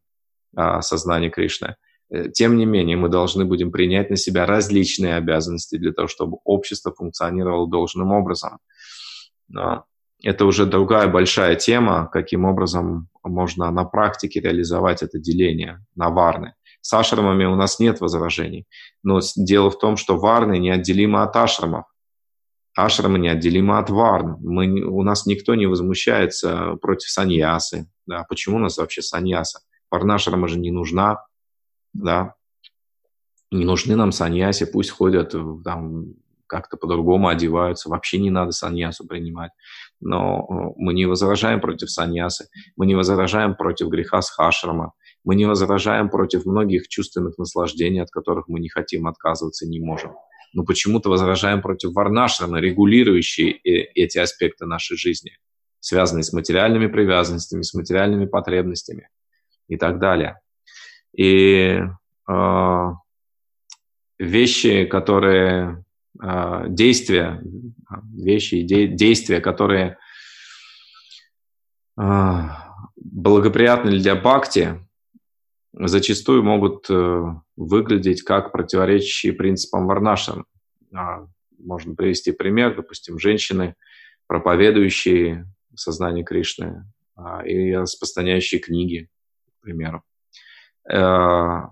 э, 0.55 0.81
сознание 0.81 1.31
Кришны. 1.31 1.75
Э, 2.11 2.29
тем 2.29 2.57
не 2.57 2.65
менее, 2.65 2.95
мы 2.95 3.09
должны 3.09 3.45
будем 3.45 3.71
принять 3.71 4.11
на 4.11 4.17
себя 4.17 4.45
различные 4.45 5.15
обязанности 5.15 5.77
для 5.77 5.93
того, 5.93 6.07
чтобы 6.07 6.37
общество 6.43 6.93
функционировало 6.93 7.67
должным 7.67 8.11
образом. 8.11 8.59
Но 9.47 9.85
это 10.23 10.45
уже 10.45 10.65
другая 10.65 11.07
большая 11.07 11.55
тема, 11.55 12.07
каким 12.11 12.45
образом 12.45 13.09
можно 13.23 13.71
на 13.71 13.83
практике 13.83 14.41
реализовать 14.41 15.01
это 15.01 15.17
деление 15.17 15.83
на 15.95 16.09
варны. 16.09 16.53
С 16.81 16.93
ашрамами 16.93 17.45
у 17.45 17.55
нас 17.55 17.79
нет 17.79 18.01
возражений. 18.01 18.65
Но 19.03 19.19
дело 19.35 19.69
в 19.69 19.77
том, 19.77 19.97
что 19.97 20.17
варны 20.17 20.57
неотделимы 20.57 21.21
от 21.21 21.35
ашрамов. 21.35 21.85
Ашрамы 22.75 23.19
неотделимы 23.19 23.77
от 23.77 23.89
варн. 23.89 24.37
Мы, 24.39 24.81
у 24.81 25.03
нас 25.03 25.25
никто 25.25 25.55
не 25.55 25.65
возмущается 25.65 26.75
против 26.81 27.09
саньясы. 27.09 27.89
Да, 28.05 28.25
почему 28.29 28.57
у 28.57 28.59
нас 28.59 28.77
вообще 28.77 29.01
саньяса? 29.01 29.59
Варнашрама 29.91 30.47
же 30.47 30.59
не 30.59 30.71
нужна. 30.71 31.25
Да? 31.93 32.35
Не 33.51 33.65
нужны 33.65 33.95
нам 33.95 34.11
саньяси, 34.11 34.65
пусть 34.65 34.91
ходят 34.91 35.33
там, 35.63 36.13
как-то 36.49 36.77
по-другому 36.77 37.27
одеваются. 37.27 37.89
Вообще 37.89 38.19
не 38.19 38.31
надо 38.31 38.51
саньясу 38.51 39.07
принимать. 39.07 39.51
Но 39.99 40.47
э, 40.49 40.73
мы 40.77 40.93
не 40.93 41.05
возражаем 41.05 41.61
против 41.61 41.89
саньясы. 41.89 42.49
Мы 42.75 42.85
не 42.85 42.95
возражаем 42.95 43.55
против 43.55 43.87
греха 43.87 44.21
с 44.21 44.29
хашрама. 44.29 44.93
Мы 45.23 45.35
не 45.35 45.45
возражаем 45.45 46.09
против 46.09 46.45
многих 46.45 46.87
чувственных 46.87 47.37
наслаждений, 47.37 48.01
от 48.01 48.09
которых 48.09 48.47
мы 48.47 48.59
не 48.59 48.69
хотим 48.69 49.07
отказываться 49.07 49.65
и 49.65 49.69
не 49.69 49.79
можем. 49.79 50.13
Но 50.53 50.63
почему-то 50.63 51.09
возражаем 51.09 51.61
против 51.61 51.93
варнашрана, 51.93 52.57
регулирующие 52.57 53.51
эти 53.51 54.17
аспекты 54.17 54.65
нашей 54.65 54.97
жизни, 54.97 55.37
связанные 55.79 56.23
с 56.23 56.33
материальными 56.33 56.87
привязанностями, 56.87 57.61
с 57.61 57.73
материальными 57.73 58.25
потребностями 58.25 59.09
и 59.67 59.77
так 59.77 59.99
далее. 59.99 60.39
И 61.15 61.79
э, 62.27 62.85
вещи, 64.17 64.85
которые 64.85 65.83
э, 66.21 66.65
действия, 66.69 67.41
вещи 68.13 68.55
и 68.55 68.63
де, 68.63 68.87
действия, 68.87 69.41
которые 69.41 69.97
э, 71.99 72.03
благоприятны 72.95 73.91
для 73.91 74.15
бхакти, 74.15 74.88
зачастую 75.73 76.43
могут 76.43 76.89
э, 76.89 77.23
выглядеть 77.55 78.23
как 78.23 78.51
противоречащие 78.51 79.33
принципам 79.33 79.87
Варнашам. 79.87 80.45
А, 80.93 81.25
можно 81.57 81.95
привести 81.95 82.31
пример, 82.31 82.75
допустим, 82.75 83.19
женщины, 83.19 83.75
проповедующие 84.27 85.45
сознание 85.75 86.23
Кришны 86.23 86.85
а, 87.15 87.45
и 87.45 87.73
распространяющие 87.73 88.59
книги, 88.59 89.09
к 89.59 89.61
примеру. 89.61 90.03
Э, 90.91 91.67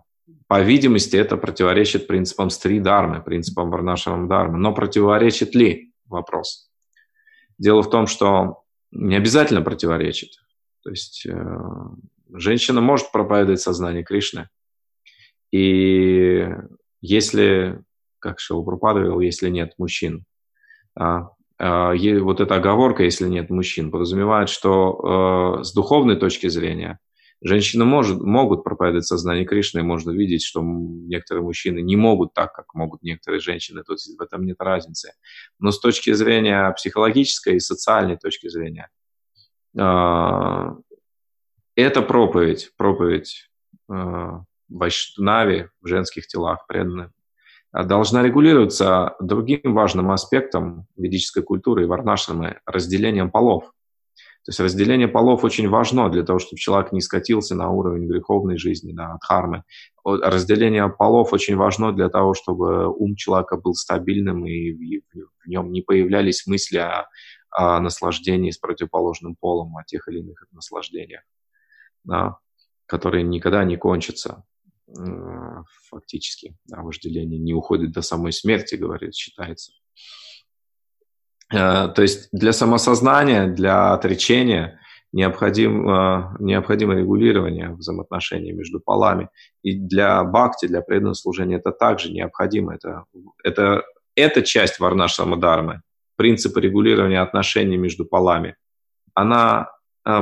по 0.48 0.62
видимости, 0.62 1.16
это 1.16 1.36
противоречит 1.38 2.08
принципам 2.08 2.50
стри 2.50 2.80
дармы, 2.80 3.22
принципам 3.22 3.70
Варнашам 3.70 4.28
дармы. 4.28 4.58
Но 4.58 4.74
противоречит 4.74 5.56
ли? 5.56 5.94
Вопрос. 6.06 6.70
Дело 7.58 7.82
в 7.82 7.90
том, 7.90 8.08
что 8.08 8.64
не 8.92 9.16
обязательно 9.16 9.62
противоречит. 9.62 10.30
То 10.84 10.92
есть 10.92 11.26
э, 11.26 11.34
Женщина 12.34 12.82
может 12.82 13.12
проповедовать 13.12 13.62
сознание 13.62 14.04
Кришны. 14.04 14.50
И 15.52 16.48
если, 17.02 17.82
как 18.20 18.40
Шилапрапада 18.40 19.02
говорил, 19.02 19.20
если 19.22 19.50
нет 19.50 19.74
мужчин, 19.78 20.26
а, 20.96 21.30
а, 21.58 21.94
вот 21.94 22.42
эта 22.42 22.56
оговорка, 22.56 23.04
если 23.04 23.28
нет 23.28 23.50
мужчин, 23.50 23.92
подразумевает, 23.92 24.50
что 24.50 25.60
э, 25.60 25.64
с 25.64 25.74
духовной 25.74 26.18
точки 26.18 26.48
зрения 26.48 27.00
Женщины 27.42 27.86
может, 27.86 28.20
могут 28.20 28.64
проповедовать 28.64 29.06
сознание 29.06 29.46
Кришны, 29.46 29.80
и 29.80 29.84
можно 29.84 30.10
видеть, 30.10 30.44
что 30.44 30.62
некоторые 30.64 31.44
мужчины 31.44 31.82
не 31.82 31.96
могут 31.96 32.34
так, 32.34 32.52
как 32.54 32.74
могут 32.74 33.04
некоторые 33.04 33.40
женщины, 33.40 33.84
то 33.84 33.94
есть 33.94 34.18
в 34.18 34.22
этом 34.22 34.44
нет 34.44 34.58
разницы. 34.60 35.14
Но 35.60 35.72
с 35.72 35.80
точки 35.80 36.14
зрения 36.14 36.72
психологической 36.72 37.58
и 37.58 37.60
социальной 37.60 38.18
точки 38.18 38.48
зрения, 38.48 38.90
а, 39.78 40.78
это 41.82 42.02
проповедь, 42.02 42.72
проповедь 42.78 43.50
а, 43.90 44.44
Вайшнави 44.70 45.70
в 45.82 45.88
женских 45.88 46.28
телах 46.28 46.66
преданных 46.68 47.12
должна 47.72 48.24
регулироваться 48.24 49.16
другим 49.20 49.74
важным 49.74 50.12
аспектом 50.12 50.88
ведической 50.96 51.44
культуры 51.44 51.84
и 51.84 51.86
варнашрамы– 51.86 52.60
разделением 52.66 53.30
полов. 53.30 53.66
То 54.46 54.52
есть 54.52 54.60
разделение 54.62 55.10
полов 55.10 55.44
очень 55.44 55.68
важно 55.68 56.10
для 56.10 56.24
того, 56.24 56.40
чтобы 56.40 56.58
человек 56.58 56.94
не 56.94 57.02
скатился 57.02 57.54
на 57.54 57.70
уровень 57.70 58.08
греховной 58.08 58.58
жизни, 58.58 58.94
да, 58.94 59.18
дхармы. 59.22 59.64
Разделение 60.06 60.88
полов 60.88 61.34
очень 61.34 61.58
важно 61.58 61.92
для 61.92 62.08
того, 62.08 62.34
чтобы 62.34 62.88
ум 62.88 63.16
человека 63.18 63.58
был 63.58 63.74
стабильным 63.74 64.46
и 64.46 64.72
в 64.72 65.48
нем 65.48 65.72
не 65.74 65.82
появлялись 65.82 66.48
мысли 66.48 66.78
о, 66.78 67.08
о 67.52 67.82
наслаждении 67.82 68.52
с 68.52 68.58
противоположным 68.58 69.36
полом, 69.36 69.76
о 69.76 69.84
тех 69.84 70.08
или 70.08 70.20
иных 70.20 70.46
наслаждениях, 70.54 71.24
да, 72.08 72.38
которые 72.88 73.24
никогда 73.24 73.64
не 73.64 73.78
кончатся 73.78 74.44
фактически. 75.90 76.56
Да, 76.66 76.82
вожделение 76.82 77.40
не 77.40 77.54
уходит 77.54 77.92
до 77.92 78.02
самой 78.02 78.32
смерти, 78.32 78.76
говорит, 78.76 79.16
считается. 79.16 79.74
Э, 81.54 81.88
то 81.90 82.02
есть 82.02 82.30
для 82.32 82.54
самосознания, 82.54 83.48
для 83.48 83.94
отречения 83.94 84.80
необходим, 85.12 85.90
э, 85.90 86.36
необходимо 86.40 86.94
регулирование 86.94 87.74
взаимоотношений 87.74 88.52
между 88.52 88.80
полами. 88.80 89.30
И 89.64 89.78
для 89.78 90.24
бхакти, 90.24 90.68
для 90.68 90.82
преданного 90.82 91.14
служения 91.14 91.58
это 91.58 91.72
также 91.72 92.12
необходимо. 92.12 92.76
Это, 92.76 93.04
это, 93.44 93.84
это 94.16 94.42
часть 94.42 94.80
варнашрама 94.80 95.38
дharмы, 95.38 95.82
принцип 96.16 96.58
регулирования 96.58 97.22
отношений 97.22 97.78
между 97.78 98.06
полами. 98.06 98.56
Она 99.14 99.70
э, 99.70 99.77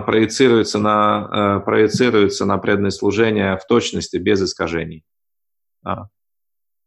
проецируется 0.05 0.79
на, 0.79 1.61
проецируется 1.65 2.45
на 2.45 2.57
преданное 2.57 2.91
служение 2.91 3.57
в 3.57 3.67
точности, 3.67 4.17
без 4.17 4.41
искажений. 4.41 5.03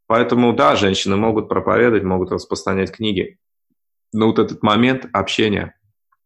Поэтому, 0.07 0.53
да, 0.55 0.75
женщины 0.75 1.17
могут 1.17 1.49
проповедовать, 1.49 2.03
могут 2.03 2.33
распространять 2.33 2.91
книги, 2.91 3.39
но 4.13 4.27
вот 4.27 4.39
этот 4.39 4.63
момент 4.63 5.07
общения 5.13 5.79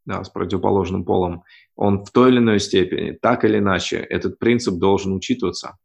да, 0.05 0.25
с 0.25 0.31
противоположным 0.31 1.05
полом, 1.05 1.45
он 1.77 2.05
в 2.05 2.11
той 2.11 2.31
или 2.31 2.39
иной 2.39 2.61
степени, 2.61 3.12
так 3.12 3.45
или 3.45 3.59
иначе, 3.59 3.97
этот 3.97 4.39
принцип 4.39 4.75
должен 4.75 5.12
учитываться. 5.12 5.79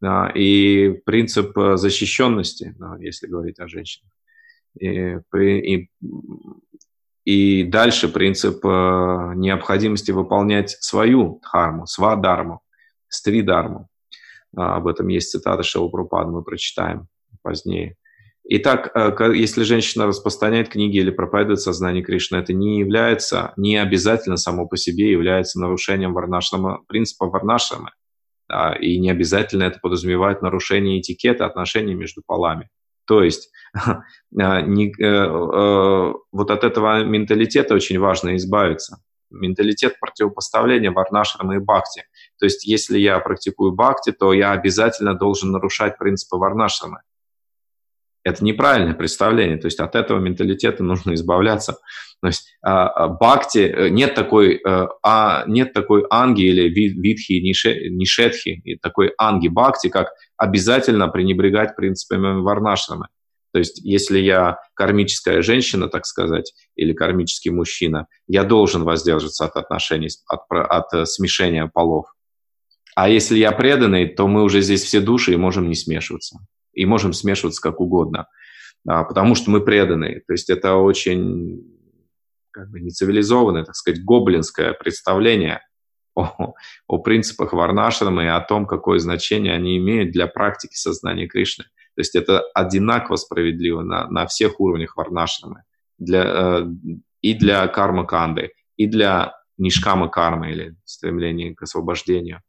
Да, 0.00 0.28
и 0.34 0.90
принцип 1.04 1.56
э, 1.56 1.76
защищенности, 1.76 2.74
да, 2.76 2.96
если 2.98 3.28
говорить 3.28 3.60
о 3.60 3.68
женщинах. 3.68 4.10
И, 4.80 5.16
и, 5.38 5.90
и 7.24 7.62
дальше 7.62 8.08
принцип 8.08 8.64
э, 8.64 9.32
необходимости 9.36 10.10
выполнять 10.10 10.70
свою 10.80 11.40
дхарму, 11.42 11.86
свадарму, 11.86 12.62
стридарму. 13.08 13.88
А, 14.56 14.76
об 14.76 14.88
этом 14.88 15.08
есть 15.08 15.30
цитата 15.30 15.62
Шилапрупада, 15.62 16.30
мы 16.30 16.42
прочитаем 16.42 17.06
позднее. 17.42 17.96
Итак, 18.44 18.90
э, 18.94 19.32
если 19.34 19.62
женщина 19.62 20.06
распространяет 20.06 20.68
книги 20.68 20.98
или 20.98 21.10
проповедует 21.10 21.60
сознание 21.60 22.02
Кришны, 22.02 22.38
это 22.38 22.52
не 22.52 22.80
является, 22.80 23.52
не 23.56 23.76
обязательно 23.76 24.36
само 24.36 24.66
по 24.66 24.76
себе 24.76 25.12
является 25.12 25.60
нарушением 25.60 26.14
варнашрама, 26.14 26.82
принципа 26.88 27.26
варнашрама. 27.26 27.92
И 28.80 28.98
не 28.98 29.08
обязательно 29.08 29.62
это 29.62 29.78
подразумевает 29.80 30.42
нарушение 30.42 31.00
этикета 31.00 31.46
отношений 31.46 31.94
между 31.94 32.20
полами. 32.26 32.68
То 33.06 33.22
есть 33.22 33.50
не, 34.30 34.88
э, 34.88 35.04
э, 35.04 36.12
вот 36.32 36.50
от 36.50 36.64
этого 36.64 37.04
менталитета 37.04 37.74
очень 37.74 37.98
важно 37.98 38.36
избавиться. 38.36 38.98
Менталитет 39.30 39.98
противопоставления 39.98 40.90
варнашрама 40.90 41.56
и 41.56 41.58
бхакти. 41.58 42.04
То 42.38 42.44
есть 42.44 42.66
если 42.66 42.98
я 42.98 43.18
практикую 43.20 43.72
бхакти, 43.72 44.12
то 44.12 44.32
я 44.32 44.52
обязательно 44.52 45.14
должен 45.14 45.52
нарушать 45.52 45.98
принципы 45.98 46.36
варнашрама 46.36 47.02
это 48.24 48.44
неправильное 48.44 48.94
представление, 48.94 49.56
то 49.56 49.66
есть 49.66 49.80
от 49.80 49.94
этого 49.94 50.18
менталитета 50.20 50.82
нужно 50.82 51.14
избавляться. 51.14 51.78
То 52.20 52.28
есть 52.28 52.56
а, 52.62 52.88
а, 52.88 53.08
бхакти, 53.08 53.58
э, 53.58 53.88
нет 53.88 54.14
такой, 54.14 54.62
а, 54.64 55.44
нет 55.46 55.72
такой 55.72 56.04
анги 56.08 56.42
или 56.42 56.68
видхи, 56.68 57.32
нишетхи, 57.32 58.78
такой 58.80 59.12
анги 59.18 59.48
бхакти, 59.48 59.88
как 59.88 60.10
обязательно 60.42 61.06
пренебрегать 61.06 61.76
принципами 61.76 62.40
варнашрамы. 62.40 63.06
То 63.52 63.60
есть 63.60 63.78
если 63.84 64.18
я 64.18 64.58
кармическая 64.74 65.40
женщина, 65.40 65.88
так 65.88 66.04
сказать, 66.04 66.52
или 66.74 66.92
кармический 66.92 67.52
мужчина, 67.52 68.08
я 68.26 68.42
должен 68.42 68.82
воздерживаться 68.82 69.44
от 69.44 69.56
отношений, 69.56 70.08
от, 70.26 70.40
от 70.50 70.94
э, 70.94 71.06
смешения 71.06 71.70
полов. 71.72 72.06
А 72.96 73.08
если 73.08 73.38
я 73.38 73.52
преданный, 73.52 74.08
то 74.08 74.26
мы 74.26 74.42
уже 74.42 74.62
здесь 74.62 74.82
все 74.82 75.00
души 75.00 75.32
и 75.32 75.36
можем 75.36 75.68
не 75.68 75.76
смешиваться 75.76 76.38
и 76.72 76.86
можем 76.86 77.12
смешиваться 77.12 77.62
как 77.62 77.80
угодно, 77.80 78.26
а, 78.88 79.04
потому 79.04 79.36
что 79.36 79.50
мы 79.50 79.60
преданы. 79.60 80.22
То 80.26 80.32
есть 80.32 80.50
это 80.50 80.74
очень 80.74 81.78
как 82.50 82.68
бы 82.70 82.80
нецивилизованное, 82.80 83.64
так 83.64 83.76
сказать, 83.76 84.02
гоблинское 84.02 84.72
представление 84.72 85.60
о, 86.38 86.54
о 86.86 86.98
принципах 86.98 87.52
Варнашрама 87.52 88.24
и 88.24 88.28
о 88.28 88.40
том, 88.40 88.66
какое 88.66 88.98
значение 88.98 89.54
они 89.54 89.78
имеют 89.78 90.12
для 90.12 90.26
практики 90.26 90.74
сознания 90.74 91.26
Кришны. 91.26 91.64
То 91.94 92.00
есть 92.00 92.14
это 92.14 92.40
одинаково 92.54 93.16
справедливо 93.16 93.82
на, 93.82 94.08
на 94.08 94.26
всех 94.26 94.60
уровнях 94.60 94.96
Варнашрамы. 94.96 95.64
Для, 95.98 96.24
э, 96.24 96.66
и 97.20 97.34
для 97.34 97.66
карма 97.68 98.04
канды, 98.04 98.52
и 98.76 98.86
для 98.86 99.34
нишкама 99.58 100.08
кармы 100.08 100.50
или 100.50 100.76
стремления 100.84 101.54
к 101.54 101.62
освобождению, 101.62 102.40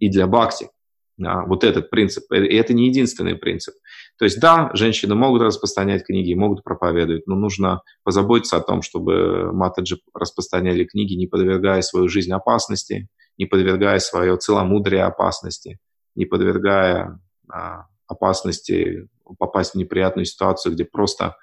и 0.00 0.08
для 0.08 0.26
бхакти. 0.26 0.70
Да, 1.18 1.42
вот 1.44 1.64
этот 1.64 1.90
принцип. 1.90 2.30
И 2.32 2.36
это 2.36 2.72
не 2.72 2.86
единственный 2.86 3.34
принцип. 3.34 3.74
То 4.18 4.24
есть, 4.24 4.38
да, 4.38 4.70
женщины 4.74 5.16
могут 5.16 5.42
распространять 5.42 6.06
книги, 6.06 6.32
могут 6.32 6.62
проповедовать, 6.62 7.26
но 7.26 7.34
нужно 7.34 7.82
позаботиться 8.04 8.56
о 8.56 8.60
том, 8.60 8.82
чтобы 8.82 9.52
матаджи 9.52 9.98
распространяли 10.14 10.84
книги, 10.84 11.14
не 11.14 11.26
подвергая 11.26 11.82
свою 11.82 12.08
жизнь 12.08 12.32
опасности, 12.32 13.08
не 13.36 13.46
подвергая 13.46 13.98
свое 13.98 14.36
целомудрие 14.36 15.02
опасности, 15.02 15.80
не 16.14 16.24
подвергая 16.24 17.20
а, 17.52 17.86
опасности 18.06 19.08
попасть 19.38 19.72
в 19.72 19.76
неприятную 19.76 20.24
ситуацию, 20.24 20.74
где 20.74 20.84
просто 20.84 21.36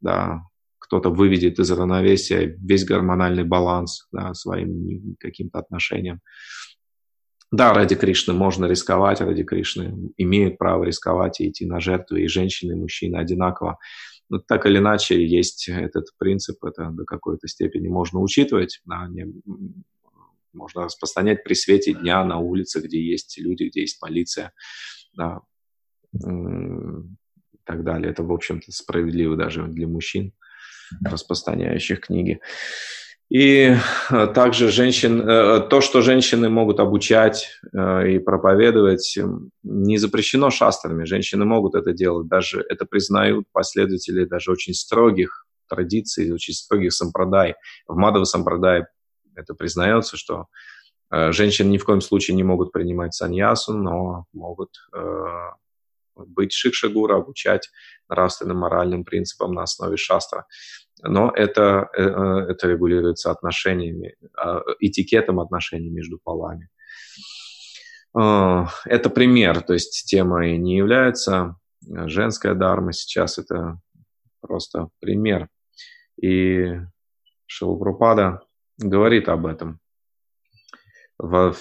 да, 0.00 0.40
кто-то 0.78 1.10
выведет 1.10 1.60
из 1.60 1.70
равновесия 1.70 2.56
весь 2.60 2.84
гормональный 2.84 3.44
баланс 3.44 4.08
да, 4.10 4.34
своим 4.34 5.14
каким-то 5.20 5.60
отношением. 5.60 6.20
Да, 7.52 7.74
ради 7.74 7.96
Кришны 7.96 8.32
можно 8.32 8.66
рисковать, 8.66 9.20
ради 9.20 9.42
Кришны 9.42 10.12
имеют 10.16 10.56
право 10.56 10.84
рисковать 10.84 11.40
и 11.40 11.48
идти 11.48 11.66
на 11.66 11.80
жертвы, 11.80 12.22
и 12.22 12.28
женщины, 12.28 12.72
и 12.72 12.76
мужчины 12.76 13.16
одинаково. 13.16 13.78
Но 14.28 14.38
так 14.38 14.66
или 14.66 14.78
иначе, 14.78 15.26
есть 15.26 15.68
этот 15.68 16.06
принцип, 16.16 16.64
это 16.64 16.90
до 16.90 17.04
какой-то 17.04 17.48
степени 17.48 17.88
можно 17.88 18.20
учитывать, 18.20 18.80
да, 18.84 19.08
не, 19.08 19.26
можно 20.52 20.84
распространять 20.84 21.42
при 21.42 21.54
свете 21.54 21.92
дня 21.92 22.24
на 22.24 22.38
улице, 22.38 22.80
где 22.80 23.02
есть 23.02 23.36
люди, 23.38 23.64
где 23.64 23.80
есть 23.80 23.98
полиция, 23.98 24.52
да, 25.14 25.40
и 26.14 27.58
так 27.64 27.82
далее. 27.82 28.10
Это, 28.10 28.22
в 28.22 28.32
общем-то, 28.32 28.70
справедливо 28.70 29.36
даже 29.36 29.66
для 29.66 29.88
мужчин, 29.88 30.32
распространяющих 31.04 32.00
книги. 32.00 32.40
И 33.30 33.76
э, 34.10 34.26
также 34.34 34.70
женщин, 34.70 35.20
э, 35.20 35.60
то, 35.60 35.80
что 35.80 36.02
женщины 36.02 36.48
могут 36.48 36.80
обучать 36.80 37.48
э, 37.72 38.10
и 38.10 38.18
проповедовать, 38.18 39.16
не 39.62 39.98
запрещено 39.98 40.50
шастрами. 40.50 41.04
Женщины 41.04 41.44
могут 41.44 41.76
это 41.76 41.92
делать, 41.92 42.26
даже 42.26 42.60
это 42.68 42.84
признают 42.86 43.46
последователи 43.52 44.24
даже 44.24 44.50
очень 44.50 44.74
строгих 44.74 45.46
традиций, 45.68 46.32
очень 46.32 46.54
строгих 46.54 46.92
сампрадай. 46.92 47.54
В 47.86 47.94
Мадава 47.94 48.24
сампрадай 48.24 48.86
это 49.36 49.54
признается, 49.54 50.16
что 50.16 50.46
женщины 51.12 51.68
ни 51.68 51.78
в 51.78 51.84
коем 51.84 52.00
случае 52.00 52.36
не 52.36 52.42
могут 52.42 52.72
принимать 52.72 53.14
саньясу, 53.14 53.72
но 53.72 54.24
могут 54.32 54.70
быть 56.16 56.52
шикшагура, 56.52 57.16
обучать 57.16 57.70
нравственным 58.08 58.58
моральным 58.58 59.04
принципам 59.04 59.52
на 59.52 59.62
основе 59.62 59.96
шастра 59.96 60.46
но 61.02 61.30
это, 61.34 61.88
э, 61.96 62.02
э, 62.02 62.50
это 62.50 62.68
регулируется 62.68 63.30
отношениями, 63.30 64.16
а, 64.36 64.60
этикетом 64.80 65.40
отношений 65.40 65.90
между 65.90 66.18
полами. 66.18 66.68
А, 68.14 68.68
это 68.84 69.10
пример, 69.10 69.62
то 69.62 69.72
есть 69.72 70.06
темой 70.06 70.58
не 70.58 70.76
является 70.76 71.56
женская 71.82 72.54
дарма 72.54 72.92
сейчас, 72.92 73.38
это 73.38 73.78
просто 74.40 74.88
пример. 75.00 75.48
И 76.20 76.78
Шилупрупада 77.46 78.40
говорит 78.78 79.28
об 79.28 79.46
этом. 79.46 79.80
в 81.18 81.54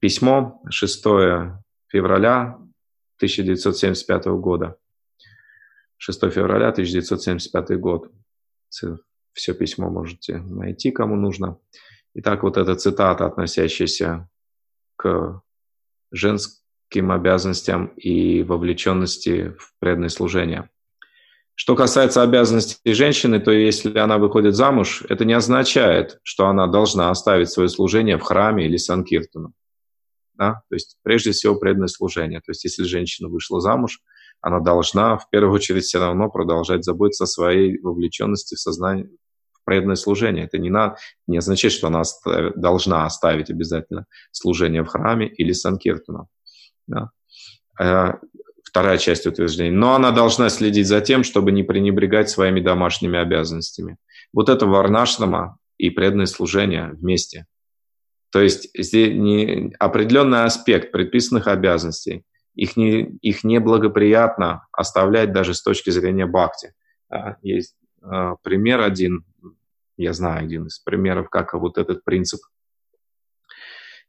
письмо 0.00 0.62
6 0.70 1.02
февраля 1.88 2.58
1975 3.16 4.26
года. 4.38 4.76
6 5.98 6.30
февраля 6.30 6.68
1975 6.68 7.78
год. 7.78 8.10
Все 8.70 9.54
письмо 9.54 9.90
можете 9.90 10.38
найти, 10.38 10.90
кому 10.90 11.16
нужно. 11.16 11.58
Итак, 12.14 12.42
вот 12.42 12.56
эта 12.56 12.74
цитата, 12.74 13.26
относящаяся 13.26 14.28
к 14.96 15.42
женским 16.10 17.12
обязанностям 17.12 17.86
и 17.96 18.42
вовлеченности 18.42 19.54
в 19.58 19.74
преданное 19.78 20.08
служение. 20.08 20.68
Что 21.54 21.76
касается 21.76 22.22
обязанностей 22.22 22.94
женщины, 22.94 23.38
то 23.38 23.50
если 23.50 23.96
она 23.98 24.16
выходит 24.18 24.56
замуж, 24.56 25.04
это 25.08 25.24
не 25.26 25.34
означает, 25.34 26.18
что 26.22 26.46
она 26.46 26.66
должна 26.66 27.10
оставить 27.10 27.50
свое 27.50 27.68
служение 27.68 28.16
в 28.16 28.22
храме 28.22 28.64
или 28.64 28.78
санкиртану. 28.78 29.52
Да? 30.34 30.62
То 30.70 30.74
есть 30.74 30.96
прежде 31.02 31.32
всего 31.32 31.56
преданное 31.56 31.88
служение. 31.88 32.40
То 32.40 32.50
есть 32.50 32.64
если 32.64 32.84
женщина 32.84 33.28
вышла 33.28 33.60
замуж, 33.60 34.00
она 34.40 34.60
должна 34.60 35.18
в 35.18 35.28
первую 35.30 35.54
очередь 35.54 35.84
все 35.84 35.98
равно 35.98 36.30
продолжать 36.30 36.84
заботиться 36.84 37.24
о 37.24 37.26
своей 37.26 37.78
вовлеченности 37.80 38.54
в 38.54 38.60
сознание, 38.60 39.08
в 39.52 39.64
преданное 39.64 39.96
служение. 39.96 40.44
Это 40.44 40.58
не, 40.58 40.70
на, 40.70 40.96
не 41.26 41.38
означает, 41.38 41.72
что 41.72 41.88
она 41.88 42.00
оставит, 42.00 42.56
должна 42.56 43.04
оставить 43.04 43.50
обязательно 43.50 44.06
служение 44.32 44.82
в 44.82 44.88
храме 44.88 45.28
или 45.28 45.52
санкиртану. 45.52 46.28
Да? 46.86 47.10
Э, 47.78 48.14
вторая 48.64 48.98
часть 48.98 49.26
утверждения. 49.26 49.76
Но 49.76 49.94
она 49.94 50.10
должна 50.10 50.48
следить 50.48 50.86
за 50.86 51.00
тем, 51.00 51.24
чтобы 51.24 51.52
не 51.52 51.62
пренебрегать 51.62 52.30
своими 52.30 52.60
домашними 52.60 53.18
обязанностями. 53.18 53.96
Вот 54.32 54.48
это 54.48 54.66
варнашрама 54.66 55.58
и 55.76 55.90
преданное 55.90 56.26
служение 56.26 56.90
вместе. 56.92 57.46
То 58.30 58.40
есть 58.40 58.70
здесь 58.78 59.12
не 59.12 59.74
определенный 59.78 60.44
аспект 60.44 60.92
предписанных 60.92 61.48
обязанностей, 61.48 62.22
их, 62.60 62.76
не, 62.76 63.04
их 63.22 63.42
неблагоприятно 63.42 64.66
оставлять 64.70 65.32
даже 65.32 65.54
с 65.54 65.62
точки 65.62 65.88
зрения 65.88 66.26
бхакти. 66.26 66.74
А, 67.08 67.36
есть 67.40 67.74
а, 68.02 68.36
пример 68.42 68.80
один, 68.80 69.24
я 69.96 70.12
знаю 70.12 70.44
один 70.44 70.66
из 70.66 70.78
примеров, 70.78 71.30
как 71.30 71.54
вот 71.54 71.78
этот 71.78 72.04
принцип 72.04 72.40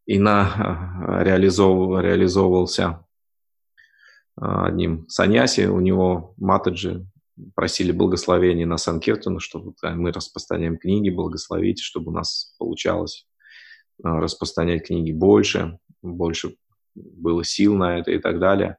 и 0.06 0.20
на 0.20 1.22
реализовывал, 1.24 2.02
реализовывался 2.02 3.06
а, 4.36 4.66
одним 4.66 5.08
саньяси, 5.08 5.68
у 5.68 5.80
него 5.80 6.34
матаджи 6.36 7.06
просили 7.56 7.94
благословения 7.94 8.66
на 8.66 8.76
Санкиртану, 8.76 9.40
чтобы 9.40 9.76
мы 9.82 10.12
распространяем 10.12 10.78
книги, 10.78 11.10
благословите, 11.10 11.82
чтобы 11.82 12.12
у 12.12 12.16
нас 12.16 12.54
получалось 12.60 13.26
распространять 14.04 14.88
книги 14.88 15.14
больше, 15.14 15.80
больше 16.02 16.58
было 16.96 17.44
сил 17.44 17.76
на 17.76 18.00
это 18.00 18.12
и 18.12 18.20
так 18.20 18.40
далее. 18.40 18.78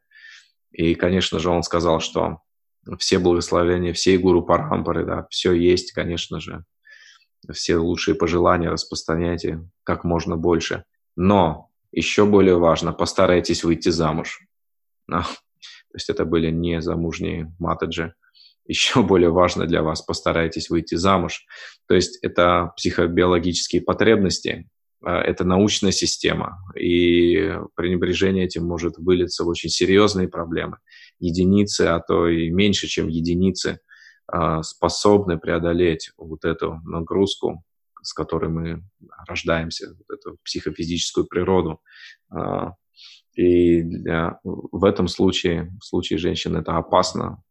И, 0.71 0.95
конечно 0.95 1.39
же, 1.39 1.51
он 1.51 1.63
сказал, 1.63 2.01
что 2.01 2.39
все 2.99 3.19
благословения, 3.19 3.93
все 3.93 4.19
гуру 4.19 4.43
парампары, 4.43 5.05
да, 5.05 5.27
все 5.31 5.53
есть, 5.53 5.93
конечно 5.93 6.41
же, 6.41 6.65
все 7.53 7.77
лучшие 7.77 8.15
пожелания 8.15 8.71
распространяйте 8.71 9.69
как 9.85 10.05
можно 10.05 10.37
больше. 10.37 10.85
Но 11.17 11.69
еще 11.91 12.25
более 12.25 12.59
важно, 12.59 12.93
постарайтесь 12.93 13.65
выйти 13.65 13.91
замуж. 13.91 14.41
То 15.09 15.25
есть 15.97 16.09
это 16.09 16.25
были 16.25 16.51
не 16.51 16.81
замужние 16.81 17.55
матаджи. 17.59 18.15
Еще 18.65 19.03
более 19.03 19.31
важно 19.31 19.67
для 19.67 19.83
вас, 19.83 20.01
постарайтесь 20.03 20.71
выйти 20.71 20.95
замуж. 20.95 21.45
То 21.87 21.95
есть 21.95 22.19
это 22.23 22.73
психобиологические 22.77 23.83
потребности, 23.83 24.69
это 25.05 25.45
научная 25.45 25.93
система, 25.93 26.59
и 26.79 27.55
пренебрежение 27.75 28.45
этим 28.45 28.65
может 28.65 28.99
вылиться 28.99 29.45
в 29.45 29.49
очень 29.49 29.71
серьезные 29.71 30.29
проблемы. 30.29 30.79
Единицы, 31.19 31.83
а 31.83 32.01
то 32.01 32.29
и 32.29 32.51
меньше, 32.51 32.87
чем 32.87 33.09
единицы, 33.09 33.81
а, 34.27 34.63
способны 34.63 35.39
преодолеть 35.39 36.11
вот 36.17 36.45
эту 36.45 36.81
нагрузку, 36.85 37.65
с 38.03 38.13
которой 38.13 38.51
мы 38.51 38.83
рождаемся, 39.27 39.95
вот 39.97 40.19
эту 40.19 40.39
психофизическую 40.45 41.27
природу. 41.27 41.81
А, 42.31 42.73
и 43.35 43.83
для, 43.83 44.39
в 44.45 44.85
этом 44.85 45.09
случае, 45.09 45.73
в 45.81 45.85
случае 45.85 46.19
женщин, 46.19 46.57
это 46.57 46.77
опасно, 46.77 47.43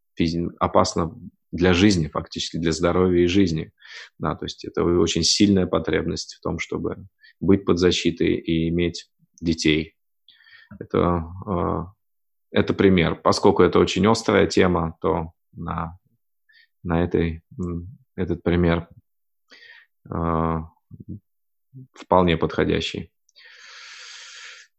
опасно 0.60 1.16
для 1.52 1.74
жизни, 1.74 2.08
фактически 2.08 2.58
для 2.58 2.72
здоровья 2.72 3.24
и 3.24 3.28
жизни. 3.28 3.72
Да, 4.18 4.36
то 4.36 4.46
есть 4.46 4.64
это 4.64 4.84
очень 4.84 5.24
сильная 5.24 5.68
потребность 5.68 6.36
в 6.36 6.42
том, 6.42 6.60
чтобы 6.60 7.08
быть 7.42 7.66
под 7.66 7.80
защитой 7.80 8.36
и 8.36 8.70
иметь 8.70 9.10
детей. 9.42 9.96
Это, 10.80 11.26
э, 11.48 11.84
это 12.52 12.74
пример. 12.74 13.16
Поскольку 13.16 13.64
это 13.64 13.80
очень 13.80 14.08
острая 14.08 14.48
тема, 14.48 14.96
то 15.02 15.32
на, 15.52 15.98
на 16.84 17.04
этой, 17.04 17.42
этот 18.16 18.44
пример 18.44 18.88
э, 20.10 20.58
вполне 21.94 22.38
подходящий. 22.38 23.12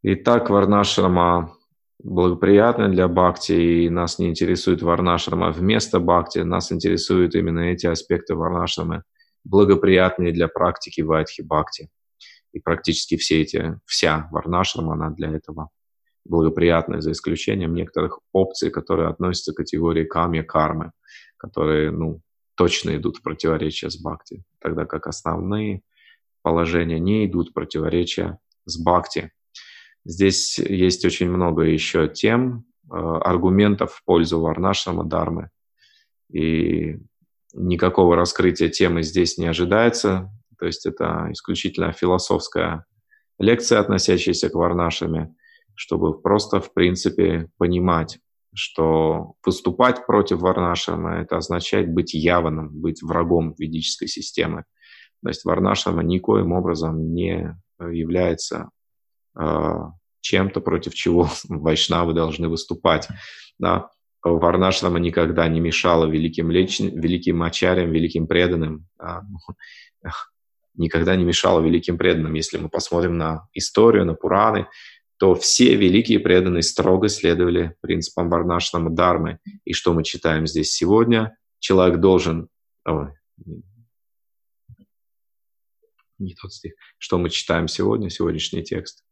Итак, 0.02 0.50
Варнашрама 0.50 1.56
благоприятна 2.02 2.88
для 2.88 3.06
бхакти, 3.06 3.84
и 3.84 3.90
нас 3.90 4.18
не 4.18 4.28
интересует 4.28 4.82
Варнашрама 4.82 5.52
вместо 5.52 6.00
бхакти, 6.00 6.40
нас 6.40 6.72
интересуют 6.72 7.34
именно 7.34 7.60
эти 7.60 7.86
аспекты 7.86 8.34
Варнашрамы, 8.34 9.04
благоприятные 9.44 10.32
для 10.32 10.48
практики 10.48 11.00
Вайдхи 11.02 11.42
бхакти. 11.42 11.88
И 12.52 12.60
практически 12.60 13.16
все 13.16 13.42
эти, 13.42 13.78
вся 13.86 14.28
Варнашрама, 14.30 14.94
она 14.94 15.10
для 15.10 15.30
этого 15.30 15.70
благоприятная, 16.24 17.00
за 17.00 17.12
исключением 17.12 17.74
некоторых 17.74 18.20
опций, 18.32 18.70
которые 18.70 19.08
относятся 19.08 19.52
к 19.52 19.56
категории 19.56 20.04
камья 20.04 20.42
кармы, 20.42 20.92
которые, 21.36 21.90
ну, 21.90 22.20
точно 22.54 22.96
идут 22.96 23.16
в 23.16 23.22
противоречие 23.22 23.90
с 23.90 24.00
бхакти, 24.00 24.44
тогда 24.60 24.84
как 24.84 25.06
основные 25.06 25.82
положения 26.42 26.98
не 26.98 27.26
идут 27.26 27.50
в 27.50 27.52
противоречие 27.52 28.38
с 28.66 28.80
бхакти. 28.80 29.32
Здесь 30.04 30.58
есть 30.58 31.04
очень 31.04 31.30
много 31.30 31.62
еще 31.62 32.08
тем, 32.08 32.64
э, 32.84 32.96
аргументов 32.96 33.94
в 33.94 34.04
пользу 34.04 34.40
Варнашрама 34.40 35.04
Дharмы. 35.04 35.50
И 36.30 36.98
никакого 37.54 38.16
раскрытия 38.16 38.68
темы 38.68 39.02
здесь 39.02 39.38
не 39.38 39.46
ожидается. 39.46 40.30
То 40.62 40.66
есть 40.66 40.86
это 40.86 41.26
исключительно 41.32 41.90
философская 41.90 42.86
лекция, 43.40 43.80
относящаяся 43.80 44.48
к 44.48 44.54
Варнашаме, 44.54 45.34
чтобы 45.74 46.22
просто, 46.22 46.60
в 46.60 46.72
принципе, 46.72 47.48
понимать, 47.58 48.20
что 48.54 49.32
выступать 49.44 50.06
против 50.06 50.38
Варнашама– 50.38 51.16
это 51.22 51.38
означает 51.38 51.92
быть 51.92 52.14
яванным, 52.14 52.68
быть 52.68 53.02
врагом 53.02 53.56
ведической 53.58 54.06
системы. 54.06 54.62
То 55.24 55.30
есть 55.30 55.44
Варнашама 55.44 56.04
никоим 56.04 56.52
образом 56.52 57.12
не 57.12 57.56
является 57.80 58.70
а, 59.34 59.94
чем-то, 60.20 60.60
против 60.60 60.94
чего 60.94 61.28
вайшнавы 61.48 62.12
должны 62.12 62.48
выступать. 62.48 63.08
Да. 63.58 63.90
Варнашрама 64.22 65.00
никогда 65.00 65.48
не 65.48 65.58
мешала 65.58 66.06
великим, 66.06 66.52
леч... 66.52 66.78
великим 66.78 67.42
ачарям, 67.42 67.90
великим 67.90 68.28
преданным, 68.28 68.86
а, 68.96 69.22
никогда 70.74 71.16
не 71.16 71.24
мешала 71.24 71.60
великим 71.60 71.98
преданным. 71.98 72.34
Если 72.34 72.58
мы 72.58 72.68
посмотрим 72.68 73.18
на 73.18 73.48
историю, 73.52 74.04
на 74.04 74.14
Пураны, 74.14 74.68
то 75.18 75.34
все 75.34 75.76
великие 75.76 76.18
преданные 76.18 76.62
строго 76.62 77.08
следовали 77.08 77.76
принципам 77.80 78.28
Варнашрама 78.28 78.90
Дармы. 78.90 79.38
И 79.64 79.72
что 79.72 79.92
мы 79.92 80.02
читаем 80.02 80.46
здесь 80.46 80.72
сегодня? 80.72 81.36
Человек 81.60 82.00
должен... 82.00 82.48
Ой, 82.84 83.10
не 86.18 86.34
тот 86.34 86.52
стих. 86.52 86.74
Что 86.98 87.18
мы 87.18 87.30
читаем 87.30 87.68
сегодня, 87.68 88.10
сегодняшний 88.10 88.62
текст? 88.62 89.04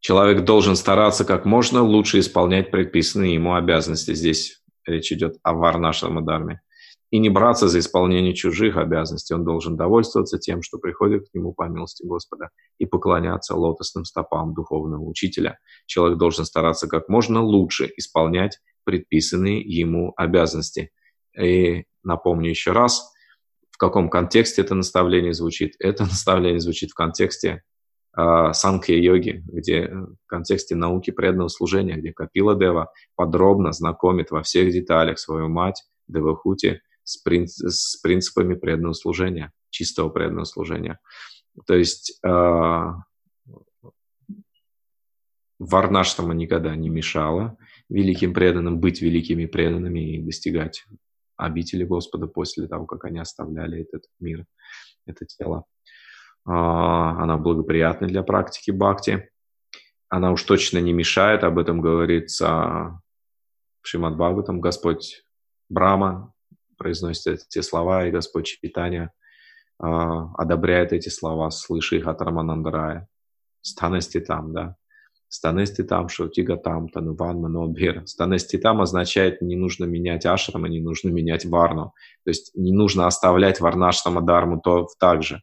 Человек 0.00 0.44
должен 0.44 0.76
стараться 0.76 1.24
как 1.24 1.44
можно 1.44 1.82
лучше 1.82 2.18
исполнять 2.20 2.70
предписанные 2.70 3.34
ему 3.34 3.54
обязанности. 3.54 4.14
Здесь 4.14 4.62
речь 4.86 5.12
идет 5.12 5.36
о 5.42 5.52
варнашам 5.52 6.24
дарме. 6.24 6.62
И 7.10 7.18
не 7.18 7.28
браться 7.28 7.68
за 7.68 7.80
исполнение 7.80 8.34
чужих 8.34 8.76
обязанностей. 8.76 9.34
Он 9.34 9.44
должен 9.44 9.76
довольствоваться 9.76 10.38
тем, 10.38 10.62
что 10.62 10.78
приходит 10.78 11.28
к 11.28 11.34
нему 11.34 11.52
по 11.52 11.68
милости 11.68 12.06
Господа, 12.06 12.50
и 12.78 12.86
поклоняться 12.86 13.56
лотосным 13.56 14.04
стопам 14.04 14.54
духовного 14.54 15.02
учителя. 15.02 15.58
Человек 15.86 16.18
должен 16.18 16.44
стараться 16.44 16.86
как 16.88 17.08
можно 17.08 17.42
лучше 17.42 17.90
исполнять 17.96 18.58
предписанные 18.84 19.60
ему 19.60 20.12
обязанности. 20.16 20.90
И 21.38 21.84
напомню 22.02 22.50
еще 22.50 22.72
раз, 22.72 23.12
в 23.70 23.78
каком 23.78 24.08
контексте 24.08 24.62
это 24.62 24.74
наставление 24.74 25.32
звучит. 25.32 25.74
Это 25.78 26.04
наставление 26.04 26.60
звучит 26.60 26.90
в 26.90 26.94
контексте 26.94 27.62
а, 28.12 28.52
санкхья-йоги, 28.52 29.44
где 29.46 29.88
в 29.88 30.26
контексте 30.26 30.74
науки 30.74 31.10
преданного 31.10 31.48
служения, 31.48 31.96
где 31.96 32.12
Капила 32.12 32.54
Дева 32.54 32.92
подробно 33.14 33.72
знакомит 33.72 34.30
во 34.30 34.42
всех 34.42 34.72
деталях 34.72 35.18
свою 35.18 35.48
мать 35.48 35.84
Девахути 36.08 36.80
с, 37.10 37.16
принцип, 37.18 37.68
с 37.68 37.96
принципами 37.96 38.54
преданного 38.54 38.94
служения, 38.94 39.52
чистого 39.70 40.08
преданного 40.08 40.44
служения. 40.44 40.98
То 41.66 41.74
есть 41.74 42.18
э, 42.24 42.86
Варнаштама 45.58 46.34
никогда 46.34 46.74
не 46.74 46.88
мешало 46.88 47.58
великим 47.88 48.32
преданным 48.32 48.80
быть 48.80 49.02
великими 49.02 49.46
преданными 49.46 50.16
и 50.16 50.22
достигать 50.22 50.86
обители 51.36 51.84
Господа 51.84 52.26
после 52.26 52.66
того, 52.66 52.86
как 52.86 53.04
они 53.04 53.18
оставляли 53.18 53.82
этот 53.82 54.04
мир, 54.20 54.46
это 55.06 55.26
тело. 55.26 55.64
А, 56.44 57.22
она 57.22 57.36
благоприятна 57.36 58.06
для 58.06 58.22
практики 58.22 58.70
бхакти. 58.70 59.30
Она 60.08 60.32
уж 60.32 60.42
точно 60.42 60.78
не 60.78 60.92
мешает, 60.92 61.44
об 61.44 61.58
этом 61.58 61.80
говорится 61.80 63.00
Шримад 63.82 64.16
Бхагаватам. 64.16 64.60
Господь 64.60 65.22
Брама 65.68 66.32
произносит 66.80 67.44
эти 67.46 67.60
слова, 67.60 68.06
и 68.06 68.10
Господь 68.10 68.46
Читания 68.46 69.12
а, 69.78 70.32
одобряет 70.34 70.94
эти 70.94 71.10
слова, 71.10 71.50
слыша 71.50 71.96
их 71.96 72.06
от 72.06 72.22
Раманандарая. 72.22 73.06
Станности 73.60 74.18
там, 74.18 74.54
да. 74.54 74.76
Станести 75.28 75.82
там, 75.82 76.08
шутига 76.08 76.56
там, 76.56 76.88
тануван 76.88 77.38
манобхир. 77.38 78.06
Станести 78.06 78.56
там 78.56 78.80
означает, 78.80 79.42
не 79.42 79.56
нужно 79.56 79.84
менять 79.84 80.24
ашрама, 80.24 80.68
не 80.68 80.80
нужно 80.80 81.10
менять 81.10 81.44
варну. 81.44 81.92
То 82.24 82.30
есть 82.30 82.50
не 82.54 82.72
нужно 82.72 83.06
оставлять 83.06 83.60
варнашрама 83.60 84.22
дарму 84.22 84.58
то 84.60 84.88
так 84.98 85.22
же. 85.22 85.42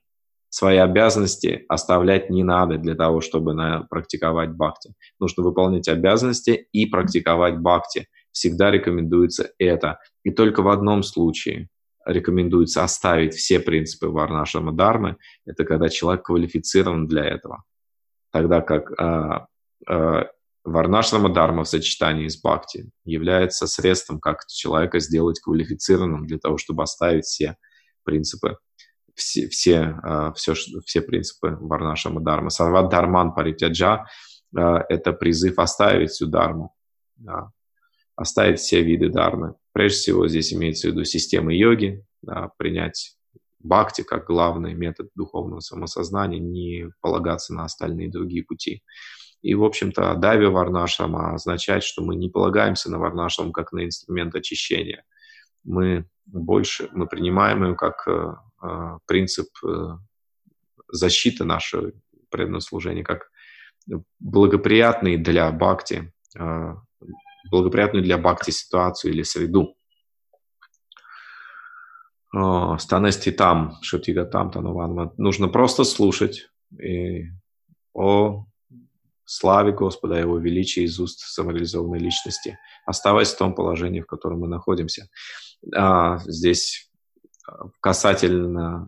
Свои 0.49 0.77
обязанности 0.77 1.65
оставлять 1.69 2.31
не 2.31 2.43
надо 2.43 2.77
для 2.77 2.95
того, 2.95 3.21
чтобы 3.21 3.53
на, 3.53 3.83
практиковать 3.83 4.49
бхакти. 4.51 4.93
Нужно 5.19 5.43
выполнять 5.43 5.87
обязанности 5.87 6.67
и 6.71 6.87
практиковать 6.87 7.59
бхакти. 7.59 8.07
Всегда 8.37 8.71
рекомендуется 8.71 9.51
это. 9.57 9.99
И 10.23 10.31
только 10.31 10.61
в 10.61 10.69
одном 10.69 11.03
случае 11.03 11.69
рекомендуется 12.05 12.83
оставить 12.83 13.33
все 13.33 13.59
принципы 13.59 14.07
варнашрама 14.07 14.71
дармы. 14.71 15.17
Это 15.45 15.65
когда 15.65 15.89
человек 15.89 16.25
квалифицирован 16.25 17.07
для 17.07 17.25
этого. 17.25 17.63
Тогда 18.31 18.61
как 18.61 18.91
а, 18.99 19.47
Э, 19.87 20.23
Варнашрама 20.63 21.33
Дharma 21.33 21.63
в 21.63 21.69
сочетании 21.69 22.27
с 22.27 22.41
Бхакти 22.41 22.89
является 23.05 23.67
средством, 23.67 24.19
как 24.19 24.45
человека 24.47 24.99
сделать 24.99 25.39
квалифицированным 25.39 26.27
для 26.27 26.39
того, 26.39 26.57
чтобы 26.57 26.83
оставить 26.83 27.23
все 27.23 27.55
принципы, 28.03 28.57
все, 29.15 29.47
все, 29.47 29.97
э, 30.03 30.33
все, 30.35 30.55
все 30.85 31.01
принципы 31.01 31.57
Варнашрама 31.61 32.21
Дharma. 32.21 32.49
Сарват 32.49 32.89
Дharман 32.89 33.33
Паритяджа 33.33 34.07
э,– 34.55 34.59
это 34.89 35.13
призыв 35.13 35.57
оставить 35.57 36.11
всю 36.11 36.27
Дharму, 36.27 36.75
да, 37.15 37.51
оставить 38.17 38.59
все 38.59 38.81
виды 38.81 39.09
Дharмы. 39.09 39.55
Прежде 39.71 39.99
всего 39.99 40.27
здесь 40.27 40.51
имеется 40.51 40.89
в 40.89 40.91
виду 40.91 41.05
система 41.05 41.53
йоги, 41.53 42.03
да, 42.21 42.51
принять 42.57 43.15
бхакти 43.59 44.01
как 44.01 44.25
главный 44.25 44.73
метод 44.73 45.09
духовного 45.15 45.59
самосознания, 45.59 46.39
не 46.39 46.89
полагаться 46.99 47.53
на 47.53 47.63
остальные 47.63 48.09
другие 48.09 48.43
пути. 48.43 48.83
И, 49.43 49.53
в 49.53 49.63
общем-то, 49.63 50.15
дави 50.15 50.47
варнашрама 50.47 51.35
означает, 51.35 51.83
что 51.83 52.03
мы 52.03 52.15
не 52.15 52.27
полагаемся 52.27 52.89
на 52.89 52.97
варнашрам 52.97 53.53
как 53.53 53.71
на 53.71 53.85
инструмент 53.85 54.33
очищения. 54.35 55.05
Мы 55.63 56.05
больше, 56.25 56.89
мы 56.91 57.07
принимаем 57.07 57.63
его 57.63 57.75
как 57.75 58.07
э, 58.07 58.33
э 58.63 58.97
принцип 59.05 59.47
э, 59.63 59.97
защиты 60.91 61.43
нашего 61.43 61.91
преданного 62.29 62.61
служения, 62.61 63.03
как 63.03 63.29
благоприятный 64.19 65.17
для 65.17 65.51
бхакти, 65.51 66.11
э, 66.37 66.75
благоприятную 67.49 68.03
для 68.03 68.17
бхакти 68.17 68.51
ситуацию 68.51 69.13
или 69.13 69.23
среду. 69.23 69.75
Станести 72.77 73.31
там, 73.31 73.75
шутига 73.81 74.25
там, 74.25 74.51
тануван. 74.51 75.11
Нужно 75.17 75.47
просто 75.47 75.83
слушать 75.83 76.49
и 76.77 77.23
о 77.93 78.45
славе 79.25 79.73
Господа, 79.73 80.17
Его 80.17 80.37
величии 80.37 80.83
из 80.83 80.99
уст 80.99 81.19
самореализованной 81.19 81.99
личности, 81.99 82.57
оставаясь 82.85 83.33
в 83.33 83.37
том 83.37 83.53
положении, 83.53 84.01
в 84.01 84.07
котором 84.07 84.39
мы 84.39 84.47
находимся. 84.47 85.09
А, 85.75 86.17
здесь 86.19 86.89
а, 87.47 87.69
касательно, 87.81 88.87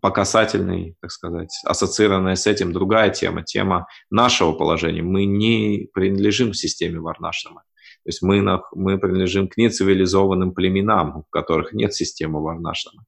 по 0.00 0.10
касательной, 0.10 0.96
так 1.00 1.10
сказать, 1.10 1.52
ассоциированная 1.64 2.36
с 2.36 2.46
этим 2.46 2.72
другая 2.72 3.10
тема, 3.10 3.42
тема 3.42 3.86
нашего 4.10 4.52
положения. 4.52 5.02
Мы 5.02 5.24
не 5.24 5.88
принадлежим 5.92 6.54
системе 6.54 7.00
Варнашрама. 7.00 7.64
То 8.04 8.08
есть 8.08 8.22
мы, 8.22 8.42
мы 8.72 8.98
принадлежим 8.98 9.48
к 9.48 9.56
нецивилизованным 9.56 10.52
племенам, 10.52 11.22
в 11.22 11.30
которых 11.30 11.72
нет 11.72 11.94
системы 11.94 12.42
Варнашрама. 12.42 13.04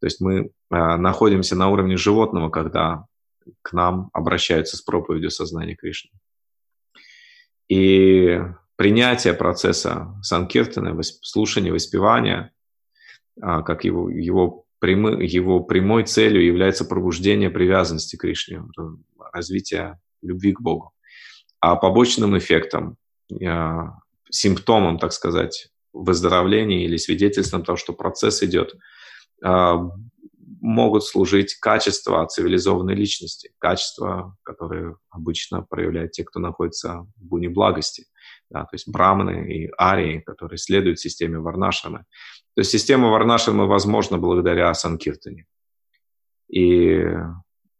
То 0.00 0.06
есть 0.06 0.20
мы 0.20 0.34
э, 0.40 0.50
находимся 0.70 1.56
на 1.56 1.68
уровне 1.68 1.96
животного, 1.96 2.50
когда 2.50 3.06
к 3.62 3.72
нам 3.72 4.10
обращаются 4.12 4.76
с 4.76 4.82
проповедью 4.82 5.30
сознания 5.30 5.74
Кришны. 5.74 6.10
И 7.68 8.40
принятие 8.76 9.34
процесса 9.34 10.14
санкиртана, 10.22 11.00
слушания, 11.02 11.72
воспевания, 11.72 12.52
а, 13.40 13.62
как 13.62 13.84
его, 13.84 14.10
его, 14.10 14.64
прямы, 14.78 15.24
его 15.24 15.60
прямой 15.60 16.04
целью 16.04 16.44
является 16.44 16.84
пробуждение 16.84 17.50
привязанности 17.50 18.16
к 18.16 18.20
Кришне, 18.20 18.62
развитие 19.32 19.98
любви 20.22 20.52
к 20.52 20.60
Богу. 20.60 20.92
А 21.60 21.76
побочным 21.76 22.36
эффектом, 22.36 22.96
а, 23.44 23.98
симптомом, 24.30 24.98
так 24.98 25.12
сказать, 25.12 25.68
выздоровления 25.92 26.84
или 26.84 26.96
свидетельством 26.96 27.64
того, 27.64 27.76
что 27.76 27.92
процесс 27.92 28.42
идет, 28.42 28.74
а, 29.42 29.90
могут 30.60 31.04
служить 31.04 31.54
качества 31.54 32.26
цивилизованной 32.26 32.94
личности, 32.94 33.52
качества, 33.58 34.36
которые 34.42 34.96
обычно 35.10 35.62
проявляют 35.62 36.12
те, 36.12 36.24
кто 36.24 36.40
находится 36.40 37.06
в 37.16 37.24
буне 37.24 37.48
благости, 37.48 38.06
да, 38.50 38.62
то 38.62 38.70
есть 38.72 38.88
браманы 38.88 39.52
и 39.52 39.70
арии, 39.78 40.20
которые 40.20 40.58
следуют 40.58 41.00
системе 41.00 41.38
Варнашрамы. 41.38 42.04
То 42.54 42.60
есть 42.60 42.70
система 42.70 43.08
Варнашрамы 43.08 43.66
возможна 43.66 44.18
благодаря 44.18 44.72
Санкиртане. 44.74 45.46
И 46.48 47.04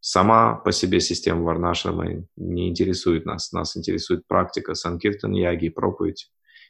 сама 0.05 0.53
по 0.53 0.71
себе 0.71 0.99
система 0.99 1.41
Варнашрамы 1.41 2.27
не 2.35 2.69
интересует 2.69 3.25
нас. 3.25 3.51
Нас 3.51 3.75
интересует 3.75 4.27
практика 4.27 4.75
Санкиртан, 4.75 5.31
яги, 5.31 5.69
проповедь, 5.69 6.29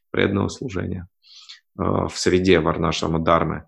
преданного 0.09 0.47
служения 0.47 1.09
э, 1.77 1.83
в 1.83 2.13
среде 2.15 2.61
Варнашрама 2.61 3.19
Дармы. 3.19 3.67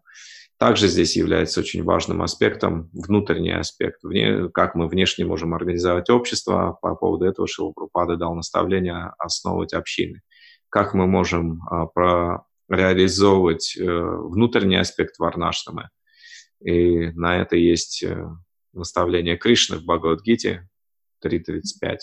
Также 0.57 0.88
здесь 0.88 1.18
является 1.18 1.59
очень 1.59 1.84
важным 1.84 2.22
аспектом 2.22 2.89
внутренний 2.93 3.51
аспект, 3.51 4.03
вне, 4.03 4.47
как 4.53 4.74
мы 4.74 4.88
внешне 4.88 5.26
можем 5.26 5.53
организовать 5.53 6.09
общество. 6.09 6.80
По 6.82 6.95
поводу 6.95 7.26
этого 7.26 7.45
Шилапрупада 7.45 8.15
дал 8.15 8.36
наставление 8.36 9.11
основывать 9.20 9.74
общины. 9.74 10.22
Как 10.70 10.93
мы 10.93 11.07
можем 11.07 11.61
а, 11.70 11.88
про, 11.88 12.45
реализовывать 12.70 13.76
э, 13.78 13.84
внутренний 13.84 14.78
аспект 14.78 15.20
Варнашрамы. 15.20 15.89
И 16.63 17.11
на 17.11 17.38
это 17.41 17.57
есть 17.57 18.01
э, 18.03 18.26
наставление 18.78 19.38
Кришны 19.38 19.78
в 19.78 19.84
Бхагавадгите 19.86 20.69
3.35. 21.23 21.97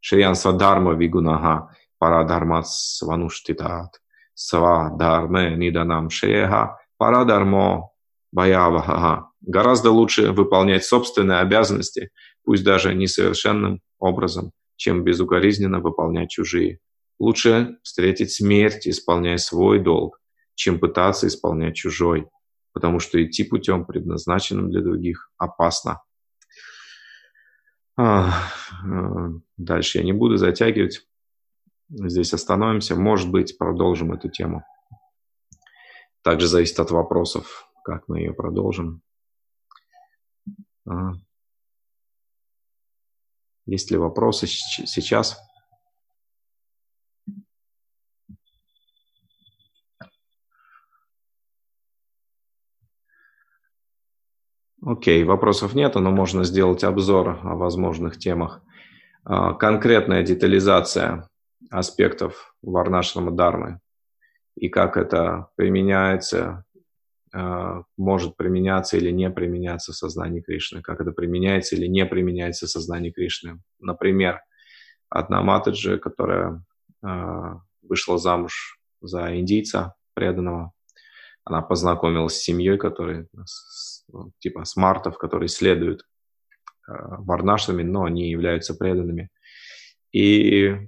Шриян 0.00 0.34
Свадарма 0.34 0.94
Вигунага 0.94 1.76
Парадharmat 2.02 2.64
Свануштитат 2.66 4.00
Сва 4.34 4.90
Дарме 4.98 5.56
Ниданам 5.56 6.10
Шреха 6.10 6.78
Парадармо 6.98 7.90
Баявахага. 8.32 9.30
Гораздо 9.40 9.90
лучше 9.90 10.32
выполнять 10.32 10.84
собственные 10.84 11.38
обязанности, 11.38 12.10
пусть 12.44 12.64
даже 12.64 12.94
несовершенным 12.94 13.80
образом, 13.98 14.52
чем 14.76 15.04
безукоризненно 15.04 15.80
выполнять 15.80 16.30
чужие. 16.30 16.78
Лучше 17.18 17.76
встретить 17.82 18.32
смерть, 18.32 18.88
исполняя 18.88 19.36
свой 19.36 19.78
долг, 19.78 20.20
чем 20.54 20.80
пытаться 20.80 21.26
исполнять 21.28 21.76
чужой, 21.76 22.26
потому 22.72 22.98
что 22.98 23.22
идти 23.22 23.44
путем, 23.44 23.84
предназначенным 23.84 24.70
для 24.70 24.80
других, 24.80 25.30
опасно. 25.36 26.02
А, 27.96 28.48
э, 28.84 29.28
дальше 29.56 29.98
я 29.98 30.04
не 30.04 30.12
буду 30.12 30.36
затягивать. 30.36 31.06
Здесь 31.88 32.32
остановимся. 32.32 32.96
Может 32.96 33.30
быть, 33.30 33.58
продолжим 33.58 34.12
эту 34.12 34.30
тему. 34.30 34.64
Также 36.22 36.46
зависит 36.46 36.80
от 36.80 36.90
вопросов, 36.90 37.68
как 37.84 38.08
мы 38.08 38.20
ее 38.20 38.32
продолжим. 38.32 39.02
Есть 43.66 43.90
ли 43.90 43.96
вопросы 43.96 44.46
сейчас? 44.46 45.38
Окей, 54.84 55.22
вопросов 55.24 55.74
нет, 55.74 55.94
но 55.94 56.10
можно 56.10 56.42
сделать 56.44 56.82
обзор 56.82 57.38
о 57.42 57.54
возможных 57.54 58.18
темах. 58.18 58.62
А, 59.24 59.54
конкретная 59.54 60.24
детализация 60.24 61.28
аспектов 61.70 62.54
Варнашрама 62.62 63.30
Дармы 63.30 63.80
и 64.56 64.68
как 64.68 64.96
это 64.96 65.48
применяется, 65.56 66.64
э, 67.34 67.82
может 67.96 68.36
применяться 68.36 68.96
или 68.96 69.10
не 69.10 69.30
применяться 69.30 69.92
в 69.92 69.96
сознании 69.96 70.40
Кришны, 70.40 70.82
как 70.82 71.00
это 71.00 71.12
применяется 71.12 71.76
или 71.76 71.86
не 71.86 72.04
применяется 72.04 72.66
в 72.66 72.70
сознании 72.70 73.10
Кришны. 73.10 73.60
Например, 73.80 74.40
одна 75.08 75.42
Матаджи, 75.42 75.98
которая 75.98 76.62
э, 77.02 77.54
вышла 77.82 78.18
замуж 78.18 78.78
за 79.00 79.38
индийца 79.38 79.94
преданного. 80.14 80.72
Она 81.44 81.62
познакомилась 81.62 82.36
с 82.36 82.42
семьей, 82.42 82.76
которые, 82.76 83.26
типа 84.38 84.64
смартов, 84.64 85.18
которые 85.18 85.48
следуют 85.48 86.02
э, 86.88 86.92
варнашами, 86.92 87.82
но 87.82 88.04
они 88.04 88.30
являются 88.30 88.74
преданными. 88.74 89.30
И 90.12 90.64
э, 90.64 90.80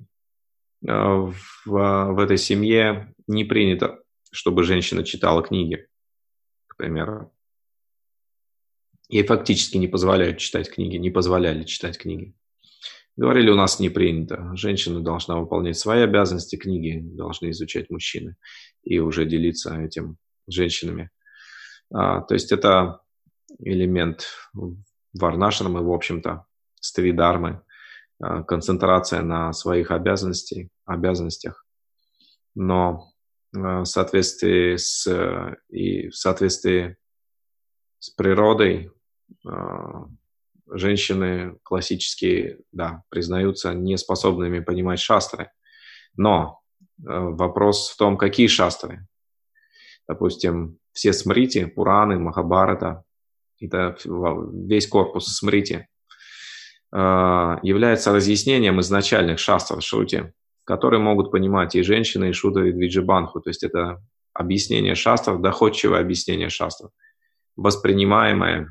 в, 0.83 1.35
в 1.67 2.19
этой 2.19 2.39
семье 2.39 3.15
не 3.27 3.45
принято, 3.45 4.03
чтобы 4.31 4.65
женщина 4.65 5.05
читала 5.05 5.43
книги, 5.43 5.87
к 6.67 6.77
примеру. 6.77 7.33
Ей 9.09 9.25
фактически 9.25 9.77
не 9.77 9.89
позволяют 9.89 10.39
читать 10.39 10.71
книги, 10.71 10.97
не 10.97 11.11
позволяли 11.11 11.65
читать 11.65 11.99
книги. 11.99 12.35
Говорили, 13.17 13.51
у 13.51 13.55
нас 13.55 13.79
не 13.79 13.91
принято. 13.91 14.51
Женщина 14.57 15.01
должна 15.01 15.39
выполнять 15.39 15.79
свои 15.79 16.03
обязанности, 16.03 16.57
книги 16.57 17.01
должны 17.01 17.51
изучать 17.51 17.89
мужчины 17.91 18.37
и 18.83 18.99
уже 18.99 19.25
делиться 19.25 19.81
этим 19.81 20.17
женщинами. 20.49 21.11
А, 21.93 22.23
то 22.23 22.35
есть 22.35 22.51
это 22.51 23.01
элемент 23.59 24.27
варнашрамы, 25.13 25.83
в 25.83 25.93
общем-то, 25.93 26.47
ставидармы, 26.81 27.63
а, 28.21 28.43
концентрация 28.43 29.23
на 29.23 29.53
своих 29.53 29.91
обязанностях, 29.91 30.69
обязанностях. 30.85 31.67
Но 32.55 33.11
а, 33.55 33.81
в 33.81 33.85
соответствии 33.85 34.77
с, 34.77 35.57
и 35.69 36.09
в 36.09 36.17
соответствии 36.17 36.97
с 37.99 38.11
природой 38.11 38.93
а, 39.47 40.07
женщины 40.67 41.59
классические, 41.63 42.61
да, 42.73 43.03
признаются 43.09 43.75
неспособными 43.75 44.61
понимать 44.61 45.01
шастры. 45.01 45.51
Но 46.17 46.61
э, 46.99 47.03
вопрос 47.05 47.91
в 47.91 47.97
том, 47.97 48.17
какие 48.17 48.47
шастры. 48.47 49.07
Допустим, 50.09 50.79
все 50.93 51.13
смрити, 51.13 51.67
Пураны, 51.67 52.19
Махабарата, 52.19 53.05
это 53.67 53.97
весь 54.53 54.87
корпус 54.87 55.27
смрити, 55.37 55.89
э, 56.93 56.97
является 57.63 58.13
разъяснением 58.13 58.81
изначальных 58.81 59.39
шастр 59.39 59.83
шрути, 59.83 60.33
которые 60.65 61.01
могут 61.01 61.31
понимать 61.31 61.75
и 61.75 61.83
женщины, 61.83 62.31
и 62.31 62.33
шута, 62.33 62.61
и 62.61 62.73
двиджибанху. 62.73 63.41
То 63.41 63.51
есть 63.51 63.63
это 63.63 64.03
объяснение 64.33 64.95
шастров, 64.95 65.41
доходчивое 65.41 66.01
объяснение 66.01 66.49
шастров, 66.49 66.91
воспринимаемое 67.57 68.69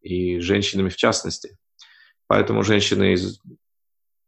и 0.00 0.38
женщинами 0.38 0.88
в 0.88 0.96
частности. 0.96 1.56
Поэтому 2.28 2.62
женщины, 2.62 3.16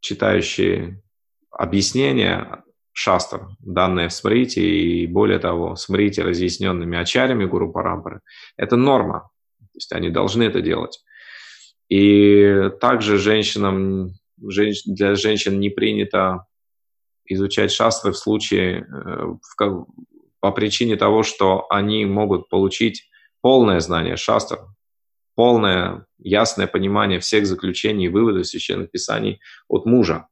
читающие 0.00 1.02
объяснения 1.50 2.64
шастр, 3.00 3.48
данные 3.60 4.08
в 4.08 4.12
Смрите, 4.12 4.60
и 4.60 5.06
более 5.06 5.38
того, 5.38 5.74
Смрите, 5.74 6.22
разъясненными 6.22 6.98
ачарями 6.98 7.46
Гуру 7.46 7.72
Парампары, 7.72 8.20
это 8.58 8.76
норма. 8.76 9.30
То 9.58 9.76
есть 9.76 9.92
они 9.92 10.10
должны 10.10 10.42
это 10.42 10.60
делать. 10.60 11.02
И 11.88 12.70
также 12.78 13.16
женщинам, 13.16 14.12
для 14.36 15.14
женщин 15.14 15.58
не 15.60 15.70
принято 15.70 16.44
изучать 17.24 17.72
шастры 17.72 18.12
в 18.12 18.18
случае, 18.18 18.86
э, 18.86 19.76
по 20.40 20.52
причине 20.52 20.96
того, 20.96 21.22
что 21.22 21.66
они 21.70 22.04
могут 22.04 22.50
получить 22.50 23.08
полное 23.40 23.80
знание 23.80 24.16
шастр, 24.16 24.58
полное, 25.34 26.04
ясное 26.18 26.66
понимание 26.66 27.18
всех 27.18 27.46
заключений 27.46 28.06
и 28.06 28.08
выводов 28.08 28.46
священных 28.46 28.90
писаний 28.90 29.40
от 29.68 29.86
мужа. 29.86 30.26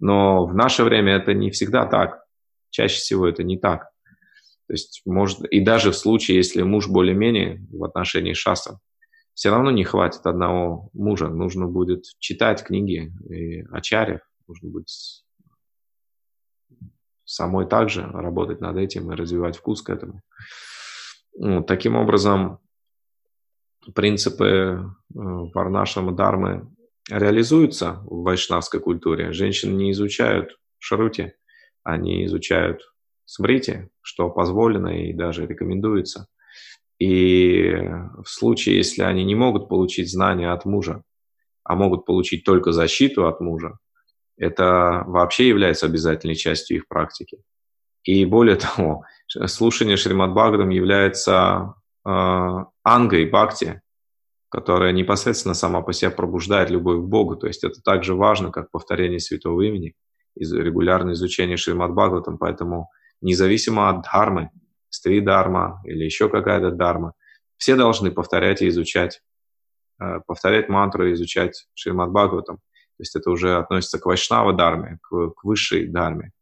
Но 0.00 0.46
в 0.46 0.54
наше 0.54 0.82
время 0.82 1.16
это 1.16 1.34
не 1.34 1.50
всегда 1.50 1.86
так. 1.86 2.24
Чаще 2.70 2.96
всего 2.96 3.28
это 3.28 3.42
не 3.42 3.58
так. 3.58 3.90
То 4.66 4.74
есть, 4.74 5.02
может, 5.04 5.44
и 5.44 5.60
даже 5.60 5.90
в 5.90 5.96
случае, 5.96 6.36
если 6.36 6.62
муж 6.62 6.88
более-менее 6.88 7.66
в 7.70 7.84
отношении 7.84 8.32
шаса, 8.32 8.78
все 9.34 9.50
равно 9.50 9.70
не 9.70 9.84
хватит 9.84 10.26
одного 10.26 10.90
мужа. 10.92 11.28
Нужно 11.28 11.66
будет 11.66 12.04
читать 12.18 12.62
книги 12.62 13.12
и 13.28 13.62
ачарьев, 13.72 14.20
нужно 14.46 14.70
будет 14.70 14.88
самой 17.24 17.66
также 17.66 18.02
работать 18.02 18.60
над 18.60 18.76
этим 18.76 19.10
и 19.10 19.16
развивать 19.16 19.56
вкус 19.56 19.82
к 19.82 19.90
этому. 19.90 20.20
Ну, 21.36 21.62
таким 21.62 21.96
образом, 21.96 22.58
принципы 23.94 24.44
э, 24.44 24.84
Варнашама 25.14 26.12
реализуются 27.10 28.00
в 28.04 28.22
вайшнавской 28.22 28.80
культуре. 28.80 29.32
Женщины 29.32 29.74
не 29.74 29.92
изучают 29.92 30.58
шарути, 30.78 31.34
они 31.82 32.24
изучают 32.26 32.82
смрити, 33.24 33.90
что 34.00 34.30
позволено 34.30 34.88
и 34.88 35.12
даже 35.12 35.46
рекомендуется. 35.46 36.26
И 36.98 37.72
в 38.22 38.28
случае, 38.28 38.76
если 38.76 39.02
они 39.02 39.24
не 39.24 39.34
могут 39.34 39.68
получить 39.68 40.10
знания 40.10 40.52
от 40.52 40.64
мужа, 40.64 41.02
а 41.64 41.74
могут 41.74 42.04
получить 42.04 42.44
только 42.44 42.72
защиту 42.72 43.26
от 43.26 43.40
мужа, 43.40 43.78
это 44.36 45.04
вообще 45.06 45.48
является 45.48 45.86
обязательной 45.86 46.34
частью 46.34 46.78
их 46.78 46.88
практики. 46.88 47.38
И 48.04 48.24
более 48.24 48.56
того, 48.76 49.04
слушание 49.26 49.96
Шримад 49.96 50.32
Бхагаватам 50.32 50.70
является 50.70 51.74
э, 52.06 52.10
ангой 52.82 53.26
бхакти, 53.26 53.82
которая 54.50 54.92
непосредственно 54.92 55.54
сама 55.54 55.80
по 55.80 55.92
себе 55.92 56.10
пробуждает 56.10 56.70
любовь 56.70 56.98
к 56.98 57.08
Богу. 57.08 57.36
То 57.36 57.46
есть 57.46 57.62
это 57.64 57.80
так 57.82 58.02
же 58.02 58.14
важно, 58.14 58.50
как 58.50 58.70
повторение 58.70 59.20
святого 59.20 59.62
имени 59.62 59.94
регулярное 60.36 61.14
изучение 61.14 61.56
Шримад 61.56 61.92
Бхагаватам. 61.92 62.36
Поэтому 62.36 62.90
независимо 63.20 63.88
от 63.88 64.02
дхармы, 64.02 64.50
стри 64.88 65.20
дарма 65.20 65.80
или 65.84 66.04
еще 66.04 66.28
какая-то 66.28 66.72
дарма, 66.72 67.14
все 67.58 67.76
должны 67.76 68.10
повторять 68.10 68.60
и 68.60 68.68
изучать, 68.68 69.22
э, 70.00 70.20
повторять 70.26 70.68
мантру 70.68 71.06
и 71.06 71.12
изучать 71.12 71.66
Шримад 71.74 72.10
Бхагаватам. 72.10 72.56
То 72.56 73.02
есть 73.02 73.14
это 73.14 73.30
уже 73.30 73.56
относится 73.56 74.00
к 74.00 74.06
вайшнава 74.06 74.52
дарме, 74.52 74.98
к, 75.02 75.30
к 75.30 75.44
высшей 75.44 75.86
дарме. 75.86 76.32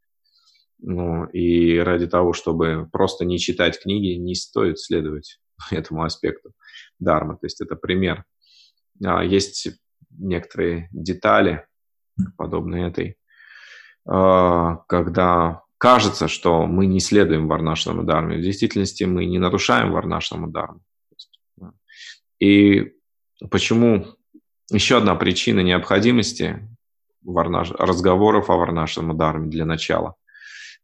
Ну, 0.78 1.26
и 1.26 1.76
ради 1.78 2.06
того, 2.06 2.32
чтобы 2.32 2.88
просто 2.90 3.26
не 3.26 3.38
читать 3.38 3.80
книги, 3.80 4.16
не 4.16 4.34
стоит 4.34 4.78
следовать 4.78 5.38
этому 5.70 6.04
аспекту 6.04 6.52
дармы. 6.98 7.34
То 7.34 7.46
есть 7.46 7.60
это 7.60 7.76
пример. 7.76 8.24
А, 9.04 9.22
есть 9.22 9.68
некоторые 10.10 10.88
детали, 10.92 11.66
подобные 12.36 12.88
этой, 12.88 13.16
а, 14.06 14.76
когда 14.88 15.62
кажется, 15.78 16.28
что 16.28 16.66
мы 16.66 16.86
не 16.86 17.00
следуем 17.00 17.48
варнашному 17.48 18.02
дарме. 18.02 18.38
В 18.38 18.42
действительности 18.42 19.04
мы 19.04 19.24
не 19.26 19.38
нарушаем 19.38 19.92
варнашному 19.92 20.48
дарму. 20.48 20.80
И 22.40 22.94
почему 23.50 24.06
еще 24.70 24.98
одна 24.98 25.14
причина 25.14 25.60
необходимости 25.60 26.68
варнаш... 27.22 27.70
разговоров 27.70 28.50
о 28.50 28.56
варнашному 28.56 29.14
дарме 29.14 29.48
для 29.48 29.64
начала, 29.64 30.14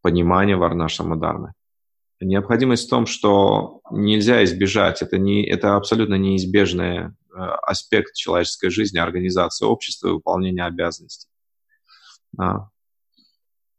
понимания 0.01 0.57
варнашнама 0.57 1.17
дармы. 1.17 1.53
Необходимость 2.25 2.87
в 2.87 2.91
том, 2.91 3.07
что 3.07 3.81
нельзя 3.91 4.43
избежать, 4.45 5.03
это, 5.03 5.19
не, 5.19 5.47
это 5.47 5.77
абсолютно 5.77 6.15
неизбежный 6.15 6.99
э, 6.99 7.11
аспект 7.63 8.15
человеческой 8.15 8.71
жизни, 8.71 8.99
организации 8.99 9.67
общества 9.67 10.09
и 10.09 10.13
выполнения 10.13 10.65
обязанностей. 10.65 11.29
Да. 12.33 12.71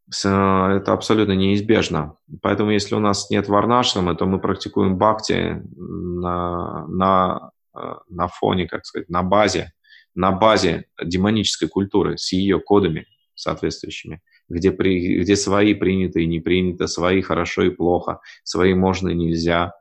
Это 0.08 0.94
абсолютно 0.94 1.32
неизбежно. 1.32 2.18
Поэтому 2.44 2.70
если 2.70 2.94
у 2.94 3.00
нас 3.00 3.32
нет 3.32 3.48
варнашрамы, 3.48 4.16
то 4.16 4.28
мы 4.28 4.40
практикуем 4.40 4.98
бхакти 4.98 5.64
на, 5.76 6.86
на, 6.88 7.52
э, 7.76 7.94
на 8.10 8.28
фоне, 8.28 8.68
как 8.68 8.86
сказать, 8.86 9.10
на 9.10 9.24
базе, 9.24 9.74
на 10.14 10.32
базе 10.32 10.86
демонической 11.04 11.68
культуры 11.68 12.20
с 12.20 12.32
ее 12.32 12.60
кодами 12.60 13.08
соответствующими 13.34 14.22
где, 14.50 14.72
при, 14.72 15.22
где 15.22 15.36
свои 15.36 15.74
принято 15.74 16.20
и 16.20 16.28
не 16.28 16.40
принято, 16.40 16.88
свои 16.88 17.22
хорошо 17.22 17.64
и 17.64 17.70
плохо, 17.70 18.20
свои 18.44 18.74
можно 18.74 19.10
и 19.10 19.16
нельзя, 19.16 19.74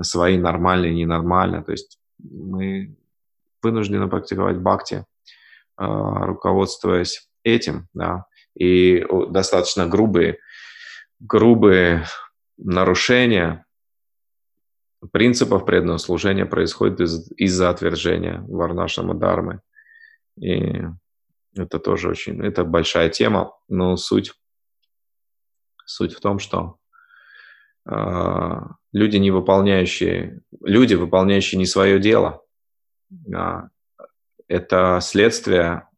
свои 0.00 0.36
нормально 0.38 0.86
и 0.86 0.94
ненормально. 0.94 1.62
То 1.62 1.72
есть 1.72 1.98
мы 2.18 2.96
вынуждены 3.62 4.08
практиковать 4.08 4.58
бхакти, 4.58 5.04
а, 5.76 6.26
руководствуясь 6.26 7.28
этим, 7.42 7.88
да, 7.94 8.26
и 8.56 9.04
достаточно 9.30 9.86
грубые, 9.86 10.38
грубые 11.20 12.06
нарушения 12.56 13.64
принципов 15.12 15.66
преданного 15.66 15.98
служения 15.98 16.46
происходят 16.46 17.00
из- 17.00 17.30
из-за 17.36 17.70
отвержения 17.70 18.44
варнашама 18.48 19.14
дармы. 19.14 19.60
И 20.40 20.82
это 21.56 21.78
тоже 21.78 22.08
очень, 22.08 22.44
это 22.44 22.64
большая 22.64 23.08
тема, 23.08 23.52
но 23.68 23.96
суть, 23.96 24.32
суть 25.84 26.14
в 26.14 26.20
том, 26.20 26.38
что 26.38 26.78
э, 27.88 28.60
люди, 28.92 29.16
не 29.16 29.30
выполняющие, 29.30 30.40
люди, 30.62 30.94
выполняющие 30.94 31.58
не 31.58 31.66
свое 31.66 31.98
дело, 32.00 32.42
э, 33.10 33.68
это 34.48 34.98
следствие 35.00 35.88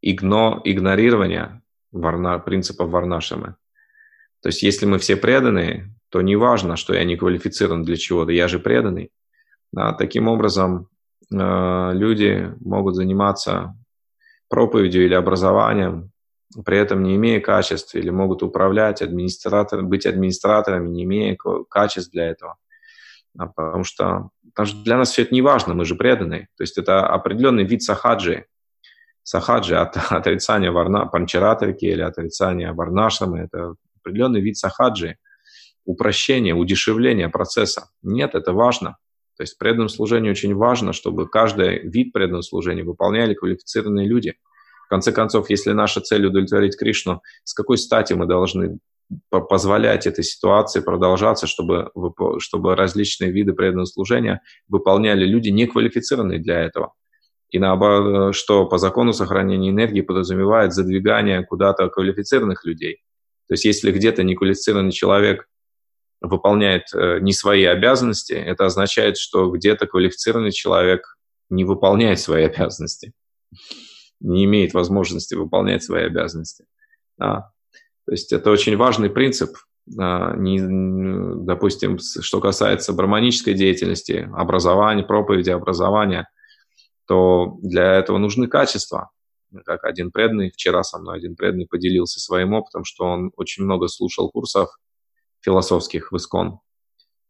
игно, 0.00 0.60
игнорирования 0.64 1.62
варна, 1.92 2.38
принципов 2.38 2.90
Варнашамы. 2.90 3.56
То 4.42 4.48
есть 4.48 4.62
если 4.62 4.86
мы 4.86 4.98
все 4.98 5.16
преданные, 5.16 5.94
то 6.10 6.20
не 6.22 6.36
важно, 6.36 6.76
что 6.76 6.94
я 6.94 7.04
не 7.04 7.16
квалифицирован 7.16 7.82
для 7.82 7.96
чего-то, 7.96 8.32
я 8.32 8.46
же 8.48 8.58
преданный. 8.58 9.10
Да, 9.72 9.92
таким 9.92 10.28
образом, 10.28 10.88
э, 11.32 11.90
люди 11.94 12.54
могут 12.60 12.94
заниматься 12.94 13.74
проповедью 14.54 15.04
или 15.04 15.14
образованием, 15.14 16.12
при 16.64 16.78
этом 16.78 17.02
не 17.02 17.16
имея 17.16 17.40
качеств, 17.40 17.96
или 17.96 18.10
могут 18.10 18.44
управлять, 18.44 19.02
администратор, 19.02 19.82
быть 19.82 20.06
администраторами, 20.06 20.88
не 20.88 21.02
имея 21.02 21.36
качеств 21.68 22.12
для 22.12 22.26
этого. 22.28 22.54
А 23.36 23.48
потому, 23.48 23.82
что, 23.82 24.30
потому 24.54 24.66
что 24.66 24.84
для 24.84 24.96
нас 24.96 25.10
все 25.10 25.22
это 25.22 25.34
не 25.34 25.42
важно, 25.42 25.74
мы 25.74 25.84
же 25.84 25.96
преданные. 25.96 26.42
То 26.56 26.62
есть 26.62 26.78
это 26.78 27.04
определенный 27.04 27.64
вид 27.64 27.82
сахаджи. 27.82 28.46
Сахаджи 29.24 29.74
от 29.74 29.96
отрицания 30.12 30.70
варна, 30.70 31.06
панчаратарики 31.06 31.86
или 31.86 32.02
отрицания 32.02 32.72
варнашамы. 32.72 33.40
Это 33.40 33.74
определенный 34.00 34.40
вид 34.40 34.56
сахаджи, 34.56 35.16
упрощение, 35.84 36.54
удешевление 36.54 37.28
процесса. 37.28 37.88
Нет, 38.02 38.36
это 38.36 38.52
важно. 38.52 38.98
То 39.36 39.42
есть 39.42 39.54
в 39.54 39.58
преданном 39.58 39.88
служении 39.88 40.30
очень 40.30 40.54
важно, 40.54 40.92
чтобы 40.92 41.28
каждый 41.28 41.80
вид 41.88 42.12
преданного 42.12 42.42
служения 42.42 42.84
выполняли 42.84 43.34
квалифицированные 43.34 44.06
люди. 44.06 44.34
В 44.86 44.88
конце 44.88 45.12
концов, 45.12 45.50
если 45.50 45.72
наша 45.72 46.00
цель 46.00 46.26
удовлетворить 46.26 46.78
Кришну, 46.78 47.22
с 47.42 47.54
какой 47.54 47.78
стати 47.78 48.12
мы 48.12 48.26
должны 48.26 48.78
позволять 49.28 50.06
этой 50.06 50.24
ситуации 50.24 50.80
продолжаться, 50.80 51.46
чтобы, 51.46 51.90
чтобы 52.38 52.74
различные 52.74 53.30
виды 53.32 53.52
преданного 53.52 53.86
служения 53.86 54.40
выполняли 54.68 55.24
люди, 55.24 55.50
не 55.50 55.66
квалифицированные 55.66 56.38
для 56.38 56.60
этого. 56.60 56.94
И 57.50 57.58
наоборот, 57.58 58.34
что 58.34 58.66
по 58.66 58.78
закону 58.78 59.12
сохранения 59.12 59.70
энергии 59.70 60.00
подразумевает 60.00 60.72
задвигание 60.72 61.44
куда-то 61.44 61.88
квалифицированных 61.88 62.64
людей. 62.64 63.02
То 63.46 63.54
есть 63.54 63.64
если 63.64 63.92
где-то 63.92 64.22
неквалифицированный 64.22 64.92
человек 64.92 65.46
выполняет 66.26 66.84
э, 66.94 67.18
не 67.20 67.32
свои 67.32 67.64
обязанности, 67.64 68.32
это 68.32 68.66
означает, 68.66 69.16
что 69.16 69.50
где-то 69.50 69.86
квалифицированный 69.86 70.52
человек 70.52 71.16
не 71.50 71.64
выполняет 71.64 72.20
свои 72.20 72.44
обязанности, 72.48 73.12
не 74.20 74.44
имеет 74.44 74.74
возможности 74.74 75.34
выполнять 75.34 75.82
свои 75.82 76.04
обязанности. 76.04 76.66
Да. 77.18 77.52
То 78.06 78.12
есть 78.12 78.32
это 78.32 78.50
очень 78.50 78.76
важный 78.76 79.10
принцип. 79.10 79.50
А, 79.98 80.34
не, 80.36 80.60
допустим, 81.44 81.98
что 81.98 82.40
касается 82.40 82.92
браманической 82.92 83.54
деятельности, 83.54 84.28
образования, 84.34 85.04
проповеди 85.04 85.50
образования, 85.50 86.28
то 87.06 87.58
для 87.62 87.94
этого 87.94 88.18
нужны 88.18 88.46
качества. 88.46 89.10
Как 89.64 89.84
один 89.84 90.10
преданный, 90.10 90.50
вчера 90.50 90.82
со 90.82 90.98
мной 90.98 91.18
один 91.18 91.36
преданный 91.36 91.66
поделился 91.66 92.18
своим 92.18 92.54
опытом, 92.54 92.84
что 92.84 93.04
он 93.04 93.30
очень 93.36 93.64
много 93.64 93.88
слушал 93.88 94.30
курсов 94.30 94.70
философских 95.44 96.10
в 96.10 96.16
Искон. 96.16 96.60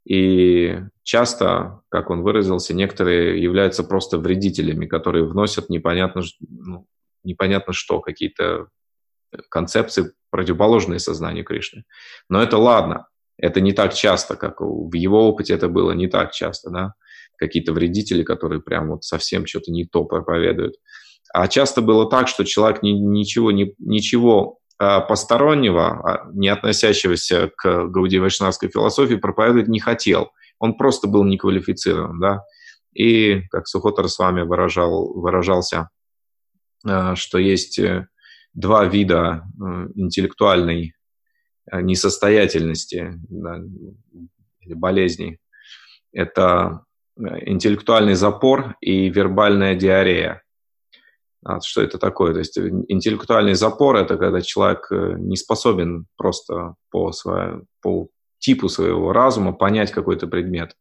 И 0.07 0.79
часто, 1.03 1.81
как 1.89 2.11
он 2.11 2.23
выразился, 2.23 2.75
некоторые 2.75 3.43
являются 3.43 3.85
просто 3.85 4.19
вредителями, 4.19 4.87
которые 4.87 5.25
вносят 5.27 5.71
непонятно, 5.71 6.23
ну, 6.41 6.87
непонятно 7.23 7.73
что, 7.73 8.01
какие-то 8.01 8.69
концепции, 9.49 10.13
противоположные 10.31 10.99
сознанию 10.99 11.45
Кришны. 11.45 11.85
Но 12.29 12.43
это 12.43 12.59
ладно, 12.59 13.09
это 13.39 13.61
не 13.61 13.73
так 13.73 13.95
часто, 13.95 14.37
как 14.37 14.61
в 14.61 14.93
его 14.95 15.29
опыте 15.29 15.55
это 15.55 15.69
было 15.69 15.93
не 15.93 16.07
так 16.07 16.33
часто, 16.33 16.71
да, 16.71 16.95
какие-то 17.37 17.73
вредители, 17.73 18.23
которые 18.23 18.61
прям 18.61 18.91
вот 18.91 19.05
совсем 19.05 19.47
что-то 19.47 19.73
не 19.73 19.87
то 19.87 20.05
проповедуют. 20.05 20.77
А 21.33 21.49
часто 21.49 21.81
было 21.81 22.09
так, 22.09 22.29
что 22.29 22.45
человек 22.45 22.83
ни, 22.83 22.91
ничего, 22.91 23.51
ни, 23.51 23.75
ничего 23.79 24.59
постороннего, 24.79 25.87
а, 25.87 26.31
не 26.33 26.49
относящегося 26.49 27.51
к 27.57 27.87
Гауди 27.87 28.19
Вайшнавской 28.19 28.69
философии, 28.69 29.15
проповедовать 29.15 29.69
не 29.69 29.81
хотел. 29.81 30.33
Он 30.59 30.77
просто 30.77 31.09
был 31.09 31.25
неквалифицирован, 31.25 32.19
да. 32.21 32.43
И, 32.93 33.43
как 33.51 33.67
Сухотер 33.67 34.09
с 34.09 34.19
вами 34.19 34.43
выражал, 34.43 35.13
выражался, 35.15 35.91
а, 36.87 37.17
что 37.17 37.39
есть 37.39 37.79
э, 37.79 38.07
два 38.55 38.85
вида 38.85 39.43
э, 39.61 39.89
интеллектуальной 39.97 40.95
э, 41.71 41.81
несостоятельности 41.81 43.13
да, 43.29 43.61
или 44.61 44.75
болезней. 44.75 45.39
Это 46.13 46.85
э, 47.17 47.23
интеллектуальный 47.47 48.15
запор 48.15 48.77
и 48.81 49.09
вербальная 49.09 49.75
диарея. 49.75 50.44
А 51.45 51.61
что 51.61 51.83
это 51.83 51.99
такое? 51.99 52.33
То 52.33 52.39
есть 52.39 52.57
интеллектуальный 52.57 53.55
запор– 53.55 53.97
это 53.99 54.17
когда 54.17 54.41
человек 54.41 54.87
не 54.91 55.37
способен 55.37 56.07
просто 56.17 56.75
по, 56.91 57.13
своему, 57.13 57.65
по 57.83 58.09
типу 58.39 58.69
своего 58.69 59.13
разума 59.13 59.53
понять 59.53 59.93
какой-то 59.93 60.27
предмет. 60.27 60.75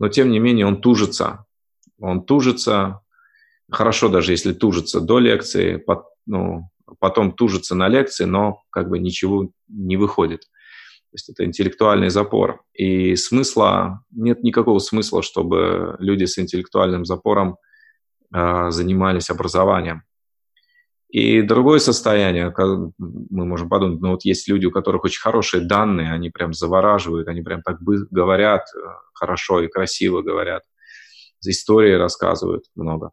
Но, 0.00 0.08
тем 0.08 0.30
не 0.30 0.40
менее, 0.40 0.66
он 0.66 0.80
тужится. 0.80 1.46
Он 2.00 2.24
тужится, 2.24 3.00
хорошо 3.70 4.08
даже 4.08 4.32
если 4.32 4.52
тужится 4.52 5.00
до 5.00 5.20
лекции, 5.20 5.76
под, 5.76 6.06
ну, 6.26 6.70
потом 6.98 7.32
тужится 7.32 7.76
на 7.76 7.88
лекции, 7.88 8.24
но 8.24 8.62
как 8.70 8.88
бы 8.88 8.98
ничего 8.98 9.50
не 9.68 9.96
выходит. 9.96 10.40
То 10.40 11.16
есть 11.16 11.28
это 11.28 11.44
интеллектуальный 11.44 12.10
запор. 12.10 12.62
И 12.72 13.14
смысла, 13.14 14.00
нет 14.10 14.42
никакого 14.42 14.80
смысла, 14.80 15.22
чтобы 15.22 15.94
люди 16.00 16.24
с 16.24 16.36
интеллектуальным 16.38 17.04
запором 17.04 17.52
э, 17.52 17.73
занимались 18.34 19.30
образованием. 19.30 20.02
И 21.14 21.42
другое 21.42 21.78
состояние, 21.78 22.52
мы 22.98 23.46
можем 23.46 23.68
подумать, 23.68 24.00
ну 24.00 24.10
вот 24.10 24.24
есть 24.24 24.48
люди, 24.48 24.66
у 24.66 24.72
которых 24.72 25.04
очень 25.04 25.20
хорошие 25.20 25.64
данные, 25.64 26.12
они 26.12 26.30
прям 26.30 26.52
завораживают, 26.52 27.28
они 27.28 27.40
прям 27.40 27.62
так 27.62 27.78
говорят 27.80 28.62
э, 28.62 28.80
хорошо 29.12 29.62
и 29.62 29.68
красиво 29.68 30.22
говорят, 30.22 30.64
истории 31.46 31.92
рассказывают 31.92 32.64
много. 32.74 33.12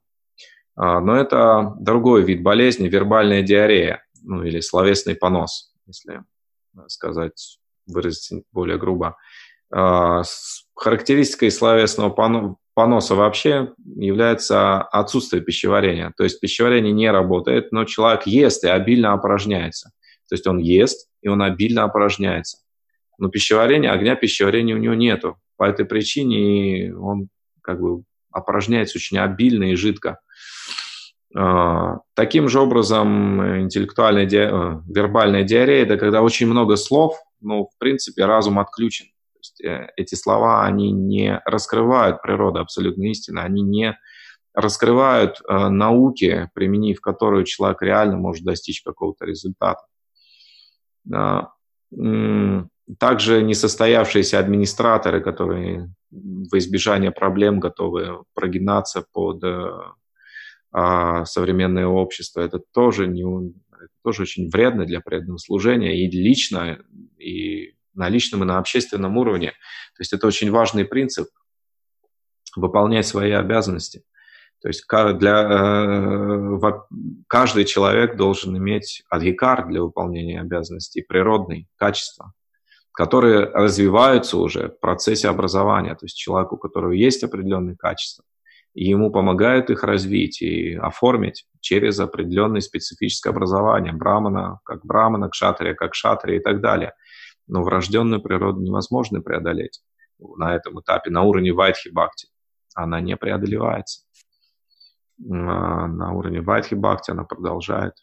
А, 0.76 1.00
но 1.00 1.16
это 1.16 1.76
другой 1.80 2.24
вид 2.24 2.42
болезни, 2.42 2.88
вербальная 2.88 3.44
диарея, 3.44 4.04
ну 4.24 4.44
или 4.44 4.62
словесный 4.62 5.14
понос, 5.14 5.72
если 5.86 6.24
сказать, 6.88 7.60
выразить 7.86 8.46
более 8.52 8.80
грубо. 8.80 9.16
А, 9.72 10.24
характеристикой 10.74 11.52
словесного 11.52 12.10
поноса 12.74 13.16
вообще 13.16 13.74
является 13.96 14.82
отсутствие 14.82 15.42
пищеварения. 15.42 16.14
То 16.18 16.24
есть 16.24 16.40
пищеварение 16.40 16.94
не 16.94 17.12
работает, 17.12 17.72
но 17.72 17.86
человек 17.86 18.26
ест 18.26 18.64
и 18.64 18.68
обильно 18.68 19.14
опорожняется. 19.14 19.92
То 20.30 20.36
есть 20.36 20.48
он 20.48 20.58
ест, 20.58 21.10
и 21.22 21.28
он 21.28 21.42
обильно 21.42 21.84
опорожняется. 21.84 22.60
Но 23.18 23.30
пищеварения, 23.30 23.92
огня 23.92 24.16
пищеварения 24.16 24.76
у 24.76 24.80
него 24.80 24.94
нету. 24.94 25.38
По 25.58 25.66
этой 25.66 25.86
причине 25.86 26.96
он 26.96 27.30
как 27.62 27.80
бы 27.82 28.04
опорожняется 28.32 28.98
очень 28.98 29.20
обильно 29.20 29.66
и 29.66 29.76
жидко. 29.76 30.20
А, 31.36 32.00
таким 32.14 32.50
же 32.50 32.60
образом, 32.60 33.62
интеллектуальная 33.62 34.26
ди... 34.26 34.38
Э, 34.38 34.80
вербальная 34.88 35.44
диарея– 35.44 35.84
это 35.86 35.98
когда 35.98 36.22
очень 36.22 36.48
много 36.48 36.76
слов, 36.76 37.16
но, 37.40 37.66
в 37.66 37.78
принципе, 37.78 38.26
разум 38.26 38.60
отключен. 38.60 39.08
Есть, 39.42 39.62
э, 39.64 39.90
эти 39.98 40.16
слова, 40.16 40.64
они 40.66 40.92
не 40.92 41.42
раскрывают 41.46 42.22
природу 42.22 42.60
абсолютной 42.60 43.10
истины, 43.10 43.40
они 43.40 43.64
не 43.64 43.98
раскрывают 44.54 45.42
э, 45.42 45.70
науки, 45.70 46.50
применив 46.54 47.02
которую 47.02 47.46
человек 47.46 47.82
реально 47.82 48.18
может 48.18 48.44
достичь 48.44 48.84
какого-то 48.84 49.26
результата. 49.26 49.82
Э, 51.12 51.42
также 53.00 53.42
несостоявшиеся 53.42 54.40
администраторы, 54.40 55.22
которые 55.22 55.94
в 56.12 56.58
избежание 56.58 57.12
проблем 57.12 57.60
готовы 57.60 58.24
прогинаться 58.34 59.06
под 59.14 59.44
э, 59.44 59.72
а, 60.72 61.26
современное 61.26 61.86
общество, 61.86 62.42
это 62.42 62.60
тоже, 62.60 63.08
не, 63.08 63.24
это 63.24 63.90
тоже 64.04 64.24
очень 64.24 64.50
вредно 64.50 64.86
для 64.86 65.02
преданного 65.02 65.38
служения 65.38 66.06
и 66.06 66.10
лично, 66.10 66.80
и 67.18 67.76
на 67.94 68.10
личном, 68.10 68.44
и 68.44 68.46
на 68.46 68.58
общественном 68.58 69.18
уровне. 69.18 69.52
То 69.96 70.02
есть 70.02 70.14
это 70.14 70.28
очень 70.28 70.52
важный 70.52 70.86
принцип 70.86 71.28
выполнять 72.56 73.08
свои 73.08 73.32
обязанности. 73.32 74.04
То 74.62 74.68
есть 74.68 74.86
для, 74.88 75.48
э, 75.50 76.72
каждый 77.28 77.66
человек 77.66 78.16
должен 78.16 78.56
иметь 78.58 79.04
адхикар 79.10 79.68
для 79.68 79.82
выполнения 79.82 80.40
обязанностей, 80.40 81.02
природные 81.02 81.66
качества, 81.78 82.34
которые 82.94 83.46
развиваются 83.46 84.38
уже 84.38 84.70
в 84.70 84.80
процессе 84.80 85.30
образования. 85.30 85.96
То 85.96 86.06
есть 86.06 86.16
человеку, 86.16 86.56
у 86.56 86.60
которого 86.60 86.92
есть 86.92 87.24
определенные 87.24 87.76
качества, 87.76 88.24
ему 88.76 89.12
помогают 89.12 89.70
их 89.72 89.84
развить 89.84 90.42
и 90.42 90.76
оформить 90.76 91.46
через 91.60 92.00
определенное 92.00 92.62
специфическое 92.62 93.34
образование 93.34 93.94
брамана, 93.94 94.60
как 94.64 94.86
брамана, 94.86 95.30
кшатрия, 95.30 95.74
как 95.74 95.96
шатрия 95.96 96.40
и 96.40 96.42
так 96.42 96.62
далее. 96.62 96.94
Но 97.48 97.64
врожденную 97.64 98.22
природу 98.22 98.62
невозможно 98.62 99.22
преодолеть 99.22 99.82
на 100.20 100.56
этом 100.56 100.80
этапе, 100.80 101.10
на 101.10 101.24
уровне 101.24 101.52
вайтхи 101.52 101.90
бхакти. 101.90 102.28
Она 102.76 103.02
не 103.02 103.18
преодолевается. 103.18 104.04
на 105.18 106.14
уровне 106.14 106.42
Вайтхи 106.42 106.74
Бхакти, 106.74 107.12
она 107.12 107.26
продолжает 107.26 107.94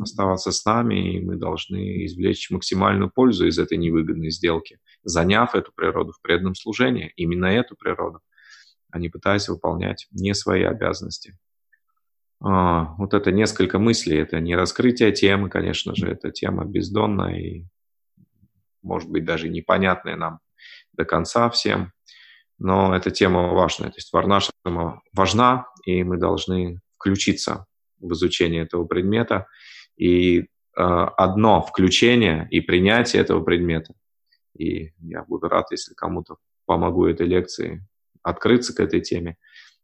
оставаться 0.00 0.50
с 0.50 0.64
нами, 0.64 1.14
и 1.14 1.24
мы 1.24 1.36
должны 1.36 2.04
извлечь 2.06 2.50
максимальную 2.50 3.10
пользу 3.10 3.46
из 3.46 3.58
этой 3.58 3.78
невыгодной 3.78 4.30
сделки, 4.30 4.80
заняв 5.04 5.54
эту 5.54 5.72
природу 5.72 6.12
в 6.12 6.20
преданном 6.22 6.54
служении, 6.54 7.12
именно 7.16 7.46
эту 7.46 7.76
природу, 7.76 8.20
а 8.90 8.98
не 8.98 9.08
пытаясь 9.08 9.48
выполнять 9.48 10.08
не 10.10 10.34
свои 10.34 10.62
обязанности. 10.62 11.38
А, 12.40 12.94
вот 12.98 13.14
это 13.14 13.30
несколько 13.30 13.78
мыслей, 13.78 14.18
это 14.18 14.40
не 14.40 14.56
раскрытие 14.56 15.12
темы, 15.12 15.48
конечно 15.48 15.94
же, 15.94 16.08
это 16.10 16.30
тема 16.30 16.64
бездонная 16.64 17.36
и, 17.36 17.66
может 18.86 19.10
быть, 19.10 19.24
даже 19.24 19.48
непонятная 19.48 20.16
нам 20.16 20.38
до 20.92 21.04
конца 21.04 21.50
всем, 21.50 21.92
но 22.58 22.96
эта 22.96 23.10
тема 23.10 23.52
важная. 23.52 23.90
То 23.90 23.96
есть 23.96 24.12
Варнашрама 24.12 25.02
важна, 25.12 25.66
и 25.84 26.02
мы 26.02 26.16
должны 26.16 26.80
включиться 26.96 27.66
в 27.98 28.12
изучение 28.12 28.62
этого 28.62 28.86
предмета. 28.86 29.46
И 29.96 30.40
э, 30.40 30.44
одно 30.76 31.62
включение 31.62 32.48
и 32.50 32.60
принятие 32.60 33.22
этого 33.22 33.42
предмета, 33.42 33.94
и 34.56 34.92
я 35.00 35.22
буду 35.24 35.48
рад, 35.48 35.70
если 35.70 35.94
кому-то 35.94 36.36
помогу 36.64 37.06
этой 37.06 37.26
лекции 37.26 37.86
открыться 38.22 38.74
к 38.74 38.80
этой 38.80 39.00
теме, 39.00 39.36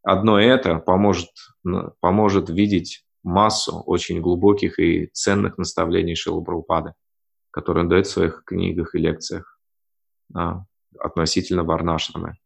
одно 0.02 0.40
это 0.40 0.78
поможет, 0.78 1.30
поможет 2.00 2.48
видеть 2.48 3.04
массу 3.22 3.80
очень 3.86 4.20
глубоких 4.20 4.78
и 4.78 5.10
ценных 5.12 5.58
наставлений 5.58 6.14
Шилы 6.14 6.42
Прабхупады, 6.42 6.94
которые 7.52 7.84
он 7.84 7.88
дает 7.88 8.06
в 8.06 8.10
своих 8.10 8.42
книгах 8.44 8.94
и 8.94 8.98
лекциях 8.98 9.60
а, 10.34 10.64
относительно 10.98 11.62
Варнашрамы. 11.62 12.38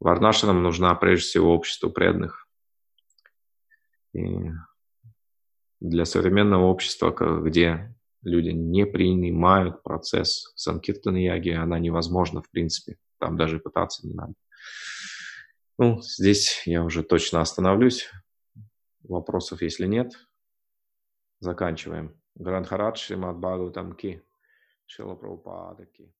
Варнашинам 0.00 0.62
нужна 0.62 0.94
прежде 0.94 1.26
всего 1.28 1.54
общество 1.54 1.88
преданных. 1.88 2.46
И 4.12 4.50
для 5.80 6.04
современного 6.04 6.64
общества, 6.64 7.10
где 7.40 7.94
люди 8.22 8.50
не 8.50 8.84
принимают 8.84 9.82
процесс 9.82 10.52
санкиртана 10.56 11.16
яги, 11.16 11.50
она 11.50 11.78
невозможна 11.78 12.42
в 12.42 12.50
принципе. 12.50 12.96
Там 13.18 13.36
даже 13.36 13.60
пытаться 13.60 14.06
не 14.06 14.14
надо. 14.14 14.34
Ну, 15.78 16.00
здесь 16.02 16.62
я 16.66 16.84
уже 16.84 17.02
точно 17.02 17.40
остановлюсь. 17.40 18.10
Вопросов, 19.02 19.62
если 19.62 19.86
нет, 19.86 20.12
заканчиваем. 21.40 22.18
Грандхарадж 22.36 22.98
Шримад 22.98 23.36
Бхагаватам 23.36 23.92
Ки. 23.94 24.22
Шила 24.86 25.14
Прабхупада 25.14 25.86
Ки. 25.86 26.12